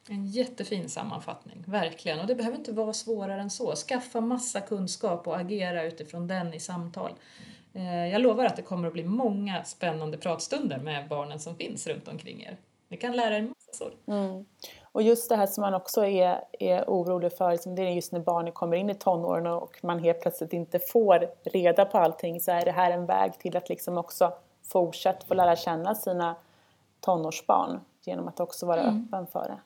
En 0.09 0.25
jättefin 0.25 0.89
sammanfattning, 0.89 1.63
verkligen. 1.67 2.19
Och 2.19 2.27
det 2.27 2.35
behöver 2.35 2.57
inte 2.57 2.71
vara 2.71 2.93
svårare 2.93 3.41
än 3.41 3.49
så. 3.49 3.75
Skaffa 3.75 4.21
massa 4.21 4.61
kunskap 4.61 5.27
och 5.27 5.37
agera 5.37 5.83
utifrån 5.83 6.27
den 6.27 6.53
i 6.53 6.59
samtal. 6.59 7.11
Eh, 7.77 8.07
jag 8.07 8.21
lovar 8.21 8.45
att 8.45 8.55
det 8.55 8.61
kommer 8.61 8.87
att 8.87 8.93
bli 8.93 9.03
många 9.03 9.63
spännande 9.63 10.17
pratstunder 10.17 10.79
med 10.79 11.07
barnen 11.07 11.39
som 11.39 11.55
finns 11.55 11.87
runt 11.87 12.07
omkring 12.07 12.41
er. 12.41 12.57
Ni 12.87 12.97
kan 12.97 13.15
lära 13.15 13.37
er 13.37 13.41
massor. 13.41 13.93
Mm. 14.05 14.45
Och 14.91 15.01
just 15.01 15.29
det 15.29 15.35
här 15.35 15.47
som 15.47 15.61
man 15.61 15.73
också 15.73 16.05
är, 16.05 16.43
är 16.59 16.83
orolig 16.87 17.37
för, 17.37 17.51
liksom 17.51 17.75
det 17.75 17.81
är 17.81 17.89
just 17.89 18.11
när 18.11 18.19
barnen 18.19 18.53
kommer 18.53 18.77
in 18.77 18.89
i 18.89 18.95
tonåren 18.95 19.47
och 19.47 19.79
man 19.83 19.99
helt 19.99 20.21
plötsligt 20.21 20.53
inte 20.53 20.79
får 20.79 21.29
reda 21.43 21.85
på 21.85 21.97
allting 21.97 22.39
så 22.39 22.51
är 22.51 22.65
det 22.65 22.71
här 22.71 22.91
en 22.91 23.05
väg 23.05 23.39
till 23.39 23.57
att 23.57 23.69
liksom 23.69 23.97
också 23.97 24.33
fortsätta 24.63 25.25
få 25.25 25.33
lära 25.33 25.55
känna 25.55 25.95
sina 25.95 26.35
tonårsbarn 26.99 27.79
genom 28.03 28.27
att 28.27 28.39
också 28.39 28.65
vara 28.65 28.81
mm. 28.81 29.07
öppen 29.07 29.27
för 29.27 29.43
det. 29.43 29.59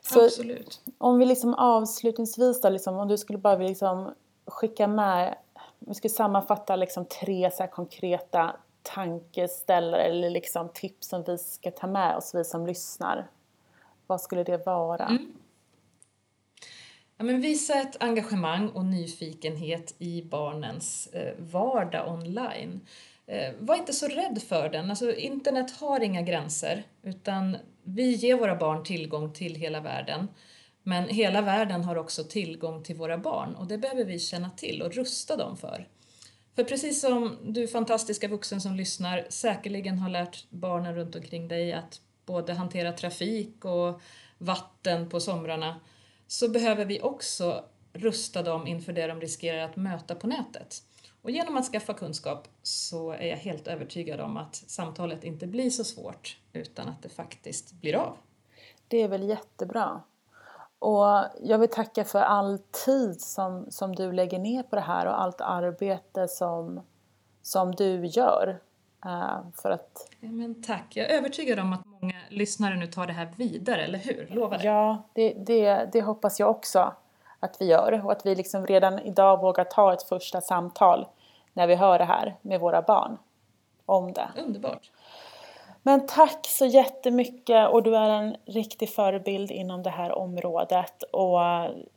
Så 0.00 0.24
Absolut. 0.24 0.80
Om 0.98 1.18
vi 1.18 1.26
liksom 1.26 1.54
avslutningsvis 1.54 2.60
då, 2.60 2.68
liksom, 2.68 2.96
om 2.96 3.08
du 3.08 3.18
skulle 3.18 3.38
bara 3.38 3.56
vilja 3.56 3.68
liksom 3.68 4.14
skicka 4.46 4.86
med, 4.86 5.34
vi 5.86 5.94
skulle 5.94 6.10
sammanfatta 6.10 6.76
liksom 6.76 7.04
tre 7.04 7.50
så 7.50 7.66
konkreta 7.66 8.56
tankeställare 8.82 10.02
eller 10.02 10.30
liksom 10.30 10.68
tips 10.74 11.08
som 11.08 11.24
vi 11.26 11.38
ska 11.38 11.70
ta 11.70 11.86
med 11.86 12.16
oss, 12.16 12.34
vi 12.34 12.44
som 12.44 12.66
lyssnar. 12.66 13.30
Vad 14.06 14.20
skulle 14.20 14.44
det 14.44 14.66
vara? 14.66 15.06
Mm. 15.06 15.32
Ja, 17.16 17.24
men 17.24 17.40
visa 17.40 17.74
ett 17.80 18.02
engagemang 18.02 18.68
och 18.68 18.84
nyfikenhet 18.84 19.94
i 19.98 20.22
barnens 20.22 21.06
eh, 21.06 21.34
vardag 21.38 22.12
online. 22.12 22.80
Eh, 23.26 23.52
var 23.58 23.76
inte 23.76 23.92
så 23.92 24.08
rädd 24.08 24.42
för 24.48 24.68
den. 24.68 24.90
Alltså, 24.90 25.14
internet 25.14 25.70
har 25.70 26.00
inga 26.00 26.22
gränser 26.22 26.82
utan 27.02 27.56
vi 27.82 28.10
ger 28.10 28.36
våra 28.36 28.56
barn 28.56 28.84
tillgång 28.84 29.32
till 29.32 29.54
hela 29.54 29.80
världen. 29.80 30.28
Men 30.82 31.08
hela 31.08 31.42
världen 31.42 31.84
har 31.84 31.96
också 31.96 32.24
tillgång 32.24 32.82
till 32.82 32.96
våra 32.96 33.18
barn 33.18 33.54
och 33.54 33.66
det 33.66 33.78
behöver 33.78 34.04
vi 34.04 34.18
känna 34.18 34.50
till 34.50 34.82
och 34.82 34.92
rusta 34.92 35.36
dem 35.36 35.56
för. 35.56 35.88
För 36.54 36.64
precis 36.64 37.00
som 37.00 37.38
du 37.42 37.68
fantastiska 37.68 38.28
vuxen 38.28 38.60
som 38.60 38.74
lyssnar 38.74 39.26
säkerligen 39.28 39.98
har 39.98 40.10
lärt 40.10 40.50
barnen 40.50 40.94
runt 40.94 41.16
omkring 41.16 41.48
dig 41.48 41.72
att 41.72 42.00
både 42.26 42.52
hantera 42.52 42.92
trafik 42.92 43.64
och 43.64 44.00
vatten 44.38 45.08
på 45.08 45.20
somrarna 45.20 45.80
så 46.26 46.48
behöver 46.48 46.84
vi 46.84 47.00
också 47.00 47.64
rusta 47.92 48.42
dem 48.42 48.66
inför 48.66 48.92
det 48.92 49.06
de 49.06 49.20
riskerar 49.20 49.64
att 49.64 49.76
möta 49.76 50.14
på 50.14 50.26
nätet. 50.26 50.82
Och 51.22 51.30
genom 51.30 51.56
att 51.56 51.66
skaffa 51.66 51.94
kunskap 51.94 52.48
så 52.62 53.10
är 53.10 53.26
jag 53.26 53.36
helt 53.36 53.68
övertygad 53.68 54.20
om 54.20 54.36
att 54.36 54.54
samtalet 54.54 55.24
inte 55.24 55.46
blir 55.46 55.70
så 55.70 55.84
svårt 55.84 56.38
utan 56.52 56.88
att 56.88 57.02
det 57.02 57.08
faktiskt 57.08 57.72
blir 57.72 57.96
av. 57.96 58.16
Det 58.88 59.02
är 59.02 59.08
väl 59.08 59.28
jättebra. 59.28 60.02
Och 60.82 61.24
jag 61.42 61.58
vill 61.58 61.70
tacka 61.70 62.04
för 62.04 62.20
all 62.20 62.58
tid 62.58 63.20
som, 63.20 63.66
som 63.70 63.94
du 63.94 64.12
lägger 64.12 64.38
ner 64.38 64.62
på 64.62 64.76
det 64.76 64.82
här 64.82 65.06
och 65.06 65.20
allt 65.20 65.40
arbete 65.40 66.28
som, 66.28 66.80
som 67.42 67.74
du 67.74 68.06
gör. 68.06 68.60
Uh, 69.06 69.38
för 69.62 69.70
att... 69.70 70.08
Ja, 70.20 70.28
men 70.28 70.62
tack. 70.62 70.86
Jag 70.96 71.10
är 71.10 71.18
övertygad 71.18 71.58
om 71.58 71.72
att 71.72 71.86
många 71.86 72.14
lyssnare 72.28 72.76
nu 72.76 72.86
tar 72.86 73.06
det 73.06 73.12
här 73.12 73.28
vidare, 73.36 73.84
eller 73.84 73.98
hur? 73.98 74.28
Lovar 74.30 74.58
det? 74.58 74.64
Ja, 74.64 75.02
det, 75.12 75.32
det, 75.32 75.88
det 75.92 76.02
hoppas 76.02 76.40
jag 76.40 76.50
också 76.50 76.94
att 77.40 77.56
vi 77.60 77.64
gör 77.64 78.04
och 78.04 78.12
att 78.12 78.26
vi 78.26 78.34
liksom 78.34 78.66
redan 78.66 78.98
idag 78.98 79.40
vågar 79.40 79.64
ta 79.64 79.92
ett 79.92 80.02
första 80.02 80.40
samtal 80.40 81.06
när 81.52 81.66
vi 81.66 81.74
hör 81.74 81.98
det 81.98 82.04
här 82.04 82.36
med 82.42 82.60
våra 82.60 82.82
barn 82.82 83.18
om 83.86 84.12
det. 84.12 84.28
Underbart! 84.46 84.90
Men 85.82 86.06
tack 86.06 86.46
så 86.46 86.66
jättemycket 86.66 87.68
och 87.68 87.82
du 87.82 87.96
är 87.96 88.08
en 88.08 88.36
riktig 88.44 88.88
förebild 88.88 89.50
inom 89.50 89.82
det 89.82 89.90
här 89.90 90.12
området 90.12 91.02
och 91.02 91.40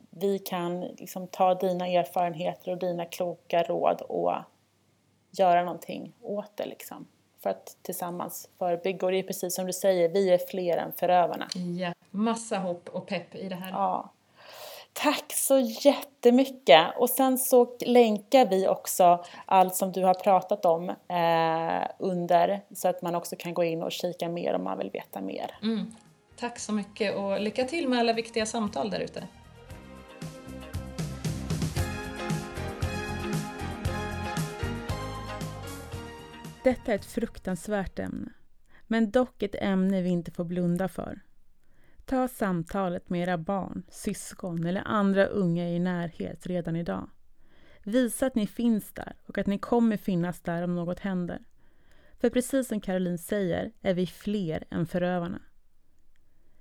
vi 0.09 0.39
kan 0.39 0.81
liksom 0.81 1.27
ta 1.27 1.55
dina 1.55 1.87
erfarenheter 1.87 2.71
och 2.71 2.77
dina 2.77 3.05
kloka 3.05 3.63
råd 3.63 4.01
och 4.01 4.33
göra 5.31 5.63
någonting 5.63 6.13
åt 6.21 6.57
det 6.57 6.65
liksom. 6.65 7.07
För 7.43 7.49
att 7.49 7.77
tillsammans 7.81 8.49
förebygga 8.57 9.05
och 9.05 9.11
det 9.11 9.19
är 9.19 9.23
precis 9.23 9.55
som 9.55 9.65
du 9.65 9.73
säger, 9.73 10.09
vi 10.09 10.29
är 10.29 10.37
fler 10.37 10.77
än 10.77 10.91
förövarna. 10.91 11.47
Ja, 11.79 11.93
massa 12.11 12.57
hopp 12.57 12.89
och 12.89 13.07
pepp 13.07 13.35
i 13.35 13.49
det 13.49 13.55
här. 13.55 13.71
Ja. 13.71 14.11
Tack 14.97 15.33
så 15.33 15.59
jättemycket! 15.59 16.87
Och 16.97 17.09
sen 17.09 17.37
så 17.37 17.77
länkar 17.85 18.49
vi 18.49 18.67
också 18.67 19.23
allt 19.45 19.75
som 19.75 19.91
du 19.91 20.03
har 20.03 20.13
pratat 20.13 20.65
om 20.65 20.89
eh, 20.89 21.87
under 21.99 22.61
så 22.75 22.87
att 22.87 23.01
man 23.01 23.15
också 23.15 23.35
kan 23.39 23.53
gå 23.53 23.63
in 23.63 23.83
och 23.83 23.91
kika 23.91 24.29
mer 24.29 24.53
om 24.53 24.63
man 24.63 24.77
vill 24.77 24.89
veta 24.89 25.21
mer. 25.21 25.57
Mm. 25.61 25.95
Tack 26.39 26.59
så 26.59 26.73
mycket 26.73 27.15
och 27.15 27.41
lycka 27.41 27.63
till 27.63 27.89
med 27.89 27.99
alla 27.99 28.13
viktiga 28.13 28.45
samtal 28.45 28.89
där 28.89 28.99
ute. 28.99 29.27
Detta 36.63 36.91
är 36.91 36.95
ett 36.95 37.05
fruktansvärt 37.05 37.99
ämne, 37.99 38.31
men 38.87 39.11
dock 39.11 39.43
ett 39.43 39.55
ämne 39.55 40.01
vi 40.01 40.09
inte 40.09 40.31
får 40.31 40.43
blunda 40.43 40.87
för. 40.87 41.21
Ta 42.05 42.27
samtalet 42.27 43.09
med 43.09 43.21
era 43.21 43.37
barn, 43.37 43.83
syskon 43.89 44.65
eller 44.65 44.83
andra 44.85 45.25
unga 45.25 45.69
i 45.69 45.79
närhet 45.79 46.47
redan 46.47 46.75
idag. 46.75 47.09
Visa 47.83 48.25
att 48.25 48.35
ni 48.35 48.47
finns 48.47 48.93
där 48.93 49.15
och 49.25 49.37
att 49.37 49.47
ni 49.47 49.59
kommer 49.59 49.97
finnas 49.97 50.41
där 50.41 50.61
om 50.61 50.75
något 50.75 50.99
händer. 50.99 51.39
För 52.19 52.29
precis 52.29 52.67
som 52.67 52.81
Caroline 52.81 53.17
säger 53.17 53.71
är 53.81 53.93
vi 53.93 54.07
fler 54.07 54.63
än 54.69 54.85
förövarna. 54.85 55.41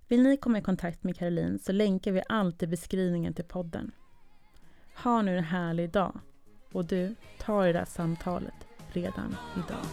Vill 0.08 0.22
ni 0.22 0.36
komma 0.36 0.58
i 0.58 0.62
kontakt 0.62 1.04
med 1.04 1.16
Caroline 1.16 1.58
så 1.58 1.72
länkar 1.72 2.12
vi 2.12 2.22
allt 2.28 2.62
i 2.62 2.66
beskrivningen 2.66 3.34
till 3.34 3.44
podden. 3.44 3.92
Ha 4.96 5.22
nu 5.22 5.38
en 5.38 5.44
härlig 5.44 5.90
dag 5.90 6.20
och 6.72 6.84
du, 6.84 7.14
ta 7.38 7.64
det 7.64 7.72
där 7.72 7.84
samtalet 7.84 8.54
redan 8.92 9.36
idag. 9.54 9.86